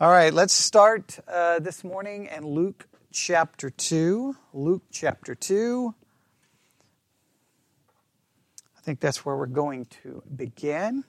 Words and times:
All 0.00 0.12
right, 0.12 0.32
let's 0.32 0.54
start 0.54 1.18
uh, 1.26 1.58
this 1.58 1.82
morning 1.82 2.26
in 2.26 2.46
Luke 2.46 2.86
chapter 3.10 3.68
2. 3.68 4.36
Luke 4.52 4.84
chapter 4.92 5.34
2. 5.34 5.92
I 8.76 8.80
think 8.82 9.00
that's 9.00 9.24
where 9.24 9.36
we're 9.36 9.46
going 9.46 9.86
to 10.04 10.22
begin. 10.36 11.02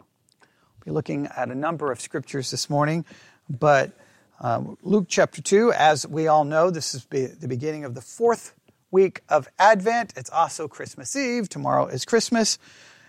We'll 0.00 0.84
be 0.86 0.90
looking 0.90 1.26
at 1.36 1.50
a 1.50 1.54
number 1.54 1.92
of 1.92 2.00
scriptures 2.00 2.50
this 2.50 2.70
morning, 2.70 3.04
but 3.50 3.92
um, 4.40 4.78
Luke 4.80 5.04
chapter 5.06 5.42
2, 5.42 5.74
as 5.74 6.06
we 6.06 6.26
all 6.26 6.44
know, 6.44 6.70
this 6.70 6.94
is 6.94 7.04
be 7.04 7.26
the 7.26 7.46
beginning 7.46 7.84
of 7.84 7.94
the 7.94 8.00
fourth 8.00 8.54
week 8.90 9.20
of 9.28 9.48
Advent. 9.58 10.14
It's 10.16 10.30
also 10.30 10.66
Christmas 10.66 11.14
Eve. 11.14 11.50
Tomorrow 11.50 11.88
is 11.88 12.06
Christmas. 12.06 12.58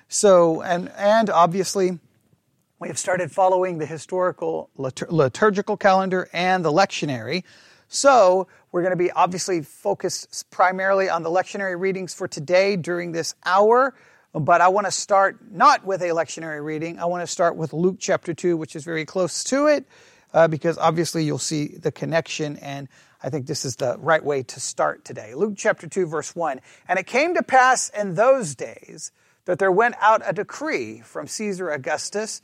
So, 0.09 0.61
and, 0.61 0.89
and 0.97 1.29
obviously, 1.29 1.99
we 2.85 2.89
have 2.89 2.99
started 2.99 3.31
following 3.31 3.79
the 3.79 3.85
historical 3.87 4.69
liturgical 4.77 5.75
calendar 5.75 6.29
and 6.31 6.63
the 6.63 6.71
lectionary. 6.71 7.43
So, 7.87 8.47
we're 8.71 8.83
going 8.83 8.91
to 8.91 8.95
be 8.95 9.09
obviously 9.09 9.63
focused 9.63 10.51
primarily 10.51 11.09
on 11.09 11.23
the 11.23 11.31
lectionary 11.31 11.79
readings 11.79 12.13
for 12.13 12.27
today 12.27 12.75
during 12.75 13.11
this 13.11 13.33
hour. 13.43 13.95
But 14.33 14.61
I 14.61 14.67
want 14.67 14.85
to 14.85 14.91
start 14.91 15.51
not 15.51 15.83
with 15.83 16.03
a 16.03 16.09
lectionary 16.09 16.63
reading. 16.63 16.99
I 16.99 17.05
want 17.05 17.23
to 17.23 17.27
start 17.27 17.55
with 17.55 17.73
Luke 17.73 17.95
chapter 17.97 18.35
2, 18.35 18.55
which 18.55 18.75
is 18.75 18.83
very 18.83 19.03
close 19.03 19.43
to 19.45 19.65
it, 19.65 19.87
uh, 20.35 20.47
because 20.47 20.77
obviously 20.77 21.23
you'll 21.23 21.39
see 21.39 21.69
the 21.69 21.91
connection, 21.91 22.55
and 22.57 22.87
I 23.23 23.31
think 23.31 23.47
this 23.47 23.65
is 23.65 23.77
the 23.77 23.97
right 23.97 24.23
way 24.23 24.43
to 24.43 24.59
start 24.59 25.03
today. 25.03 25.33
Luke 25.33 25.55
chapter 25.57 25.87
2, 25.87 26.05
verse 26.05 26.35
1. 26.35 26.61
And 26.87 26.99
it 26.99 27.07
came 27.07 27.33
to 27.33 27.41
pass 27.41 27.89
in 27.89 28.13
those 28.13 28.53
days 28.53 29.11
that 29.45 29.57
there 29.57 29.71
went 29.71 29.95
out 30.01 30.21
a 30.23 30.33
decree 30.33 31.01
from 31.01 31.25
Caesar 31.25 31.71
Augustus 31.71 32.43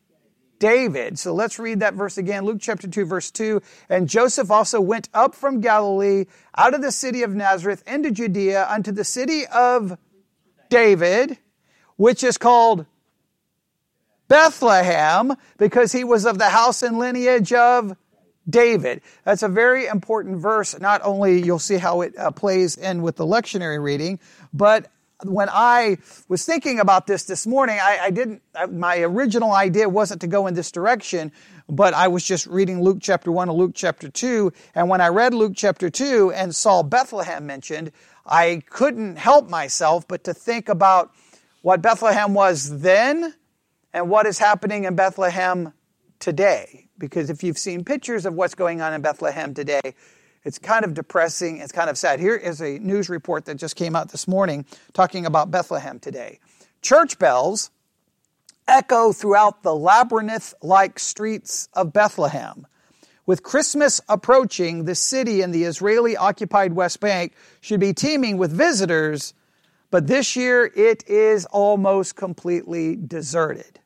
David. 0.61 1.17
So 1.17 1.33
let's 1.33 1.57
read 1.57 1.79
that 1.79 1.95
verse 1.95 2.19
again. 2.19 2.45
Luke 2.45 2.59
chapter 2.61 2.87
2, 2.87 3.03
verse 3.03 3.31
2. 3.31 3.63
And 3.89 4.07
Joseph 4.07 4.51
also 4.51 4.79
went 4.79 5.09
up 5.11 5.33
from 5.33 5.59
Galilee 5.59 6.25
out 6.55 6.75
of 6.75 6.83
the 6.83 6.91
city 6.91 7.23
of 7.23 7.33
Nazareth 7.33 7.83
into 7.87 8.11
Judea 8.11 8.67
unto 8.69 8.91
the 8.91 9.03
city 9.03 9.47
of 9.47 9.97
David, 10.69 11.39
which 11.95 12.23
is 12.23 12.37
called 12.37 12.85
Bethlehem, 14.27 15.35
because 15.57 15.91
he 15.91 16.03
was 16.03 16.27
of 16.27 16.37
the 16.37 16.49
house 16.49 16.83
and 16.83 16.99
lineage 16.99 17.51
of 17.51 17.97
David. 18.47 19.01
That's 19.25 19.41
a 19.41 19.49
very 19.49 19.87
important 19.87 20.37
verse. 20.37 20.79
Not 20.79 21.01
only 21.03 21.41
you'll 21.41 21.57
see 21.57 21.77
how 21.77 22.01
it 22.01 22.15
uh, 22.15 22.29
plays 22.29 22.77
in 22.77 23.01
with 23.01 23.15
the 23.15 23.25
lectionary 23.25 23.81
reading, 23.81 24.19
but 24.53 24.91
when 25.23 25.49
I 25.51 25.97
was 26.27 26.45
thinking 26.45 26.79
about 26.79 27.07
this 27.07 27.23
this 27.23 27.45
morning, 27.45 27.77
I, 27.81 27.99
I 28.03 28.09
didn't, 28.11 28.41
my 28.69 28.99
original 28.99 29.51
idea 29.51 29.87
wasn't 29.87 30.21
to 30.21 30.27
go 30.27 30.47
in 30.47 30.53
this 30.53 30.71
direction, 30.71 31.31
but 31.69 31.93
I 31.93 32.07
was 32.07 32.23
just 32.23 32.47
reading 32.47 32.81
Luke 32.81 32.97
chapter 33.01 33.31
1 33.31 33.49
and 33.49 33.57
Luke 33.57 33.71
chapter 33.73 34.09
2. 34.09 34.51
And 34.75 34.89
when 34.89 35.01
I 35.01 35.07
read 35.07 35.33
Luke 35.33 35.53
chapter 35.55 35.89
2 35.89 36.31
and 36.31 36.55
saw 36.55 36.83
Bethlehem 36.83 37.45
mentioned, 37.45 37.91
I 38.25 38.63
couldn't 38.69 39.17
help 39.17 39.49
myself 39.49 40.07
but 40.07 40.23
to 40.25 40.33
think 40.33 40.69
about 40.69 41.11
what 41.61 41.81
Bethlehem 41.81 42.33
was 42.33 42.79
then 42.81 43.33
and 43.93 44.09
what 44.09 44.25
is 44.25 44.39
happening 44.39 44.85
in 44.85 44.95
Bethlehem 44.95 45.73
today. 46.19 46.89
Because 46.97 47.29
if 47.29 47.43
you've 47.43 47.57
seen 47.57 47.83
pictures 47.83 48.25
of 48.25 48.33
what's 48.33 48.55
going 48.55 48.81
on 48.81 48.93
in 48.93 49.01
Bethlehem 49.01 49.53
today, 49.53 49.95
it's 50.43 50.57
kind 50.57 50.85
of 50.85 50.93
depressing. 50.93 51.57
It's 51.57 51.71
kind 51.71 51.89
of 51.89 51.97
sad. 51.97 52.19
Here 52.19 52.35
is 52.35 52.61
a 52.61 52.79
news 52.79 53.09
report 53.09 53.45
that 53.45 53.55
just 53.55 53.75
came 53.75 53.95
out 53.95 54.11
this 54.11 54.27
morning 54.27 54.65
talking 54.93 55.25
about 55.25 55.51
Bethlehem 55.51 55.99
today. 55.99 56.39
Church 56.81 57.19
bells 57.19 57.69
echo 58.67 59.11
throughout 59.11 59.63
the 59.63 59.75
labyrinth 59.75 60.53
like 60.61 60.97
streets 60.97 61.67
of 61.73 61.93
Bethlehem. 61.93 62.65
With 63.25 63.43
Christmas 63.43 64.01
approaching, 64.09 64.85
the 64.85 64.95
city 64.95 65.41
in 65.41 65.51
the 65.51 65.63
Israeli 65.63 66.17
occupied 66.17 66.73
West 66.73 66.99
Bank 66.99 67.33
should 67.61 67.79
be 67.79 67.93
teeming 67.93 68.37
with 68.37 68.51
visitors, 68.51 69.33
but 69.91 70.07
this 70.07 70.35
year 70.35 70.71
it 70.75 71.07
is 71.07 71.45
almost 71.47 72.15
completely 72.15 72.95
deserted. 72.95 73.80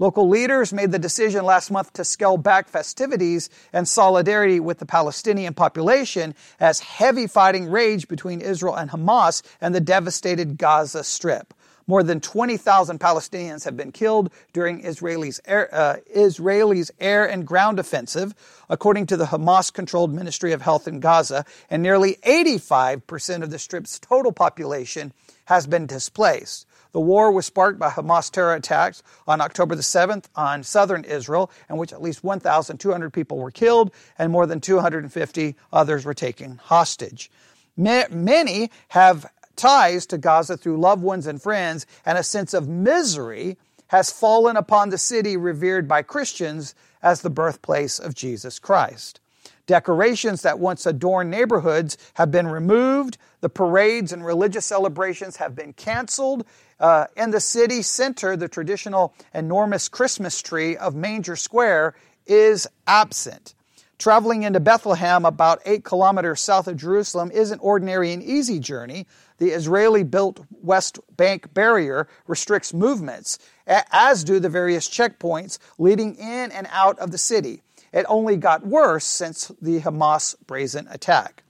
Local 0.00 0.28
leaders 0.28 0.72
made 0.72 0.92
the 0.92 0.98
decision 0.98 1.44
last 1.44 1.72
month 1.72 1.92
to 1.94 2.04
scale 2.04 2.36
back 2.36 2.68
festivities 2.68 3.50
and 3.72 3.88
solidarity 3.88 4.60
with 4.60 4.78
the 4.78 4.86
Palestinian 4.86 5.54
population 5.54 6.36
as 6.60 6.78
heavy 6.78 7.26
fighting 7.26 7.68
raged 7.68 8.06
between 8.06 8.40
Israel 8.40 8.76
and 8.76 8.90
Hamas 8.90 9.42
and 9.60 9.74
the 9.74 9.80
devastated 9.80 10.56
Gaza 10.56 11.02
Strip. 11.02 11.52
More 11.88 12.04
than 12.04 12.20
20,000 12.20 13.00
Palestinians 13.00 13.64
have 13.64 13.76
been 13.76 13.90
killed 13.90 14.30
during 14.52 14.82
Israelis 14.82 15.40
air, 15.46 15.68
uh, 15.74 15.96
Israelis 16.14 16.90
air 17.00 17.28
and 17.28 17.46
ground 17.46 17.80
offensive, 17.80 18.34
according 18.68 19.06
to 19.06 19.16
the 19.16 19.24
Hamas-controlled 19.24 20.12
Ministry 20.12 20.52
of 20.52 20.62
Health 20.62 20.86
in 20.86 21.00
Gaza, 21.00 21.44
and 21.70 21.82
nearly 21.82 22.18
85% 22.24 23.42
of 23.42 23.50
the 23.50 23.58
Strip's 23.58 23.98
total 23.98 24.32
population 24.32 25.12
has 25.46 25.66
been 25.66 25.86
displaced. 25.86 26.67
The 26.98 27.02
war 27.02 27.30
was 27.30 27.46
sparked 27.46 27.78
by 27.78 27.90
Hamas 27.90 28.28
terror 28.28 28.54
attacks 28.54 29.04
on 29.28 29.40
October 29.40 29.76
the 29.76 29.82
7th 29.82 30.24
on 30.34 30.64
southern 30.64 31.04
Israel, 31.04 31.48
in 31.70 31.76
which 31.76 31.92
at 31.92 32.02
least 32.02 32.24
1,200 32.24 33.12
people 33.12 33.38
were 33.38 33.52
killed 33.52 33.92
and 34.18 34.32
more 34.32 34.48
than 34.48 34.60
250 34.60 35.54
others 35.72 36.04
were 36.04 36.12
taken 36.12 36.56
hostage. 36.56 37.30
Many 37.76 38.72
have 38.88 39.30
ties 39.54 40.06
to 40.06 40.18
Gaza 40.18 40.56
through 40.56 40.80
loved 40.80 41.04
ones 41.04 41.28
and 41.28 41.40
friends, 41.40 41.86
and 42.04 42.18
a 42.18 42.24
sense 42.24 42.52
of 42.52 42.66
misery 42.66 43.58
has 43.86 44.10
fallen 44.10 44.56
upon 44.56 44.90
the 44.90 44.98
city 44.98 45.36
revered 45.36 45.86
by 45.86 46.02
Christians 46.02 46.74
as 47.00 47.22
the 47.22 47.30
birthplace 47.30 48.00
of 48.00 48.16
Jesus 48.16 48.58
Christ. 48.58 49.20
Decorations 49.68 50.42
that 50.42 50.58
once 50.58 50.84
adorned 50.84 51.30
neighborhoods 51.30 51.96
have 52.14 52.32
been 52.32 52.48
removed. 52.48 53.18
The 53.40 53.50
parades 53.50 54.12
and 54.12 54.24
religious 54.24 54.66
celebrations 54.66 55.36
have 55.36 55.54
been 55.54 55.74
canceled. 55.74 56.44
Uh, 56.80 57.06
in 57.16 57.30
the 57.30 57.40
city 57.40 57.82
center, 57.82 58.36
the 58.36 58.48
traditional 58.48 59.14
enormous 59.34 59.88
Christmas 59.88 60.40
tree 60.40 60.76
of 60.76 60.94
Manger 60.94 61.36
Square 61.36 61.94
is 62.26 62.66
absent. 62.86 63.54
Traveling 63.98 64.44
into 64.44 64.60
Bethlehem, 64.60 65.24
about 65.24 65.60
eight 65.64 65.82
kilometers 65.82 66.40
south 66.40 66.68
of 66.68 66.76
Jerusalem, 66.76 67.32
is 67.32 67.50
an 67.50 67.58
ordinary 67.58 68.12
and 68.12 68.22
easy 68.22 68.60
journey. 68.60 69.08
The 69.38 69.50
Israeli 69.50 70.04
built 70.04 70.38
West 70.62 71.00
Bank 71.16 71.52
barrier 71.52 72.06
restricts 72.28 72.72
movements, 72.72 73.40
as 73.66 74.22
do 74.22 74.38
the 74.38 74.48
various 74.48 74.88
checkpoints 74.88 75.58
leading 75.78 76.14
in 76.14 76.52
and 76.52 76.68
out 76.70 76.96
of 77.00 77.10
the 77.10 77.18
city. 77.18 77.62
It 77.92 78.06
only 78.08 78.36
got 78.36 78.64
worse 78.64 79.04
since 79.04 79.50
the 79.60 79.80
Hamas 79.80 80.36
brazen 80.46 80.86
attack. 80.90 81.42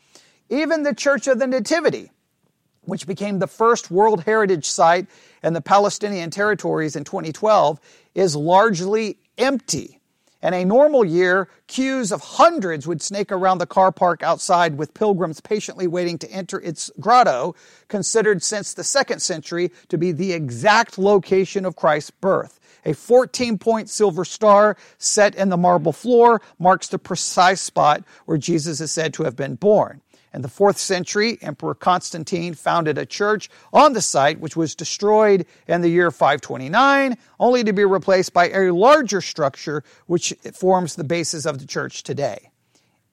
Even 0.49 0.84
the 0.84 0.94
Church 0.94 1.27
of 1.27 1.38
the 1.38 1.47
Nativity, 1.47 2.12
which 2.88 3.06
became 3.06 3.38
the 3.38 3.47
first 3.47 3.91
World 3.91 4.25
Heritage 4.25 4.65
Site 4.65 5.06
in 5.43 5.53
the 5.53 5.60
Palestinian 5.60 6.31
territories 6.31 6.97
in 6.97 7.04
2012, 7.04 7.78
is 8.15 8.34
largely 8.34 9.19
empty. 9.37 10.00
In 10.43 10.54
a 10.54 10.65
normal 10.65 11.04
year, 11.04 11.49
queues 11.67 12.12
of 12.12 12.20
hundreds 12.23 12.87
would 12.87 13.02
snake 13.02 13.31
around 13.31 13.58
the 13.58 13.67
car 13.67 13.90
park 13.90 14.23
outside 14.23 14.79
with 14.79 14.94
pilgrims 14.94 15.40
patiently 15.40 15.87
waiting 15.87 16.17
to 16.19 16.31
enter 16.31 16.61
its 16.61 16.90
grotto, 17.00 17.56
considered 17.88 18.43
since 18.43 18.73
the 18.73 18.85
second 18.85 19.20
century 19.20 19.70
to 19.88 19.99
be 19.99 20.12
the 20.12 20.32
exact 20.32 20.96
location 20.96 21.64
of 21.64 21.76
Christ's 21.76 22.12
birth. 22.12 22.58
A 22.85 22.94
14 22.94 23.58
point 23.58 23.90
silver 23.90 24.25
star 24.25 24.76
set 24.96 25.35
in 25.35 25.49
the 25.49 25.56
marble 25.56 25.93
floor 25.93 26.40
marks 26.58 26.88
the 26.88 26.99
precise 26.99 27.61
spot 27.61 28.05
where 28.25 28.38
Jesus 28.38 28.81
is 28.81 28.93
said 28.93 29.12
to 29.14 29.25
have 29.25 29.37
been 29.37 29.56
born. 29.56 30.00
In 30.34 30.42
the 30.42 30.48
fourth 30.48 30.78
century, 30.78 31.38
Emperor 31.40 31.75
Constantine 31.75 32.54
founded 32.54 32.98
a 32.98 33.06
church 33.06 33.48
on 33.72 33.92
the 33.92 34.02
site, 34.02 34.40
which 34.40 34.56
was 34.56 34.75
destroyed 34.75 35.46
in 35.66 35.80
the 35.80 35.88
year 35.88 36.10
529, 36.10 37.16
only 37.40 37.64
to 37.64 37.72
be 37.72 37.84
replaced 37.84 38.32
by 38.32 38.50
a 38.50 38.72
larger 38.72 39.20
structure, 39.20 39.82
which 40.06 40.34
forms 40.52 40.96
the 40.96 41.04
basis 41.04 41.46
of 41.46 41.58
the 41.58 41.66
church 41.66 42.02
today. 42.02 42.50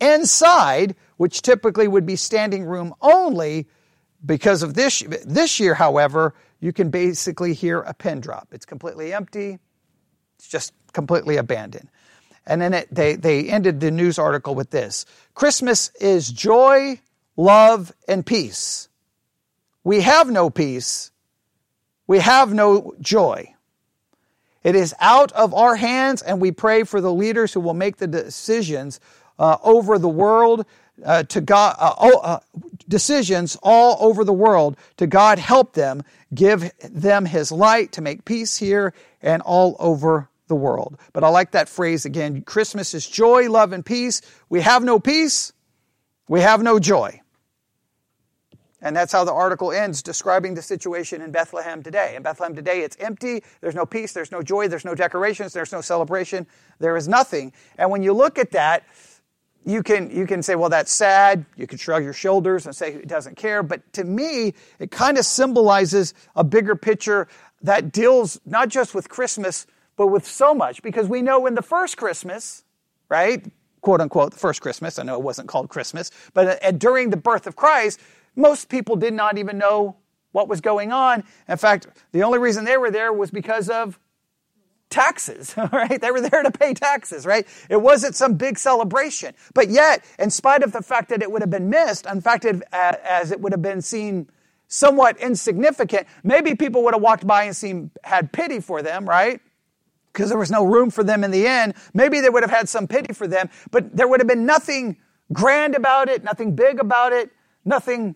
Inside, 0.01 0.95
which 1.17 1.41
typically 1.41 1.88
would 1.88 2.06
be 2.06 2.17
standing 2.17 2.65
room 2.65 2.94
only, 3.01 3.67
because 4.25 4.63
of 4.63 4.73
this, 4.73 5.03
this 5.25 5.59
year, 5.59 5.73
however, 5.73 6.33
you 6.59 6.73
can 6.73 6.89
basically 6.89 7.53
hear 7.53 7.79
a 7.81 7.94
pin 7.94 8.19
drop. 8.19 8.50
It's 8.51 8.65
completely 8.65 9.13
empty, 9.13 9.59
it's 10.38 10.47
just 10.47 10.73
completely 10.94 11.38
abandoned. 11.38 11.89
And 12.47 12.62
then 12.62 12.73
it, 12.73 12.94
they, 12.94 13.15
they 13.15 13.50
ended 13.50 13.79
the 13.79 13.91
news 13.91 14.19
article 14.19 14.53
with 14.53 14.69
this 14.69 15.06
Christmas 15.36 15.92
is 16.00 16.32
joy, 16.32 17.02
love, 17.36 17.94
and 18.08 18.26
peace. 18.26 18.88
We 19.84 20.02
have 20.02 20.32
no 20.32 20.50
peace. 20.50 21.12
We 22.08 22.20
have 22.20 22.54
no 22.54 22.96
joy. 23.02 23.54
It 24.64 24.76
is 24.76 24.96
out 25.00 25.34
of 25.34 25.54
our 25.54 25.76
hands, 25.76 26.22
and 26.22 26.40
we 26.40 26.52
pray 26.52 26.84
for 26.84 27.02
the 27.02 27.14
leaders 27.14 27.54
who 27.54 27.60
will 27.60 27.74
make 27.74 27.98
the 27.98 28.08
decisions 28.08 29.00
uh, 29.38 29.58
over 29.62 30.00
the 30.00 30.10
world 30.10 30.66
uh, 31.06 31.24
to 31.24 31.42
God, 31.42 31.76
uh, 31.78 31.94
oh, 31.98 32.20
uh, 32.20 32.40
decisions 32.88 33.58
all 33.62 33.98
over 34.00 34.24
the 34.24 34.34
world 34.34 34.78
to 34.96 35.06
God 35.06 35.38
help 35.38 35.74
them, 35.74 36.04
give 36.34 36.72
them 36.80 37.26
His 37.26 37.52
light 37.52 37.92
to 37.92 38.02
make 38.02 38.24
peace 38.24 38.56
here 38.56 38.94
and 39.22 39.42
all 39.42 39.76
over 39.80 40.30
the 40.47 40.56
world. 40.56 40.97
But 41.13 41.24
I 41.24 41.30
like 41.30 41.51
that 41.51 41.69
phrase 41.69 42.06
again. 42.06 42.42
Christmas 42.44 42.94
is 42.94 43.07
joy, 43.07 43.50
love, 43.50 43.74
and 43.74 43.86
peace. 43.86 44.21
We 44.50 44.62
have 44.62 44.83
no 44.83 45.00
peace. 45.00 45.53
We 46.27 46.42
have 46.42 46.62
no 46.62 46.80
joy. 46.80 47.21
And 48.81 48.95
that's 48.95 49.12
how 49.12 49.24
the 49.24 49.33
article 49.33 49.71
ends, 49.71 50.03
describing 50.03 50.53
the 50.53 50.62
situation 50.62 51.21
in 51.21 51.31
Bethlehem 51.31 51.81
today. 51.81 52.15
In 52.15 52.21
Bethlehem 52.21 52.56
today, 52.56 52.81
it's 52.81 52.95
empty. 53.00 53.44
There's 53.59 53.74
no 53.74 53.86
peace. 53.86 54.13
There's 54.13 54.31
no 54.31 54.44
joy. 54.44 54.68
There's 54.68 54.86
no 54.86 54.94
decorations. 54.94 55.53
There's 55.53 55.71
no 55.71 55.81
celebration. 55.81 56.45
There 56.77 56.95
is 56.95 57.07
nothing. 57.07 57.53
And 57.80 57.89
when 57.89 58.03
you 58.03 58.13
look 58.13 58.38
at 58.38 58.51
that, 58.51 58.83
you 59.65 59.81
can, 59.81 60.12
you 60.12 60.27
can 60.27 60.44
say, 60.44 60.53
well, 60.53 60.69
that's 60.69 60.91
sad. 60.91 61.45
You 61.56 61.65
can 61.65 61.80
shrug 61.80 62.03
your 62.03 62.13
shoulders 62.13 62.68
and 62.68 62.75
say 62.75 62.94
it 62.94 63.07
doesn't 63.07 63.36
care. 63.38 63.63
But 63.63 63.91
to 63.94 64.03
me, 64.03 64.53
it 64.77 64.91
kind 64.91 65.18
of 65.18 65.25
symbolizes 65.25 66.13
a 66.36 66.44
bigger 66.44 66.75
picture 66.75 67.27
that 67.63 67.91
deals 67.91 68.39
not 68.45 68.69
just 68.69 68.94
with 68.94 69.09
Christmas, 69.09 69.65
but 69.95 70.07
with 70.07 70.25
so 70.25 70.53
much. 70.53 70.81
Because 70.81 71.07
we 71.07 71.21
know 71.21 71.45
in 71.45 71.56
the 71.56 71.62
first 71.62 71.97
Christmas, 71.97 72.63
right? 73.09 73.45
Quote 73.81 74.01
unquote, 74.01 74.31
the 74.31 74.39
first 74.39 74.62
Christmas. 74.62 75.00
I 75.00 75.03
know 75.03 75.15
it 75.15 75.24
wasn't 75.24 75.47
called 75.47 75.69
Christmas, 75.69 76.12
but 76.33 76.63
uh, 76.63 76.71
during 76.71 77.09
the 77.09 77.18
birth 77.18 77.47
of 77.47 77.56
Christ, 77.56 78.00
most 78.36 78.69
people 78.69 78.95
did 78.95 79.13
not 79.13 79.38
even 79.38 79.57
know 79.57 79.97
what 80.31 80.50
was 80.50 80.59
going 80.59 80.92
on. 80.92 81.24
In 81.47 81.57
fact, 81.57 81.88
the 82.12 82.24
only 82.24 82.39
reason 82.39 82.65
they 82.65 82.77
were 82.77 82.92
there 82.92 83.13
was 83.13 83.31
because 83.31 83.69
of 83.69 83.97
taxes, 84.89 85.56
right? 85.71 86.00
They 86.00 86.12
were 86.12 86.21
there 86.21 86.44
to 86.44 86.51
pay 86.51 86.74
taxes, 86.74 87.25
right? 87.25 87.48
It 87.69 87.81
wasn't 87.81 88.15
some 88.15 88.36
big 88.36 88.57
celebration. 88.57 89.33
But 89.53 89.69
yet, 89.69 90.03
in 90.19 90.30
spite 90.30 90.63
of 90.63 90.71
the 90.71 90.81
fact 90.81 91.09
that 91.09 91.21
it 91.21 91.31
would 91.31 91.41
have 91.41 91.50
been 91.50 91.69
missed, 91.69 92.06
in 92.06 92.21
fact, 92.21 92.45
as 92.74 93.31
it 93.31 93.39
would 93.39 93.53
have 93.53 93.62
been 93.62 93.81
seen 93.81 94.30
somewhat 94.68 95.18
insignificant, 95.18 96.07
maybe 96.24 96.56
people 96.56 96.83
would 96.83 96.94
have 96.94 97.03
walked 97.03 97.25
by 97.25 97.44
and 97.44 97.56
seen, 97.56 97.91
had 98.03 98.31
pity 98.31 98.59
for 98.59 98.81
them, 98.81 99.07
right? 99.07 99.39
Because 100.15 100.29
there 100.29 100.39
was 100.39 100.50
no 100.50 100.63
room 100.65 100.89
for 100.89 101.03
them 101.03 101.23
in 101.23 101.31
the 101.31 101.45
end. 101.45 101.73
Maybe 101.94 102.21
they 102.21 102.29
would 102.29 102.44
have 102.44 102.51
had 102.51 102.69
some 102.69 102.88
pity 102.88 103.13
for 103.13 103.27
them, 103.27 103.50
but 103.69 103.95
there 103.95 104.07
would 104.07 104.21
have 104.21 104.27
been 104.27 104.45
nothing 104.45 104.97
grand 105.33 105.75
about 105.75 106.07
it, 106.07 106.23
nothing 106.23 106.56
big 106.56 106.79
about 106.79 107.12
it, 107.12 107.31
nothing 107.65 108.15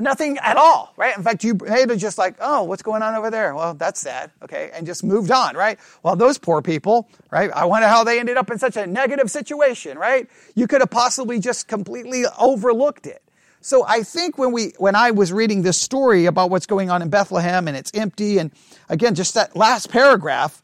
nothing 0.00 0.38
at 0.38 0.56
all, 0.56 0.94
right? 0.96 1.14
In 1.16 1.22
fact, 1.22 1.44
you 1.44 1.54
may 1.62 1.80
have 1.80 1.98
just 1.98 2.16
like, 2.16 2.36
oh, 2.40 2.62
what's 2.62 2.82
going 2.82 3.02
on 3.02 3.14
over 3.14 3.30
there? 3.30 3.54
Well, 3.54 3.74
that's 3.74 4.00
sad, 4.00 4.30
okay, 4.42 4.70
and 4.72 4.86
just 4.86 5.04
moved 5.04 5.30
on, 5.30 5.54
right? 5.54 5.78
Well, 6.02 6.16
those 6.16 6.38
poor 6.38 6.62
people, 6.62 7.10
right? 7.30 7.50
I 7.50 7.66
wonder 7.66 7.86
how 7.86 8.02
they 8.02 8.18
ended 8.18 8.38
up 8.38 8.50
in 8.50 8.58
such 8.58 8.78
a 8.78 8.86
negative 8.86 9.30
situation, 9.30 9.98
right? 9.98 10.28
You 10.54 10.66
could 10.66 10.80
have 10.80 10.90
possibly 10.90 11.40
just 11.40 11.68
completely 11.68 12.24
overlooked 12.38 13.06
it. 13.06 13.22
So 13.60 13.84
I 13.86 14.02
think 14.02 14.38
when 14.38 14.52
we, 14.52 14.72
when 14.78 14.94
I 14.94 15.10
was 15.10 15.32
reading 15.32 15.62
this 15.62 15.78
story 15.78 16.26
about 16.26 16.50
what's 16.50 16.66
going 16.66 16.88
on 16.88 17.02
in 17.02 17.10
Bethlehem 17.10 17.68
and 17.68 17.76
it's 17.76 17.90
empty, 17.94 18.38
and 18.38 18.52
again, 18.88 19.14
just 19.14 19.34
that 19.34 19.56
last 19.56 19.90
paragraph, 19.90 20.62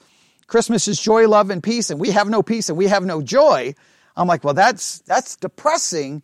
Christmas 0.52 0.87
is 0.87 1.00
joy, 1.00 1.26
love, 1.26 1.50
and 1.50 1.62
peace, 1.62 1.90
and 1.90 1.99
we 1.99 2.10
have 2.10 2.28
no 2.28 2.43
peace 2.43 2.69
and 2.69 2.78
we 2.78 2.87
have 2.87 3.04
no 3.04 3.22
joy. 3.22 3.75
I'm 4.16 4.28
like, 4.28 4.44
well, 4.44 4.54
that's 4.54 5.00
that's 5.00 5.37
depressing 5.37 6.22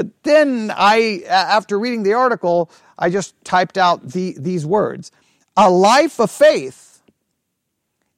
but 0.00 0.22
then 0.22 0.72
I, 0.74 1.24
after 1.28 1.78
reading 1.78 2.04
the 2.04 2.14
article, 2.14 2.70
I 2.98 3.10
just 3.10 3.34
typed 3.44 3.76
out 3.76 4.02
the, 4.02 4.34
these 4.38 4.64
words. 4.64 5.12
A 5.58 5.68
life 5.70 6.18
of 6.18 6.30
faith 6.30 7.02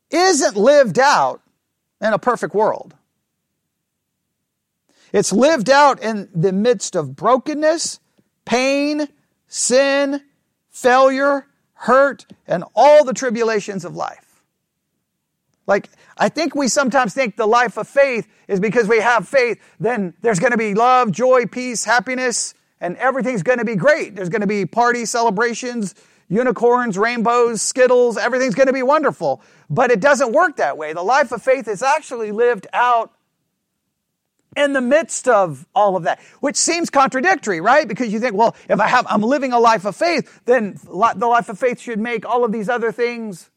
isn't 0.09 0.57
lived 0.57 1.01
out 1.01 1.43
in 2.01 2.13
a 2.13 2.21
perfect 2.21 2.55
world. 2.55 2.95
It's 5.13 5.33
lived 5.33 5.69
out 5.69 6.01
in 6.01 6.29
the 6.33 6.53
midst 6.53 6.95
of 6.95 7.17
brokenness, 7.17 7.99
pain, 8.45 9.09
sin, 9.49 10.23
failure, 10.71 11.49
hurt, 11.75 12.27
and 12.47 12.63
all 12.77 13.05
the 13.05 13.13
tribulations 13.13 13.85
of 13.85 13.97
life. 13.97 14.32
Like, 15.67 15.89
I 16.19 16.29
think 16.29 16.55
we 16.55 16.69
sometimes 16.69 17.15
think 17.15 17.37
the 17.37 17.47
life 17.47 17.77
of 17.77 17.87
faith 17.89 18.27
is 18.49 18.59
because 18.59 18.89
we 18.89 19.01
have 19.01 19.29
faith, 19.29 19.59
then 19.79 20.15
there's 20.21 20.41
going 20.41 20.53
to 20.53 20.59
be 20.59 20.75
love, 20.75 21.13
joy, 21.13 21.47
peace, 21.47 21.85
happiness, 21.85 22.55
and 22.81 22.97
everything's 22.97 23.43
going 23.43 23.59
to 23.59 23.65
be 23.65 23.77
great. 23.77 24.17
There's 24.17 24.29
going 24.29 24.41
to 24.41 24.47
be 24.47 24.67
party 24.67 25.05
celebrations, 25.05 25.95
unicorns, 26.29 26.99
rainbows, 26.99 27.63
skittles, 27.63 28.17
everything's 28.17 28.57
going 28.57 28.67
to 28.67 28.73
be 28.73 28.83
wonderful. 28.83 29.41
But 29.71 29.91
it 29.91 30.01
doesn't 30.01 30.33
work 30.33 30.57
that 30.57 30.77
way. 30.77 30.93
The 30.93 31.03
life 31.03 31.31
of 31.31 31.43
faith 31.43 31.69
is 31.69 31.83
actually 31.83 32.33
lived 32.33 32.67
out 32.73 33.13
in 34.57 34.73
the 34.73 34.81
midst 34.81 35.29
of 35.29 35.67
all 35.75 35.97
of 35.97 36.03
that, 36.03 36.21
which 36.41 36.57
seems 36.57 36.91
contradictory, 36.91 37.61
right? 37.61 37.87
Because 37.87 38.13
you 38.13 38.19
think, 38.19 38.35
well, 38.35 38.55
if 38.69 38.81
I 38.81 38.87
have, 38.87 39.07
I'm 39.09 39.23
living 39.23 39.53
a 39.53 39.61
life 39.61 39.85
of 39.85 39.97
faith, 39.97 40.41
then 40.45 40.79
the 40.85 41.27
life 41.27 41.49
of 41.49 41.59
faith 41.59 41.81
should 41.81 42.01
make 42.01 42.27
all 42.27 42.45
of 42.45 42.53
these 42.53 42.69
other 42.69 42.93
things 42.93 43.49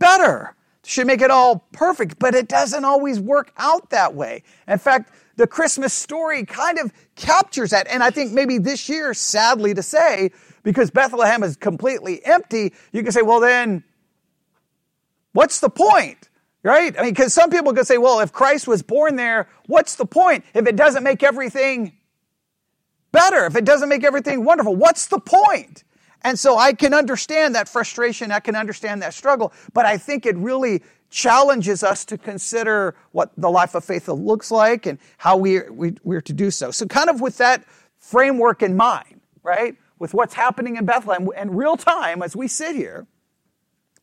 better, 0.00 0.56
should 0.84 1.06
make 1.06 1.20
it 1.20 1.30
all 1.30 1.68
perfect, 1.72 2.18
but 2.18 2.34
it 2.34 2.48
doesn't 2.48 2.84
always 2.84 3.20
work 3.20 3.52
out 3.56 3.90
that 3.90 4.14
way. 4.14 4.42
In 4.66 4.78
fact, 4.78 5.12
the 5.36 5.46
Christmas 5.46 5.94
story 5.94 6.44
kind 6.44 6.78
of 6.78 6.92
captures 7.14 7.70
that. 7.70 7.86
And 7.86 8.02
I 8.02 8.10
think 8.10 8.32
maybe 8.32 8.58
this 8.58 8.88
year, 8.88 9.14
sadly 9.14 9.72
to 9.74 9.82
say, 9.82 10.32
because 10.62 10.90
Bethlehem 10.90 11.42
is 11.42 11.56
completely 11.56 12.24
empty, 12.24 12.74
you 12.92 13.02
can 13.02 13.12
say, 13.12 13.22
well, 13.22 13.40
then 13.40 13.84
what's 15.32 15.60
the 15.60 15.70
point? 15.70 16.28
Right? 16.62 16.94
I 16.98 17.02
mean, 17.04 17.12
because 17.12 17.32
some 17.32 17.50
people 17.50 17.72
could 17.72 17.86
say, 17.86 17.96
well, 17.96 18.20
if 18.20 18.32
Christ 18.32 18.68
was 18.68 18.82
born 18.82 19.16
there, 19.16 19.48
what's 19.66 19.94
the 19.94 20.04
point? 20.04 20.44
If 20.52 20.66
it 20.66 20.76
doesn't 20.76 21.02
make 21.02 21.22
everything 21.22 21.96
better, 23.12 23.46
if 23.46 23.56
it 23.56 23.64
doesn't 23.64 23.88
make 23.88 24.04
everything 24.04 24.44
wonderful, 24.44 24.76
what's 24.76 25.06
the 25.06 25.20
point? 25.20 25.84
And 26.22 26.38
so 26.38 26.58
I 26.58 26.72
can 26.72 26.92
understand 26.92 27.54
that 27.54 27.68
frustration, 27.68 28.30
I 28.30 28.40
can 28.40 28.54
understand 28.56 29.02
that 29.02 29.14
struggle, 29.14 29.52
but 29.72 29.86
I 29.86 29.96
think 29.96 30.26
it 30.26 30.36
really 30.36 30.82
challenges 31.10 31.82
us 31.82 32.04
to 32.06 32.16
consider 32.16 32.94
what 33.12 33.32
the 33.36 33.50
life 33.50 33.74
of 33.74 33.84
faith 33.84 34.08
looks 34.08 34.50
like 34.50 34.86
and 34.86 34.98
how 35.18 35.36
we, 35.36 35.60
we, 35.68 35.94
we're 36.04 36.20
to 36.20 36.32
do 36.32 36.50
so. 36.50 36.70
So, 36.70 36.86
kind 36.86 37.10
of 37.10 37.20
with 37.20 37.38
that 37.38 37.64
framework 37.98 38.62
in 38.62 38.76
mind, 38.76 39.20
right? 39.42 39.76
With 39.98 40.14
what's 40.14 40.34
happening 40.34 40.76
in 40.76 40.84
Bethlehem 40.84 41.28
in 41.36 41.50
real 41.50 41.76
time 41.76 42.22
as 42.22 42.36
we 42.36 42.48
sit 42.48 42.76
here, 42.76 43.06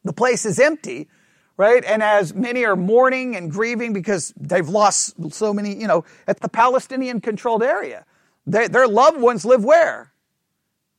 the 0.04 0.14
place 0.14 0.46
is 0.46 0.60
empty, 0.60 1.08
right? 1.56 1.84
And 1.84 2.04
as 2.04 2.34
many 2.34 2.66
are 2.66 2.76
mourning 2.76 3.36
and 3.36 3.52
grieving 3.52 3.94
because 3.94 4.34
they've 4.38 4.68
lost 4.68 5.16
so 5.34 5.54
many, 5.54 5.76
you 5.76 5.88
know, 5.88 6.06
at 6.28 6.40
the 6.42 6.50
Palestinian 6.50 7.22
controlled 7.22 7.64
area, 7.64 8.06
they, 8.46 8.68
their 8.68 8.88
loved 8.88 9.20
ones 9.20 9.46
live 9.46 9.64
where? 9.64 10.14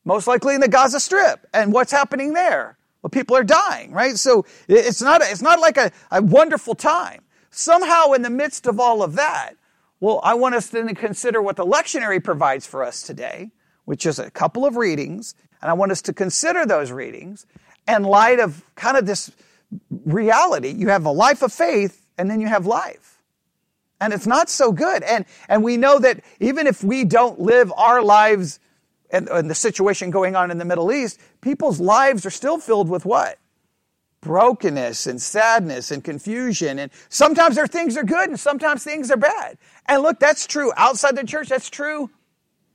Most 0.09 0.27
likely 0.27 0.55
in 0.55 0.63
the 0.63 0.69
Gaza 0.69 0.99
Strip. 0.99 1.47
And 1.53 1.71
what's 1.71 1.93
happening 1.93 2.33
there? 2.33 2.79
Well, 3.03 3.11
people 3.11 3.37
are 3.37 3.45
dying, 3.45 3.93
right? 3.93 4.17
So 4.17 4.47
it's 4.67 5.03
not, 5.03 5.21
it's 5.23 5.43
not 5.43 5.61
like 5.61 5.77
a, 5.77 5.93
a 6.11 6.23
wonderful 6.23 6.75
time. 6.75 7.21
Somehow 7.51 8.13
in 8.13 8.23
the 8.23 8.31
midst 8.31 8.67
of 8.67 8.81
all 8.81 9.03
of 9.03 9.17
that, 9.17 9.53
well, 10.01 10.21
I 10.25 10.33
want 10.33 10.55
us 10.55 10.69
then 10.69 10.89
to 10.89 10.95
consider 10.95 11.43
what 11.43 11.57
the 11.57 11.67
lectionary 11.67 12.25
provides 12.25 12.67
for 12.67 12.83
us 12.83 13.03
today, 13.03 13.51
which 13.85 14.07
is 14.07 14.19
a 14.19 14.31
couple 14.31 14.65
of 14.65 14.77
readings, 14.77 15.35
and 15.61 15.71
I 15.71 15.75
want 15.75 15.93
us 15.93 16.01
to 16.03 16.15
consider 16.15 16.65
those 16.65 16.91
readings 16.91 17.45
in 17.87 18.03
light 18.03 18.41
of 18.41 18.65
kind 18.77 18.97
of 18.97 19.05
this 19.05 19.31
reality. 20.07 20.71
You 20.71 20.89
have 20.89 21.05
a 21.05 21.11
life 21.11 21.43
of 21.43 21.53
faith, 21.53 22.07
and 22.17 22.31
then 22.31 22.41
you 22.41 22.47
have 22.47 22.65
life. 22.65 23.19
And 24.01 24.15
it's 24.15 24.27
not 24.27 24.49
so 24.49 24.73
good. 24.73 25.03
And, 25.03 25.27
and 25.51 25.63
we 25.63 25.77
know 25.77 25.99
that 25.99 26.23
even 26.41 26.67
if 26.67 26.83
we 26.83 27.05
don't 27.05 27.39
live 27.39 27.71
our 27.77 28.01
lives 28.01 28.59
and, 29.11 29.29
and 29.29 29.51
the 29.51 29.55
situation 29.55 30.11
going 30.11 30.37
on 30.37 30.51
in 30.51 30.59
the 30.59 30.65
Middle 30.65 30.93
East, 30.93 31.21
people's 31.41 31.81
lives 31.81 32.27
are 32.27 32.31
still 32.31 32.59
filled 32.59 32.89
with 32.89 33.05
what? 33.05 33.39
brokenness 34.21 35.07
and 35.07 35.21
sadness 35.21 35.91
and 35.91 36.03
confusion. 36.03 36.79
And 36.79 36.91
sometimes 37.09 37.57
their 37.57 37.67
things 37.67 37.97
are 37.97 38.05
good 38.05 38.29
and 38.29 38.39
sometimes 38.39 38.85
things 38.85 39.11
are 39.11 39.17
bad. 39.17 39.59
And 39.87 40.03
look, 40.03 40.19
that's 40.19 40.47
true 40.47 40.73
outside 40.77 41.17
the 41.17 41.25
church. 41.25 41.49
That's 41.49 41.71
true 41.71 42.11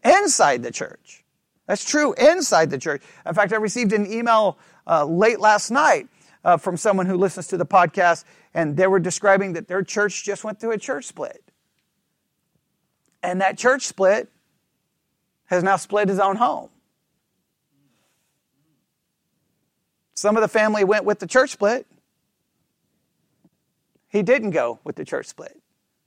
inside 0.03 0.63
the 0.63 0.71
church. 0.71 1.23
That's 1.67 1.85
true 1.85 2.13
inside 2.13 2.69
the 2.69 2.77
church. 2.77 3.01
In 3.25 3.33
fact, 3.33 3.53
I 3.53 3.57
received 3.57 3.93
an 3.93 4.11
email 4.11 4.57
uh, 4.85 5.05
late 5.05 5.39
last 5.39 5.71
night 5.71 6.07
uh, 6.43 6.57
from 6.57 6.75
someone 6.75 7.05
who 7.05 7.15
listens 7.15 7.47
to 7.47 7.57
the 7.57 7.65
podcast, 7.65 8.25
and 8.53 8.75
they 8.75 8.87
were 8.87 8.99
describing 8.99 9.53
that 9.53 9.69
their 9.69 9.81
church 9.81 10.25
just 10.25 10.43
went 10.43 10.59
through 10.59 10.71
a 10.71 10.77
church 10.77 11.05
split. 11.05 11.41
And 13.21 13.39
that 13.39 13.57
church 13.57 13.83
split 13.83 14.29
has 15.53 15.63
now 15.63 15.77
split 15.77 16.09
his 16.09 16.19
own 16.19 16.35
home. 16.35 16.69
Some 20.15 20.37
of 20.37 20.41
the 20.41 20.47
family 20.47 20.83
went 20.83 21.05
with 21.05 21.19
the 21.19 21.27
church 21.27 21.51
split. 21.51 21.85
he 24.09 24.21
didn't 24.21 24.51
go 24.51 24.79
with 24.83 24.95
the 24.95 25.05
church 25.05 25.25
split. 25.25 25.59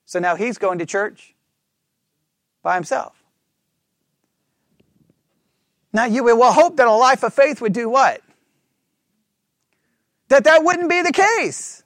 So 0.05 0.21
now 0.21 0.37
he's 0.37 0.59
going 0.59 0.79
to 0.79 0.87
church 0.87 1.35
by 2.63 2.77
himself. 2.77 3.15
Now 5.93 6.05
you 6.05 6.25
well 6.25 6.53
hope 6.53 6.77
that 6.77 6.87
a 6.87 6.93
life 6.93 7.25
of 7.25 7.35
faith 7.35 7.61
would 7.61 7.73
do 7.73 7.89
what? 7.89 8.23
That 10.29 10.45
that 10.45 10.65
wouldn't 10.65 10.89
be 10.89 11.03
the 11.03 11.13
case. 11.13 11.83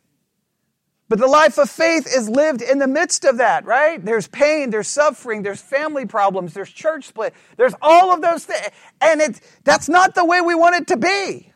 But 1.11 1.19
the 1.19 1.27
life 1.27 1.59
of 1.59 1.69
faith 1.69 2.07
is 2.07 2.29
lived 2.29 2.63
in 2.63 2.79
the 2.79 2.87
midst 2.87 3.25
of 3.25 3.39
that, 3.39 3.65
right? 3.65 4.03
There's 4.03 4.29
pain, 4.29 4.71
there's 4.71 4.87
suffering, 4.87 5.43
there's 5.43 5.61
family 5.61 6.07
problems, 6.07 6.55
there's 6.55 6.71
church 6.71 7.09
split, 7.09 7.35
there's 7.57 7.75
all 7.83 8.15
of 8.15 8.23
those 8.23 8.45
things. 8.45 8.69
And 9.01 9.21
it, 9.21 9.41
that's 9.65 9.89
not 9.89 10.15
the 10.15 10.25
way 10.25 10.41
we 10.41 10.55
want 10.55 10.77
it 10.77 10.87
to 10.87 10.97
be. 10.97 11.53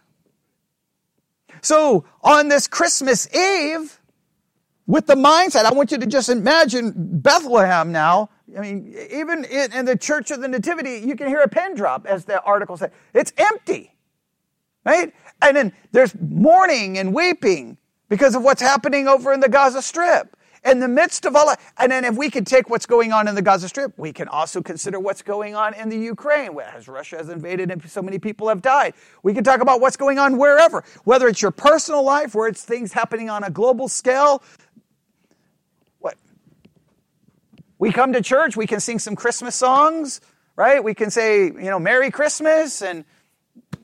So 1.62 2.04
on 2.20 2.48
this 2.48 2.66
Christmas 2.66 3.32
Eve, 3.32 4.00
with 4.88 5.06
the 5.06 5.14
mindset, 5.14 5.66
I 5.66 5.72
want 5.72 5.92
you 5.92 5.98
to 5.98 6.06
just 6.06 6.28
imagine 6.28 6.92
Bethlehem 6.96 7.92
now. 7.92 8.30
I 8.58 8.60
mean, 8.60 8.92
even 9.08 9.44
in, 9.44 9.84
the 9.84 9.96
Church 9.96 10.32
of 10.32 10.40
the 10.40 10.48
Nativity, 10.48 11.06
you 11.06 11.14
can 11.14 11.28
hear 11.28 11.42
a 11.42 11.48
pin 11.48 11.76
drop, 11.76 12.06
as 12.06 12.24
the 12.24 12.42
article 12.42 12.76
said. 12.76 12.90
It's 13.14 13.32
empty, 13.36 13.94
right? 14.84 15.14
And 15.40 15.56
then 15.56 15.72
there's 15.92 16.12
mourning 16.20 16.98
and 16.98 17.14
weeping 17.14 17.78
because 18.14 18.36
of 18.36 18.44
what's 18.44 18.62
happening 18.62 19.08
over 19.08 19.32
in 19.32 19.40
the 19.40 19.48
Gaza 19.48 19.82
Strip. 19.82 20.36
In 20.64 20.78
the 20.78 20.86
midst 20.86 21.24
of 21.24 21.34
all 21.34 21.48
that, 21.48 21.60
and 21.76 21.90
then 21.90 22.04
if 22.04 22.14
we 22.14 22.30
could 22.30 22.46
take 22.46 22.70
what's 22.70 22.86
going 22.86 23.12
on 23.12 23.26
in 23.26 23.34
the 23.34 23.42
Gaza 23.42 23.68
Strip, 23.68 23.92
we 23.98 24.12
can 24.12 24.28
also 24.28 24.62
consider 24.62 25.00
what's 25.00 25.20
going 25.20 25.56
on 25.56 25.74
in 25.74 25.88
the 25.88 25.98
Ukraine, 25.98 26.56
as 26.60 26.86
Russia 26.86 27.16
has 27.16 27.28
invaded 27.28 27.72
and 27.72 27.82
so 27.90 28.00
many 28.00 28.20
people 28.20 28.48
have 28.50 28.62
died. 28.62 28.94
We 29.24 29.34
can 29.34 29.42
talk 29.42 29.60
about 29.60 29.80
what's 29.80 29.96
going 29.96 30.20
on 30.20 30.38
wherever, 30.38 30.84
whether 31.02 31.26
it's 31.26 31.42
your 31.42 31.50
personal 31.50 32.04
life, 32.04 32.36
where 32.36 32.46
it's 32.46 32.62
things 32.62 32.92
happening 32.92 33.30
on 33.30 33.42
a 33.42 33.50
global 33.50 33.88
scale. 33.88 34.44
What? 35.98 36.16
We 37.80 37.90
come 37.90 38.12
to 38.12 38.22
church, 38.22 38.56
we 38.56 38.68
can 38.68 38.78
sing 38.78 39.00
some 39.00 39.16
Christmas 39.16 39.56
songs, 39.56 40.20
right? 40.54 40.84
We 40.84 40.94
can 40.94 41.10
say, 41.10 41.46
you 41.46 41.52
know, 41.52 41.80
Merry 41.80 42.12
Christmas 42.12 42.80
and, 42.80 43.04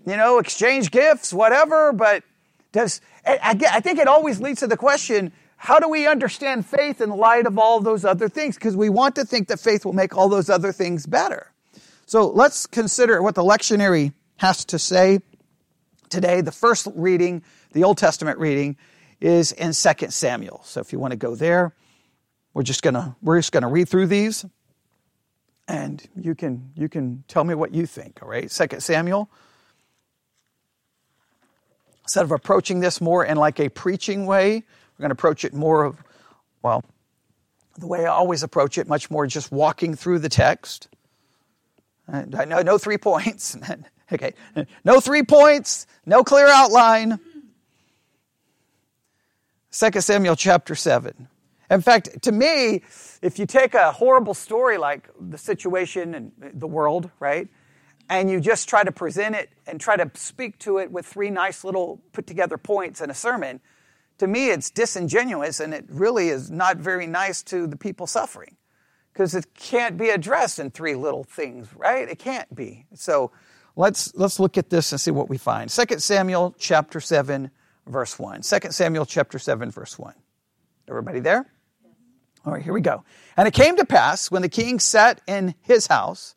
you 0.07 0.17
know, 0.17 0.39
exchange 0.39 0.93
gifts, 0.93 1.33
whatever, 1.35 1.93
but 1.93 2.23
does, 2.71 3.01
I 3.25 3.81
think 3.81 3.99
it 3.99 4.09
always 4.09 4.41
leads 4.41 4.61
to 4.61 4.67
the 4.67 4.77
question, 4.77 5.33
how 5.57 5.79
do 5.79 5.89
we 5.89 6.07
understand 6.07 6.65
faith 6.65 7.01
in 7.01 7.11
light 7.11 7.47
of 7.47 7.59
all 7.59 7.81
those 7.81 8.05
other 8.05 8.29
things? 8.29 8.55
Because 8.55 8.77
we 8.77 8.89
want 8.89 9.15
to 9.17 9.25
think 9.25 9.49
that 9.49 9.61
faith 9.61 9.85
will 9.85 9.93
make 9.93 10.17
all 10.17 10.29
those 10.29 10.49
other 10.49 10.73
things 10.73 11.07
better. 11.07 11.53
So 12.07 12.29
let's 12.29 12.67
consider 12.67 13.23
what 13.23 13.35
the 13.35 13.43
lectionary 13.43 14.15
has 14.37 14.65
to 14.67 14.79
say 14.79 15.21
today. 16.09 16.41
The 16.41 16.53
first 16.53 16.89
reading, 16.95 17.43
the 17.73 17.85
Old 17.85 17.99
Testament 17.99 18.39
reading, 18.39 18.77
is 19.21 19.53
in 19.53 19.73
2 19.73 20.11
Samuel. 20.11 20.63
So 20.65 20.81
if 20.81 20.93
you 20.93 20.99
want 20.99 21.13
to 21.13 21.19
go 21.19 21.35
there, 21.35 21.75
we're 22.55 22.63
just 22.63 22.83
gonna 22.83 23.17
we're 23.23 23.39
just 23.39 23.53
gonna 23.53 23.69
read 23.69 23.89
through 23.89 24.07
these 24.07 24.45
and 25.69 26.05
you 26.17 26.35
can 26.35 26.73
you 26.75 26.89
can 26.89 27.23
tell 27.29 27.45
me 27.45 27.55
what 27.55 27.73
you 27.73 27.87
think, 27.87 28.21
all 28.23 28.29
right? 28.29 28.51
2 28.51 28.81
Samuel 28.81 29.31
Instead 32.11 32.25
of 32.25 32.33
approaching 32.33 32.81
this 32.81 33.01
more 33.01 33.25
in 33.25 33.37
like 33.37 33.61
a 33.61 33.69
preaching 33.69 34.27
way, 34.27 34.55
we're 34.57 35.01
going 35.01 35.11
to 35.11 35.13
approach 35.13 35.45
it 35.45 35.55
more 35.55 35.85
of, 35.85 36.03
well, 36.61 36.83
the 37.79 37.87
way 37.87 38.05
I 38.05 38.09
always 38.09 38.43
approach 38.43 38.79
it, 38.79 38.89
much 38.89 39.13
more 39.13 39.29
just 39.29 39.53
walking 39.53 39.95
through 39.95 40.19
the 40.19 40.29
text. 40.29 40.89
And 42.09 42.35
I 42.35 42.47
know 42.47 42.63
no 42.63 42.79
three 42.79 42.99
points. 42.99 43.57
okay, 44.13 44.35
no 44.85 44.99
three 44.99 45.23
points, 45.23 45.87
no 46.05 46.25
clear 46.25 46.49
outline. 46.49 47.21
2 49.71 50.01
Samuel 50.01 50.35
chapter 50.35 50.75
7. 50.75 51.29
In 51.71 51.81
fact, 51.81 52.23
to 52.23 52.33
me, 52.33 52.83
if 53.23 53.39
you 53.39 53.47
take 53.47 53.75
a 53.75 53.93
horrible 53.93 54.35
story 54.35 54.79
like 54.79 55.09
the 55.21 55.39
situation 55.39 56.17
in 56.17 56.33
the 56.55 56.67
world, 56.67 57.09
right, 57.21 57.47
and 58.11 58.29
you 58.29 58.41
just 58.41 58.69
try 58.69 58.83
to 58.83 58.91
present 58.91 59.37
it 59.37 59.51
and 59.69 59.81
try 59.81 59.97
to 59.97 60.11
speak 60.15 60.59
to 60.59 60.79
it 60.79 60.91
with 60.91 61.07
three 61.07 61.31
nice 61.31 61.63
little 61.63 62.03
put 62.13 62.27
together 62.27 62.59
points 62.59 63.01
in 63.01 63.09
a 63.09 63.15
sermon, 63.15 63.61
to 64.19 64.27
me 64.27 64.51
it's 64.51 64.69
disingenuous 64.69 65.61
and 65.61 65.73
it 65.73 65.87
really 65.89 66.29
is 66.29 66.51
not 66.51 66.77
very 66.77 67.07
nice 67.07 67.43
to 67.45 67.69
the 67.69 67.77
people 67.77 68.09
suffering 68.09 68.57
because 69.13 69.35
it 69.37 69.55
can't 69.55 69.97
be 69.97 70.11
addressed 70.11 70.59
in 70.59 70.71
three 70.71 70.97
little 70.97 71.23
things, 71.23 71.69
right? 71.77 72.09
It 72.09 72.19
can't 72.19 72.53
be. 72.53 72.85
So 72.95 73.31
let's 73.77 74.13
let's 74.17 74.41
look 74.41 74.59
at 74.59 74.71
this 74.71 74.91
and 74.91 75.01
see 75.01 75.13
what 75.13 75.29
we 75.29 75.39
find. 75.39 75.71
2 75.71 76.01
Samuel 76.01 76.55
chapter 76.59 77.01
7 77.01 77.51
verse 77.87 78.19
1. 78.19 78.43
2 78.43 78.59
Samuel 78.73 79.07
chapter 79.07 79.39
7 79.39 79.71
verse 79.71 79.97
1. 79.97 80.15
Everybody 80.89 81.21
there? 81.21 81.47
All 82.45 82.55
right, 82.55 82.63
here 82.63 82.73
we 82.73 82.81
go. 82.81 83.05
And 83.37 83.47
it 83.47 83.55
came 83.55 83.77
to 83.77 83.85
pass 83.85 84.33
when 84.33 84.43
the 84.43 84.49
king 84.49 84.81
sat 84.81 85.21
in 85.29 85.55
his 85.63 85.87
house 85.87 86.35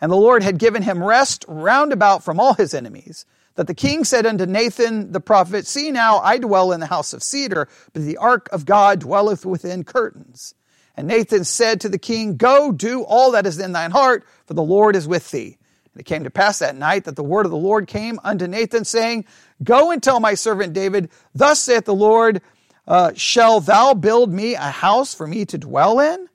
and 0.00 0.10
the 0.10 0.16
Lord 0.16 0.42
had 0.42 0.58
given 0.58 0.82
him 0.82 1.02
rest 1.02 1.44
round 1.48 1.92
about 1.92 2.24
from 2.24 2.40
all 2.40 2.54
his 2.54 2.74
enemies. 2.74 3.26
That 3.56 3.66
the 3.66 3.74
king 3.74 4.04
said 4.04 4.26
unto 4.26 4.46
Nathan 4.46 5.12
the 5.12 5.20
prophet, 5.20 5.66
See 5.66 5.90
now, 5.90 6.18
I 6.18 6.38
dwell 6.38 6.72
in 6.72 6.80
the 6.80 6.86
house 6.86 7.12
of 7.12 7.22
cedar, 7.22 7.68
but 7.92 8.02
the 8.02 8.16
ark 8.16 8.48
of 8.52 8.64
God 8.64 9.00
dwelleth 9.00 9.44
within 9.44 9.84
curtains. 9.84 10.54
And 10.96 11.08
Nathan 11.08 11.44
said 11.44 11.80
to 11.80 11.88
the 11.88 11.98
king, 11.98 12.36
Go, 12.36 12.72
do 12.72 13.02
all 13.02 13.32
that 13.32 13.46
is 13.46 13.58
in 13.58 13.72
thine 13.72 13.90
heart, 13.90 14.24
for 14.46 14.54
the 14.54 14.62
Lord 14.62 14.96
is 14.96 15.06
with 15.06 15.30
thee. 15.30 15.58
And 15.92 16.00
it 16.00 16.04
came 16.04 16.24
to 16.24 16.30
pass 16.30 16.60
that 16.60 16.76
night 16.76 17.04
that 17.04 17.16
the 17.16 17.24
word 17.24 17.44
of 17.44 17.52
the 17.52 17.58
Lord 17.58 17.86
came 17.86 18.18
unto 18.22 18.46
Nathan, 18.46 18.84
saying, 18.84 19.26
Go 19.62 19.90
and 19.90 20.02
tell 20.02 20.20
my 20.20 20.34
servant 20.34 20.72
David, 20.72 21.10
Thus 21.34 21.60
saith 21.60 21.84
the 21.84 21.94
Lord, 21.94 22.40
uh, 22.86 23.12
Shall 23.14 23.60
thou 23.60 23.94
build 23.94 24.32
me 24.32 24.54
a 24.54 24.60
house 24.60 25.12
for 25.12 25.26
me 25.26 25.44
to 25.46 25.58
dwell 25.58 26.00
in? 26.00 26.28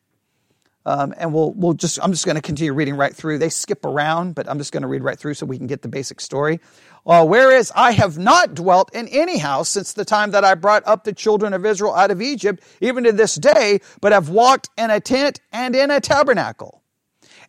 Um, 0.86 1.15
and 1.18 1.34
we'll, 1.34 1.51
we'll 1.54 1.74
just, 1.74 2.00
I'm 2.04 2.12
just 2.12 2.25
going 2.25 2.36
to 2.36 2.42
continue 2.42 2.74
reading 2.74 2.96
right 2.96 3.15
through. 3.15 3.39
They 3.39 3.50
skip 3.50 3.86
around, 3.86 4.36
but 4.36 4.48
I'm 4.48 4.60
just 4.60 4.72
going 4.72 4.84
to 4.84 4.88
read 4.88 5.04
right 5.04 5.18
through 5.18 5.34
so 5.34 5.46
we 5.46 5.58
can 5.58 5.65
get 5.65 5.82
the 5.82 5.88
basic 5.88 6.22
story. 6.22 6.60
Uh, 7.08 7.25
whereas 7.25 7.72
I 7.75 7.92
have 7.92 8.18
not 8.18 8.54
dwelt 8.54 8.94
in 8.94 9.08
any 9.08 9.38
house 9.38 9.70
since 9.70 9.94
the 9.94 10.06
time 10.06 10.32
that 10.32 10.44
I 10.44 10.56
brought 10.56 10.84
up 10.88 11.04
the 11.04 11.13
children 11.13 11.54
of 11.54 11.65
Israel 11.65 11.94
out 11.94 12.12
of 12.12 12.22
Egypt, 12.22 12.63
even 12.82 13.04
to 13.06 13.12
this 13.12 13.36
day, 13.36 13.80
but 14.00 14.12
have 14.12 14.30
walked 14.30 14.70
in 14.77 14.92
a 14.92 15.00
tent 15.00 15.39
and 15.51 15.75
in 15.75 15.89
a 15.89 16.00
tabernacle. 16.00 16.82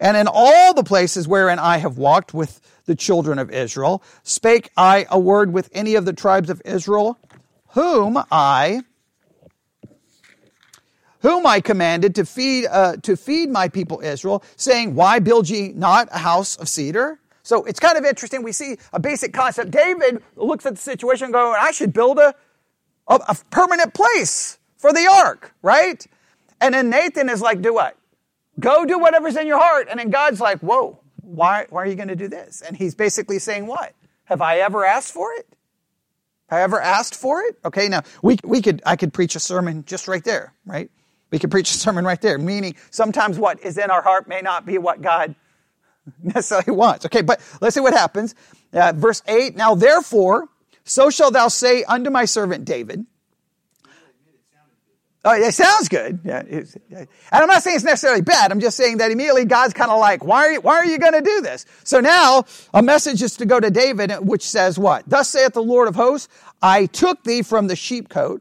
And 0.00 0.16
in 0.16 0.28
all 0.30 0.74
the 0.74 0.84
places 0.84 1.28
wherein 1.28 1.58
I 1.58 1.78
have 1.78 1.96
walked 1.98 2.34
with 2.34 2.60
the 2.84 2.94
children 2.94 3.38
of 3.38 3.50
Israel, 3.50 4.02
spake 4.22 4.70
I 4.76 5.06
a 5.10 5.18
word 5.18 5.52
with 5.52 5.70
any 5.72 5.94
of 5.94 6.04
the 6.04 6.12
tribes 6.12 6.50
of 6.50 6.62
Israel, 6.64 7.18
whom 7.70 8.22
I 8.30 8.82
whom 11.22 11.46
I 11.46 11.60
commanded 11.60 12.14
to 12.16 12.24
feed, 12.24 12.66
uh, 12.66 12.96
to 13.02 13.16
feed 13.16 13.50
my 13.50 13.68
people 13.68 14.00
Israel, 14.00 14.42
saying, 14.56 14.94
Why 14.94 15.18
build 15.18 15.48
ye 15.48 15.72
not 15.74 16.08
a 16.12 16.18
house 16.18 16.56
of 16.56 16.68
cedar? 16.68 17.18
So 17.42 17.64
it's 17.64 17.78
kind 17.78 17.96
of 17.96 18.04
interesting. 18.04 18.42
We 18.42 18.52
see 18.52 18.76
a 18.92 18.98
basic 18.98 19.32
concept. 19.32 19.70
David 19.70 20.22
looks 20.34 20.66
at 20.66 20.74
the 20.74 20.80
situation 20.80 21.30
going, 21.30 21.56
I 21.58 21.70
should 21.70 21.92
build 21.92 22.18
a, 22.18 22.34
a, 23.06 23.14
a 23.14 23.36
permanent 23.50 23.94
place 23.94 24.58
for 24.78 24.92
the 24.92 25.06
ark, 25.06 25.54
right? 25.62 26.04
And 26.60 26.74
then 26.74 26.90
Nathan 26.90 27.28
is 27.28 27.40
like, 27.40 27.62
Do 27.62 27.74
what? 27.74 27.96
Go 28.58 28.84
do 28.84 28.98
whatever's 28.98 29.36
in 29.36 29.46
your 29.46 29.58
heart. 29.58 29.86
And 29.90 30.00
then 30.00 30.10
God's 30.10 30.40
like, 30.40 30.60
Whoa, 30.60 30.98
why, 31.22 31.66
why 31.70 31.82
are 31.82 31.86
you 31.86 31.94
going 31.94 32.08
to 32.08 32.16
do 32.16 32.28
this? 32.28 32.62
And 32.62 32.76
he's 32.76 32.94
basically 32.94 33.38
saying, 33.38 33.66
What? 33.66 33.92
Have 34.24 34.42
I 34.42 34.58
ever 34.58 34.84
asked 34.84 35.12
for 35.12 35.32
it? 35.34 35.46
Have 36.48 36.58
I 36.58 36.62
ever 36.62 36.80
asked 36.80 37.14
for 37.14 37.42
it? 37.42 37.58
Okay, 37.64 37.88
now 37.88 38.02
we, 38.22 38.38
we 38.44 38.60
could, 38.60 38.82
I 38.84 38.96
could 38.96 39.12
preach 39.12 39.34
a 39.36 39.40
sermon 39.40 39.84
just 39.84 40.08
right 40.08 40.22
there, 40.22 40.52
right? 40.64 40.90
We 41.36 41.40
could 41.40 41.50
preach 41.50 41.70
a 41.70 41.74
sermon 41.74 42.06
right 42.06 42.18
there, 42.18 42.38
meaning 42.38 42.76
sometimes 42.90 43.38
what 43.38 43.62
is 43.62 43.76
in 43.76 43.90
our 43.90 44.00
heart 44.00 44.26
may 44.26 44.40
not 44.40 44.64
be 44.64 44.78
what 44.78 45.02
God 45.02 45.34
necessarily 46.22 46.72
wants. 46.72 47.04
Okay, 47.04 47.20
but 47.20 47.42
let's 47.60 47.74
see 47.74 47.80
what 47.82 47.92
happens. 47.92 48.34
Uh, 48.72 48.94
verse 48.96 49.22
8 49.28 49.54
Now 49.54 49.74
therefore, 49.74 50.48
so 50.84 51.10
shall 51.10 51.30
thou 51.30 51.48
say 51.48 51.84
unto 51.84 52.08
my 52.08 52.24
servant 52.24 52.64
David. 52.64 53.04
Oh, 55.26 55.34
it 55.34 55.52
sounds 55.52 55.90
good. 55.90 56.20
Yeah, 56.24 56.38
and 56.40 57.08
I'm 57.30 57.48
not 57.48 57.62
saying 57.62 57.76
it's 57.76 57.84
necessarily 57.84 58.22
bad. 58.22 58.50
I'm 58.50 58.60
just 58.60 58.78
saying 58.78 58.96
that 58.96 59.10
immediately 59.10 59.44
God's 59.44 59.74
kind 59.74 59.90
of 59.90 60.00
like, 60.00 60.24
why 60.24 60.38
are 60.38 60.52
you, 60.52 60.60
why 60.62 60.76
are 60.76 60.86
you 60.86 60.96
going 60.98 61.12
to 61.12 61.20
do 61.20 61.42
this? 61.42 61.66
So 61.84 62.00
now 62.00 62.46
a 62.72 62.82
message 62.82 63.20
is 63.20 63.36
to 63.36 63.44
go 63.44 63.60
to 63.60 63.70
David, 63.70 64.10
which 64.20 64.42
says 64.42 64.78
what? 64.78 65.06
Thus 65.06 65.28
saith 65.28 65.52
the 65.52 65.62
Lord 65.62 65.86
of 65.86 65.96
hosts, 65.96 66.28
I 66.62 66.86
took 66.86 67.24
thee 67.24 67.42
from 67.42 67.66
the 67.66 67.74
sheepcote 67.74 68.40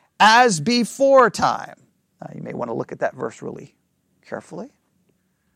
as 0.21 0.59
before 0.59 1.31
time. 1.31 1.75
Uh, 2.21 2.27
you 2.35 2.43
may 2.43 2.53
want 2.53 2.69
to 2.69 2.75
look 2.75 2.91
at 2.91 2.99
that 2.99 3.15
verse 3.15 3.41
really 3.41 3.73
carefully. 4.21 4.69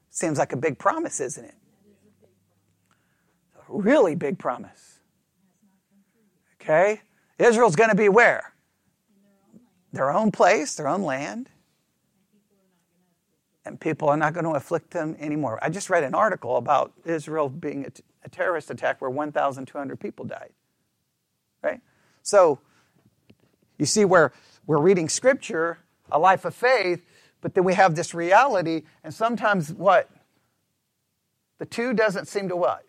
Seems 0.09 0.39
like 0.39 0.53
a 0.53 0.57
big 0.57 0.79
promise, 0.79 1.19
isn't 1.21 1.45
it? 1.45 1.53
A 3.57 3.61
really 3.69 4.15
big 4.15 4.39
promise. 4.39 4.99
Okay? 6.59 7.01
Israel's 7.37 7.75
going 7.75 7.91
to 7.91 7.95
be 7.95 8.09
where? 8.09 8.53
Their 9.93 10.11
own 10.11 10.31
place, 10.31 10.75
their 10.75 10.87
own 10.87 11.03
land. 11.03 11.47
And 13.65 13.79
people 13.79 14.09
are 14.09 14.17
not 14.17 14.33
going 14.33 14.45
to 14.45 14.51
afflict 14.51 14.89
them 14.91 15.15
anymore. 15.19 15.59
I 15.61 15.69
just 15.69 15.91
read 15.91 16.03
an 16.03 16.15
article 16.15 16.57
about 16.57 16.91
Israel 17.05 17.49
being 17.49 17.85
a, 17.85 17.89
t- 17.91 18.03
a 18.23 18.29
terrorist 18.29 18.71
attack 18.71 18.99
where 18.99 19.11
1,200 19.11 19.99
people 19.99 20.25
died. 20.25 20.53
Right? 21.61 21.81
So, 22.23 22.59
you 23.77 23.85
see 23.85 24.05
where 24.05 24.31
we're 24.67 24.79
reading 24.79 25.09
scripture, 25.09 25.79
a 26.11 26.19
life 26.19 26.45
of 26.45 26.55
faith, 26.55 27.05
but 27.41 27.53
then 27.53 27.63
we 27.63 27.73
have 27.75 27.95
this 27.95 28.13
reality, 28.13 28.83
and 29.03 29.13
sometimes 29.13 29.71
what? 29.71 30.09
The 31.59 31.65
two 31.65 31.93
doesn't 31.93 32.27
seem 32.27 32.49
to 32.49 32.55
what? 32.55 32.83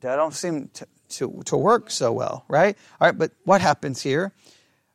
That 0.00 0.16
don't 0.16 0.34
seem 0.34 0.70
to, 0.74 0.86
to, 1.10 1.42
to 1.46 1.56
work 1.56 1.90
so 1.90 2.12
well, 2.12 2.44
right? 2.48 2.76
All 3.00 3.08
right, 3.08 3.18
but 3.18 3.32
what 3.44 3.60
happens 3.60 4.00
here? 4.00 4.32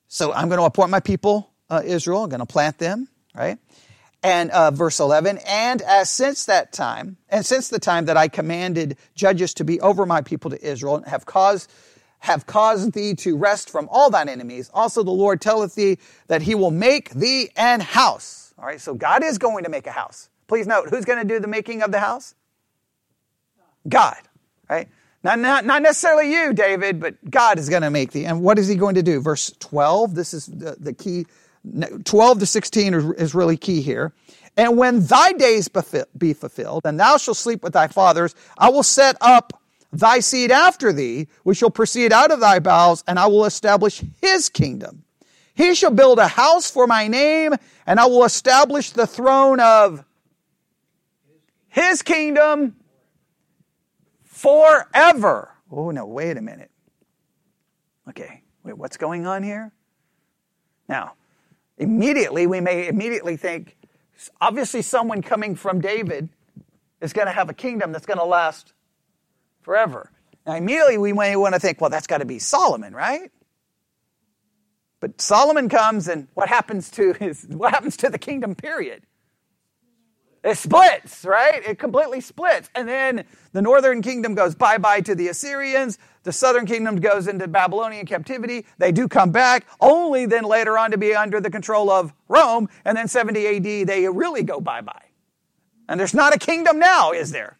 So 0.07 0.31
I'm 0.31 0.47
going 0.47 0.59
to 0.59 0.65
appoint 0.65 0.91
my 0.91 1.01
people, 1.01 1.51
uh, 1.69 1.81
Israel, 1.83 2.23
I'm 2.23 2.29
going 2.29 2.39
to 2.39 2.45
plant 2.45 2.77
them, 2.77 3.09
right? 3.35 3.57
And 4.21 4.51
uh, 4.51 4.71
verse 4.71 5.01
11, 5.01 5.39
and 5.45 5.81
as 5.81 6.09
since 6.09 6.45
that 6.45 6.71
time, 6.71 7.17
and 7.27 7.45
since 7.45 7.67
the 7.67 7.79
time 7.79 8.05
that 8.05 8.15
I 8.15 8.29
commanded 8.29 8.97
judges 9.15 9.53
to 9.55 9.65
be 9.65 9.81
over 9.81 10.05
my 10.05 10.21
people 10.21 10.51
to 10.51 10.65
Israel, 10.65 10.95
and 10.95 11.05
have 11.07 11.25
caused 11.25 11.69
have 12.23 12.45
caused 12.45 12.93
thee 12.93 13.13
to 13.13 13.35
rest 13.35 13.69
from 13.69 13.85
all 13.91 14.09
thine 14.09 14.29
enemies. 14.29 14.71
Also 14.73 15.03
the 15.03 15.11
Lord 15.11 15.41
telleth 15.41 15.75
thee 15.75 15.97
that 16.27 16.41
he 16.41 16.55
will 16.55 16.71
make 16.71 17.09
thee 17.09 17.49
an 17.57 17.81
house. 17.81 18.53
All 18.57 18.63
right, 18.63 18.79
so 18.79 18.93
God 18.93 19.25
is 19.25 19.37
going 19.37 19.65
to 19.65 19.69
make 19.69 19.87
a 19.87 19.91
house. 19.91 20.29
Please 20.47 20.65
note, 20.65 20.89
who's 20.89 21.03
going 21.03 21.19
to 21.19 21.27
do 21.27 21.41
the 21.41 21.49
making 21.49 21.81
of 21.81 21.91
the 21.91 21.99
house? 21.99 22.33
God, 23.89 24.15
right? 24.69 24.87
Not, 25.21 25.39
not, 25.39 25.65
not 25.65 25.81
necessarily 25.81 26.31
you, 26.31 26.53
David, 26.53 27.01
but 27.01 27.15
God 27.29 27.59
is 27.59 27.67
going 27.67 27.81
to 27.81 27.89
make 27.89 28.13
thee. 28.13 28.23
And 28.23 28.41
what 28.41 28.57
is 28.57 28.69
he 28.69 28.75
going 28.75 28.95
to 28.95 29.03
do? 29.03 29.19
Verse 29.19 29.53
12, 29.59 30.15
this 30.15 30.33
is 30.33 30.45
the, 30.45 30.77
the 30.79 30.93
key. 30.93 31.25
12 32.05 32.39
to 32.39 32.45
16 32.45 32.93
is, 32.93 33.05
is 33.17 33.35
really 33.35 33.57
key 33.57 33.81
here. 33.81 34.13
And 34.55 34.77
when 34.77 35.01
thy 35.01 35.33
days 35.33 35.69
be 36.17 36.31
fulfilled, 36.31 36.83
and 36.85 36.97
thou 36.97 37.17
shalt 37.17 37.35
sleep 37.35 37.63
with 37.63 37.73
thy 37.73 37.87
fathers, 37.87 38.33
I 38.57 38.69
will 38.69 38.83
set 38.83 39.17
up 39.19 39.59
thy 39.93 40.19
seed 40.19 40.51
after 40.51 40.91
thee, 40.91 41.27
which 41.43 41.59
shall 41.59 41.69
proceed 41.69 42.11
out 42.11 42.31
of 42.31 42.39
thy 42.39 42.59
bowels, 42.59 43.03
and 43.07 43.17
I 43.17 43.27
will 43.27 43.45
establish 43.45 44.03
his 44.21 44.49
kingdom. 44.49 45.03
He 45.53 45.75
shall 45.75 45.91
build 45.91 46.19
a 46.19 46.27
house 46.27 46.69
for 46.69 46.87
my 46.87 47.07
name, 47.07 47.53
and 47.85 47.99
I 47.99 48.07
will 48.07 48.25
establish 48.25 48.89
the 48.89 49.07
throne 49.07 49.59
of 49.59 50.03
his 51.67 52.01
kingdom 52.01 52.75
forever. 54.23 55.51
Oh, 55.71 55.91
no, 55.91 56.05
wait 56.05 56.37
a 56.37 56.41
minute. 56.41 56.71
Okay, 58.09 58.41
wait, 58.63 58.77
what's 58.77 58.97
going 58.97 59.25
on 59.25 59.43
here? 59.43 59.71
Now, 60.89 61.13
immediately, 61.77 62.47
we 62.47 62.59
may 62.59 62.87
immediately 62.87 63.37
think 63.37 63.77
obviously, 64.41 64.81
someone 64.81 65.21
coming 65.21 65.55
from 65.55 65.81
David 65.81 66.29
is 67.01 67.13
going 67.13 67.27
to 67.27 67.33
have 67.33 67.49
a 67.49 67.53
kingdom 67.53 67.91
that's 67.91 68.05
going 68.05 68.19
to 68.19 68.25
last 68.25 68.73
forever. 69.63 70.11
Now, 70.45 70.55
immediately 70.55 70.97
we 70.97 71.13
may 71.13 71.35
want 71.35 71.55
to 71.55 71.59
think, 71.59 71.81
well, 71.81 71.89
that's 71.89 72.07
got 72.07 72.19
to 72.19 72.25
be 72.25 72.39
Solomon, 72.39 72.93
right? 72.93 73.31
But 74.99 75.19
Solomon 75.21 75.69
comes, 75.69 76.07
and 76.07 76.27
what 76.33 76.49
happens 76.49 76.89
to 76.91 77.13
his? 77.19 77.45
What 77.49 77.73
happens 77.73 77.97
to 77.97 78.09
the 78.09 78.17
kingdom? 78.17 78.55
Period. 78.55 79.03
It 80.43 80.57
splits, 80.57 81.23
right? 81.23 81.65
It 81.65 81.79
completely 81.79 82.19
splits, 82.19 82.69
and 82.75 82.87
then 82.87 83.25
the 83.53 83.61
northern 83.61 84.01
kingdom 84.01 84.35
goes 84.35 84.55
bye 84.55 84.77
bye 84.77 84.99
to 85.01 85.15
the 85.15 85.29
Assyrians. 85.29 85.97
The 86.23 86.33
southern 86.33 86.65
kingdom 86.65 86.97
goes 86.97 87.27
into 87.27 87.47
Babylonian 87.47 88.05
captivity. 88.05 88.65
They 88.77 88.91
do 88.91 89.07
come 89.07 89.31
back, 89.31 89.65
only 89.79 90.25
then 90.25 90.43
later 90.43 90.77
on 90.77 90.91
to 90.91 90.97
be 90.97 91.15
under 91.15 91.39
the 91.39 91.49
control 91.49 91.89
of 91.89 92.13
Rome, 92.27 92.67
and 92.83 92.97
then 92.97 93.07
70 93.07 93.47
AD 93.47 93.87
they 93.87 94.07
really 94.09 94.43
go 94.43 94.59
bye 94.59 94.81
bye. 94.81 95.05
And 95.87 95.99
there's 95.99 96.13
not 96.13 96.35
a 96.35 96.39
kingdom 96.39 96.77
now, 96.79 97.11
is 97.11 97.31
there? 97.31 97.57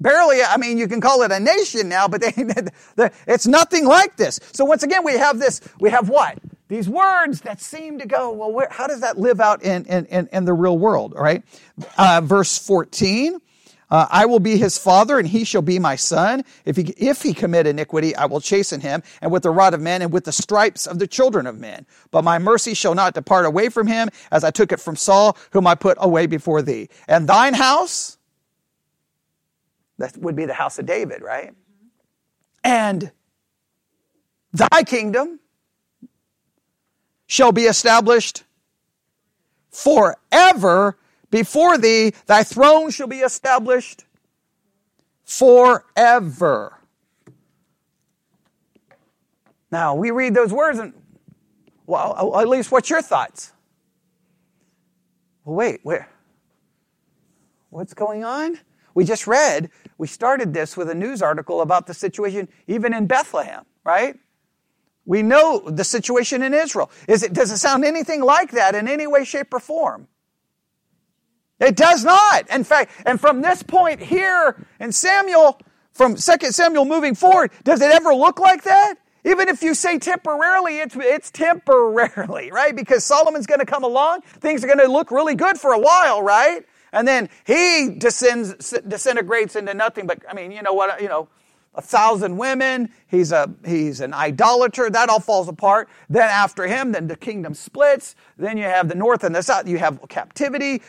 Barely, 0.00 0.42
I 0.42 0.56
mean, 0.56 0.78
you 0.78 0.88
can 0.88 1.00
call 1.00 1.22
it 1.22 1.32
a 1.32 1.40
nation 1.40 1.88
now, 1.88 2.08
but 2.08 2.20
they, 2.96 3.10
it's 3.26 3.46
nothing 3.46 3.86
like 3.86 4.16
this. 4.16 4.40
So 4.52 4.64
once 4.64 4.82
again, 4.82 5.04
we 5.04 5.12
have 5.12 5.38
this, 5.38 5.60
we 5.78 5.90
have 5.90 6.08
what? 6.08 6.38
These 6.68 6.88
words 6.88 7.40
that 7.42 7.60
seem 7.60 7.98
to 7.98 8.06
go, 8.06 8.30
well, 8.30 8.52
where, 8.52 8.68
how 8.70 8.86
does 8.86 9.00
that 9.00 9.18
live 9.18 9.40
out 9.40 9.62
in, 9.62 9.84
in, 9.86 10.28
in 10.32 10.44
the 10.44 10.52
real 10.52 10.78
world, 10.78 11.14
all 11.14 11.22
right? 11.22 11.42
Uh, 11.98 12.20
verse 12.22 12.58
14. 12.58 13.40
Uh, 13.90 14.06
I 14.08 14.26
will 14.26 14.38
be 14.38 14.56
his 14.56 14.78
father, 14.78 15.18
and 15.18 15.26
he 15.26 15.42
shall 15.42 15.62
be 15.62 15.80
my 15.80 15.96
son. 15.96 16.44
If 16.64 16.76
he, 16.76 16.82
if 16.96 17.22
he 17.22 17.34
commit 17.34 17.66
iniquity, 17.66 18.14
I 18.14 18.26
will 18.26 18.40
chasten 18.40 18.80
him, 18.80 19.02
and 19.20 19.32
with 19.32 19.42
the 19.42 19.50
rod 19.50 19.74
of 19.74 19.80
men, 19.80 20.00
and 20.00 20.12
with 20.12 20.24
the 20.24 20.32
stripes 20.32 20.86
of 20.86 21.00
the 21.00 21.08
children 21.08 21.46
of 21.46 21.58
men. 21.58 21.86
But 22.12 22.22
my 22.22 22.38
mercy 22.38 22.74
shall 22.74 22.94
not 22.94 23.14
depart 23.14 23.46
away 23.46 23.68
from 23.68 23.88
him, 23.88 24.08
as 24.30 24.44
I 24.44 24.52
took 24.52 24.70
it 24.70 24.78
from 24.78 24.94
Saul, 24.94 25.36
whom 25.50 25.66
I 25.66 25.74
put 25.74 25.98
away 26.00 26.26
before 26.26 26.62
thee. 26.62 26.88
And 27.08 27.28
thine 27.28 27.54
house, 27.54 28.16
that 30.00 30.16
would 30.16 30.34
be 30.34 30.46
the 30.46 30.54
house 30.54 30.78
of 30.78 30.86
David, 30.86 31.22
right? 31.22 31.54
And 32.64 33.12
thy 34.52 34.82
kingdom 34.84 35.40
shall 37.26 37.52
be 37.52 37.64
established 37.64 38.44
forever 39.70 40.96
before 41.30 41.76
thee. 41.76 42.12
Thy 42.26 42.42
throne 42.42 42.90
shall 42.90 43.06
be 43.06 43.18
established 43.18 44.04
forever. 45.24 46.78
Now, 49.70 49.94
we 49.94 50.10
read 50.10 50.34
those 50.34 50.52
words 50.52 50.78
and, 50.78 50.94
well, 51.86 52.36
at 52.40 52.48
least 52.48 52.72
what's 52.72 52.90
your 52.90 53.02
thoughts? 53.02 53.52
Well, 55.44 55.56
wait, 55.56 55.80
where? 55.82 56.08
What's 57.68 57.94
going 57.94 58.24
on? 58.24 58.58
We 58.94 59.04
just 59.04 59.28
read, 59.28 59.70
we 60.00 60.06
started 60.06 60.54
this 60.54 60.78
with 60.78 60.88
a 60.88 60.94
news 60.94 61.20
article 61.20 61.60
about 61.60 61.86
the 61.86 61.92
situation 61.92 62.48
even 62.66 62.94
in 62.94 63.06
Bethlehem, 63.06 63.66
right? 63.84 64.16
We 65.04 65.22
know 65.22 65.60
the 65.60 65.84
situation 65.84 66.42
in 66.42 66.54
Israel. 66.54 66.90
Is 67.06 67.22
it, 67.22 67.34
does 67.34 67.50
it 67.50 67.58
sound 67.58 67.84
anything 67.84 68.22
like 68.22 68.52
that 68.52 68.74
in 68.74 68.88
any 68.88 69.06
way, 69.06 69.24
shape, 69.24 69.52
or 69.52 69.60
form? 69.60 70.08
It 71.60 71.76
does 71.76 72.02
not. 72.02 72.48
In 72.48 72.64
fact, 72.64 72.92
and 73.04 73.20
from 73.20 73.42
this 73.42 73.62
point 73.62 74.00
here 74.00 74.66
in 74.80 74.90
Samuel, 74.90 75.60
from 75.92 76.14
2 76.14 76.20
Samuel 76.50 76.86
moving 76.86 77.14
forward, 77.14 77.50
does 77.62 77.82
it 77.82 77.92
ever 77.92 78.14
look 78.14 78.40
like 78.40 78.62
that? 78.62 78.94
Even 79.26 79.48
if 79.48 79.62
you 79.62 79.74
say 79.74 79.98
temporarily, 79.98 80.78
it's, 80.78 80.96
it's 80.98 81.30
temporarily, 81.30 82.50
right? 82.54 82.74
Because 82.74 83.04
Solomon's 83.04 83.46
going 83.46 83.60
to 83.60 83.66
come 83.66 83.84
along. 83.84 84.22
Things 84.22 84.64
are 84.64 84.66
going 84.66 84.78
to 84.78 84.90
look 84.90 85.10
really 85.10 85.34
good 85.34 85.58
for 85.58 85.74
a 85.74 85.78
while, 85.78 86.22
right? 86.22 86.64
And 86.92 87.06
then 87.06 87.28
he 87.46 87.94
descends, 87.96 88.74
disintegrates 88.86 89.56
into 89.56 89.74
nothing 89.74 90.06
but, 90.06 90.20
I 90.28 90.34
mean, 90.34 90.52
you 90.52 90.62
know 90.62 90.72
what, 90.72 91.00
you 91.00 91.08
know, 91.08 91.28
a 91.74 91.82
thousand 91.82 92.36
women. 92.36 92.90
He's 93.06 93.32
a, 93.32 93.52
he's 93.64 94.00
an 94.00 94.12
idolater. 94.12 94.90
That 94.90 95.08
all 95.08 95.20
falls 95.20 95.48
apart. 95.48 95.88
Then 96.08 96.28
after 96.28 96.66
him, 96.66 96.92
then 96.92 97.06
the 97.06 97.16
kingdom 97.16 97.54
splits. 97.54 98.16
Then 98.36 98.56
you 98.56 98.64
have 98.64 98.88
the 98.88 98.96
north 98.96 99.22
and 99.22 99.34
the 99.34 99.42
south. 99.42 99.68
You 99.68 99.78
have 99.78 100.00
captivity, 100.08 100.82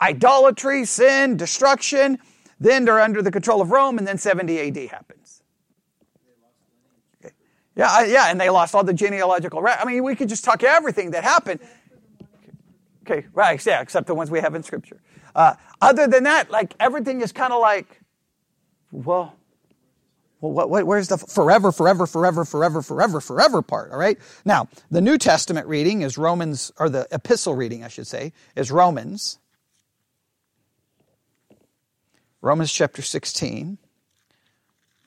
idolatry, 0.00 0.84
sin, 0.84 1.36
destruction. 1.36 2.18
Then 2.60 2.84
they're 2.84 3.00
under 3.00 3.22
the 3.22 3.30
control 3.30 3.60
of 3.60 3.70
Rome 3.70 3.98
and 3.98 4.06
then 4.06 4.18
70 4.18 4.60
AD 4.60 4.90
happens. 4.90 5.42
Yeah, 7.78 8.04
yeah, 8.04 8.26
and 8.28 8.40
they 8.40 8.50
lost 8.50 8.74
all 8.74 8.82
the 8.82 8.92
genealogical. 8.92 9.64
I 9.64 9.84
mean, 9.84 10.02
we 10.02 10.16
could 10.16 10.28
just 10.28 10.44
talk 10.44 10.64
everything 10.64 11.12
that 11.12 11.22
happened. 11.22 11.60
Okay, 13.02 13.26
right, 13.32 13.64
yeah, 13.64 13.80
except 13.80 14.08
the 14.08 14.16
ones 14.16 14.32
we 14.32 14.40
have 14.40 14.56
in 14.56 14.64
Scripture. 14.64 15.00
Uh, 15.38 15.54
other 15.80 16.08
than 16.08 16.24
that, 16.24 16.50
like 16.50 16.74
everything 16.80 17.20
is 17.20 17.30
kind 17.30 17.52
of 17.52 17.60
like, 17.60 18.00
well, 18.90 19.32
well, 20.40 20.50
what, 20.52 20.68
what, 20.68 20.84
where's 20.84 21.06
the 21.06 21.16
forever, 21.16 21.70
forever, 21.70 22.06
forever, 22.06 22.44
forever, 22.44 22.82
forever, 22.82 23.20
forever 23.20 23.62
part? 23.62 23.92
All 23.92 23.98
right. 23.98 24.18
Now, 24.44 24.66
the 24.90 25.00
New 25.00 25.16
Testament 25.16 25.68
reading 25.68 26.02
is 26.02 26.18
Romans, 26.18 26.72
or 26.80 26.88
the 26.88 27.06
epistle 27.12 27.54
reading, 27.54 27.84
I 27.84 27.88
should 27.88 28.08
say, 28.08 28.32
is 28.56 28.72
Romans. 28.72 29.38
Romans 32.40 32.72
chapter 32.72 33.02
16. 33.02 33.78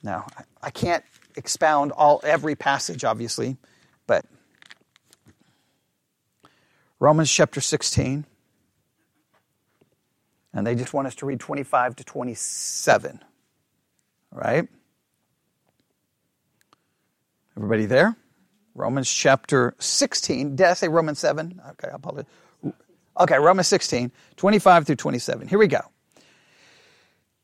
Now, 0.01 0.27
I 0.61 0.69
can't 0.69 1.03
expound 1.35 1.91
all 1.91 2.21
every 2.23 2.55
passage, 2.55 3.03
obviously, 3.03 3.57
but 4.07 4.25
Romans 6.99 7.29
chapter 7.29 7.59
16. 7.59 8.25
And 10.53 10.67
they 10.67 10.75
just 10.75 10.93
want 10.93 11.07
us 11.07 11.15
to 11.15 11.25
read 11.25 11.39
25 11.39 11.95
to 11.97 12.03
27. 12.03 13.19
All 14.33 14.39
right? 14.39 14.67
Everybody 17.55 17.85
there? 17.85 18.15
Romans 18.75 19.11
chapter 19.11 19.75
16. 19.79 20.55
Did 20.55 20.67
I 20.67 20.73
say 20.73 20.87
Romans 20.87 21.19
7? 21.19 21.61
Okay, 21.71 21.89
I 21.91 21.95
apologize. 21.95 22.31
Okay, 23.19 23.37
Romans 23.37 23.67
16, 23.67 24.11
25 24.37 24.87
through 24.87 24.95
27. 24.95 25.47
Here 25.47 25.59
we 25.59 25.67
go. 25.67 25.81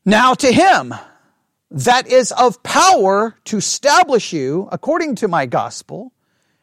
Now 0.04 0.34
to 0.34 0.50
him 0.50 0.94
that 1.70 2.08
is 2.08 2.32
of 2.32 2.62
power 2.62 3.36
to 3.44 3.58
establish 3.58 4.32
you 4.32 4.68
according 4.72 5.16
to 5.16 5.28
my 5.28 5.44
gospel 5.44 6.12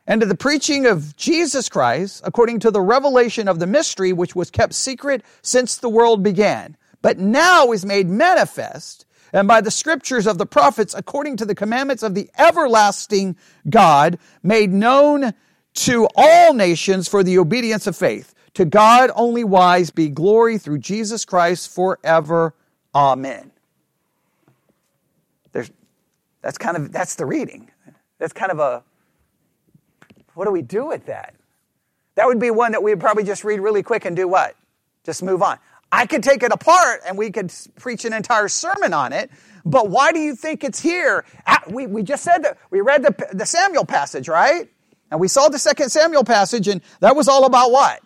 and 0.08 0.22
to 0.22 0.28
the 0.28 0.36
preaching 0.36 0.86
of 0.86 1.16
Jesus 1.16 1.70
Christ 1.70 2.22
according 2.24 2.60
to 2.60 2.72
the 2.72 2.82
revelation 2.82 3.48
of 3.48 3.60
the 3.60 3.68
mystery 3.68 4.14
which 4.14 4.36
was 4.36 4.52
kept 4.52 4.74
secret 4.74 5.24
since 5.42 5.78
the 5.78 5.90
world 5.90 6.24
began, 6.24 6.78
but 7.02 7.18
now 7.18 7.72
is 7.72 7.86
made 7.86 8.08
manifest 8.08 9.06
and 9.36 9.50
by 9.50 9.60
the 9.60 9.72
scriptures 9.72 10.28
of 10.28 10.38
the 10.38 10.46
prophets 10.46 10.94
according 10.94 11.36
to 11.38 11.46
the 11.46 11.56
commandments 11.56 12.04
of 12.04 12.16
the 12.16 12.30
everlasting 12.38 13.36
God 13.70 14.18
made 14.42 14.72
known 14.72 15.34
to 15.74 16.08
all 16.16 16.54
nations 16.54 17.10
for 17.10 17.22
the 17.22 17.38
obedience 17.38 17.86
of 17.86 17.98
faith. 17.98 18.34
To 18.54 18.64
God 18.64 19.12
only 19.14 19.44
wise 19.44 19.90
be 19.90 20.08
glory 20.08 20.58
through 20.58 20.78
Jesus 20.78 21.26
Christ 21.26 21.70
forever. 21.70 22.54
Amen. 22.94 23.52
There's, 25.52 25.70
that's 26.42 26.58
kind 26.58 26.78
of, 26.78 26.94
that's 26.94 27.16
the 27.16 27.26
reading. 27.26 27.70
That's 28.20 28.32
kind 28.32 28.54
of 28.54 28.60
a, 28.60 28.84
what 30.36 30.46
do 30.46 30.52
we 30.52 30.62
do 30.62 30.86
with 30.86 31.08
that? 31.08 31.34
That 32.16 32.28
would 32.28 32.40
be 32.40 32.52
one 32.52 32.74
that 32.74 32.84
we'd 32.84 33.00
probably 33.00 33.24
just 33.24 33.44
read 33.44 33.60
really 33.60 33.84
quick 33.84 34.06
and 34.06 34.16
do 34.16 34.28
what? 34.28 34.56
Just 35.04 35.24
move 35.24 35.42
on. 35.42 35.58
I 35.92 36.06
could 36.06 36.24
take 36.24 36.44
it 36.44 36.52
apart 36.52 37.02
and 37.08 37.18
we 37.18 37.32
could 37.32 37.54
preach 37.76 38.06
an 38.06 38.14
entire 38.14 38.48
sermon 38.48 38.94
on 38.94 39.14
it, 39.14 39.30
but 39.66 39.90
why 39.90 40.12
do 40.12 40.20
you 40.20 40.36
think 40.36 40.64
it's 40.64 40.80
here? 40.80 41.26
We, 41.70 41.88
we 41.88 42.04
just 42.04 42.24
said 42.24 42.40
that 42.44 42.58
we 42.70 42.82
read 42.82 43.04
the, 43.04 43.30
the 43.34 43.46
Samuel 43.46 43.86
passage, 43.86 44.28
right? 44.28 44.70
And 45.12 45.20
we 45.20 45.28
saw 45.28 45.50
the 45.50 45.60
second 45.60 45.90
Samuel 45.90 46.24
passage, 46.24 46.68
and 46.68 46.82
that 47.00 47.16
was 47.16 47.28
all 47.28 47.46
about 47.46 47.72
what? 47.72 48.02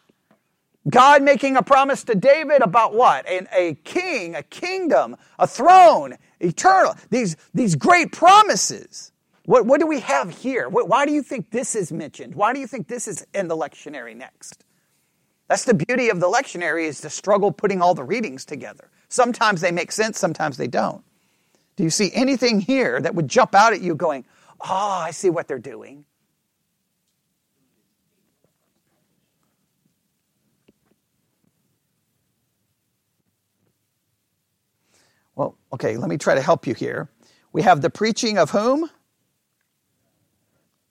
God 0.90 1.24
making 1.24 1.58
a 1.58 1.64
promise 1.64 2.04
to 2.06 2.16
David 2.16 2.62
about 2.62 2.94
what? 2.94 3.28
An, 3.28 3.48
a 3.56 3.76
king, 3.84 4.36
a 4.36 4.44
kingdom, 4.44 5.16
a 5.38 5.48
throne, 5.48 6.16
eternal. 6.40 6.96
These, 7.10 7.36
these 7.54 7.76
great 7.76 8.12
promises. 8.12 9.12
What, 9.50 9.66
what 9.66 9.80
do 9.80 9.88
we 9.88 10.00
have 10.02 10.30
here? 10.30 10.70
Why 10.70 11.08
do 11.08 11.12
you 11.12 11.24
think 11.24 11.50
this 11.50 11.74
is 11.74 11.92
mentioned? 11.92 12.36
Why 12.36 12.54
do 12.54 12.60
you 12.60 12.68
think 12.68 12.88
this 12.88 13.08
is 13.08 13.26
in 13.34 13.48
the 13.48 13.58
lectionary 13.58 14.16
next? 14.16 14.64
That's 15.48 15.66
the 15.66 15.74
beauty 15.74 16.10
of 16.10 16.20
the 16.20 16.28
lectionary 16.28 16.84
is 16.84 17.02
the 17.02 17.10
struggle 17.10 17.52
putting 17.52 17.82
all 17.82 17.96
the 17.96 18.04
readings 18.04 18.46
together. 18.46 18.92
Sometimes 19.08 19.62
they 19.62 19.72
make 19.72 19.92
sense, 19.92 20.20
sometimes 20.20 20.58
they 20.58 20.68
don't. 20.68 21.04
Do 21.78 21.84
you 21.84 21.90
see 21.90 22.12
anything 22.14 22.60
here 22.60 23.02
that 23.02 23.16
would 23.16 23.28
jump 23.28 23.56
out 23.56 23.74
at 23.74 23.82
you 23.82 23.96
going, 23.96 24.24
oh, 24.62 24.68
I 24.70 25.10
see 25.10 25.32
what 25.32 25.48
they're 25.48 25.58
doing? 25.58 26.06
Well, 35.34 35.58
okay, 35.74 35.98
let 35.98 36.08
me 36.08 36.20
try 36.20 36.36
to 36.36 36.42
help 36.44 36.68
you 36.68 36.76
here. 36.76 37.10
We 37.52 37.64
have 37.64 37.82
the 37.82 37.90
preaching 37.90 38.38
of 38.38 38.52
whom? 38.52 38.92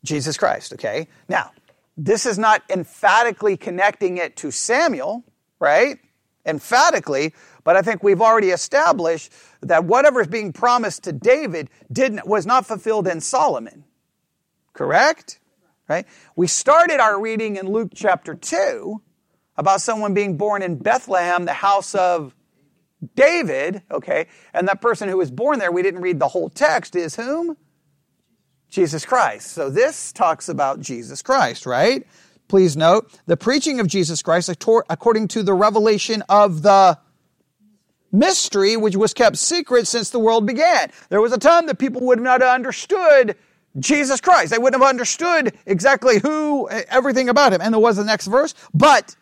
Jesus 0.05 0.37
Christ, 0.37 0.73
okay? 0.75 1.09
Now, 1.29 1.53
this 1.97 2.27
is 2.27 2.39
not 2.39 2.63
emphatically 2.71 3.57
connecting 3.57 4.19
it 4.19 4.37
to 4.37 4.51
Samuel, 4.51 5.25
right? 5.59 5.99
Emphatically, 6.47 7.35
but 7.65 7.77
I 7.77 7.83
think 7.83 8.03
we've 8.03 8.23
already 8.23 8.51
established 8.51 9.33
that 9.63 9.85
whatever 9.85 10.21
is 10.21 10.29
being 10.29 10.53
promised 10.53 11.05
to 11.05 11.13
David 11.13 11.69
didn't 11.91 12.27
was 12.27 12.47
not 12.47 12.67
fulfilled 12.67 13.09
in 13.09 13.21
Solomon. 13.21 13.85
Correct? 14.73 15.41
Right? 15.89 16.07
We 16.37 16.47
started 16.47 17.01
our 17.01 17.21
reading 17.21 17.57
in 17.57 17.67
Luke 17.67 17.91
chapter 17.95 18.35
2 18.35 19.03
about 19.57 19.81
someone 19.81 20.15
being 20.15 20.37
born 20.37 20.63
in 20.63 20.77
Bethlehem, 20.77 21.45
the 21.45 21.53
house 21.53 21.95
of 21.95 22.35
David, 23.15 23.83
okay, 23.91 24.27
and 24.55 24.69
that 24.69 24.81
person 24.81 25.09
who 25.09 25.17
was 25.17 25.31
born 25.31 25.59
there, 25.59 25.73
we 25.73 25.83
didn't 25.83 26.01
read 26.01 26.19
the 26.19 26.29
whole 26.29 26.49
text, 26.49 26.97
is 26.97 27.17
whom? 27.17 27.57
Jesus 28.71 29.05
Christ. 29.05 29.53
So 29.53 29.71
this 29.71 30.13
talks 30.13 30.49
about 30.49 30.81
Jesus 30.81 31.23
Christ, 31.23 31.67
right? 31.67 32.07
Please 32.49 32.77
note 32.77 33.19
the 33.27 33.37
preaching 33.37 33.81
of 33.81 33.87
Jesus 33.87 34.23
Christ 34.23 34.49
according 34.49 35.29
to 35.29 35.43
the 35.43 35.55
revelation 35.55 36.23
of 36.29 36.63
the 36.63 36.99
mystery 38.11 38.77
which 38.77 38.97
was 38.97 39.13
kept 39.13 39.37
secret 39.37 39.87
since 39.87 40.11
the 40.11 40.19
world 40.19 40.47
began. 40.47 40.91
There 41.11 41.21
was 41.21 41.33
a 41.33 41.39
time 41.39 41.67
that 41.67 41.79
people 41.79 42.03
would 42.07 42.21
not 42.21 42.41
have 42.41 42.55
understood 42.55 43.37
Jesus 43.79 44.21
Christ. 44.21 44.51
They 44.51 44.59
wouldn't 44.59 44.83
have 44.83 44.89
understood 44.89 45.55
exactly 45.67 46.19
who, 46.19 46.69
everything 46.71 47.29
about 47.29 47.53
him. 47.53 47.61
And 47.61 47.75
there 47.75 47.81
was 47.81 47.97
the 47.97 48.05
next 48.05 48.27
verse, 48.27 48.55
but 48.73 49.15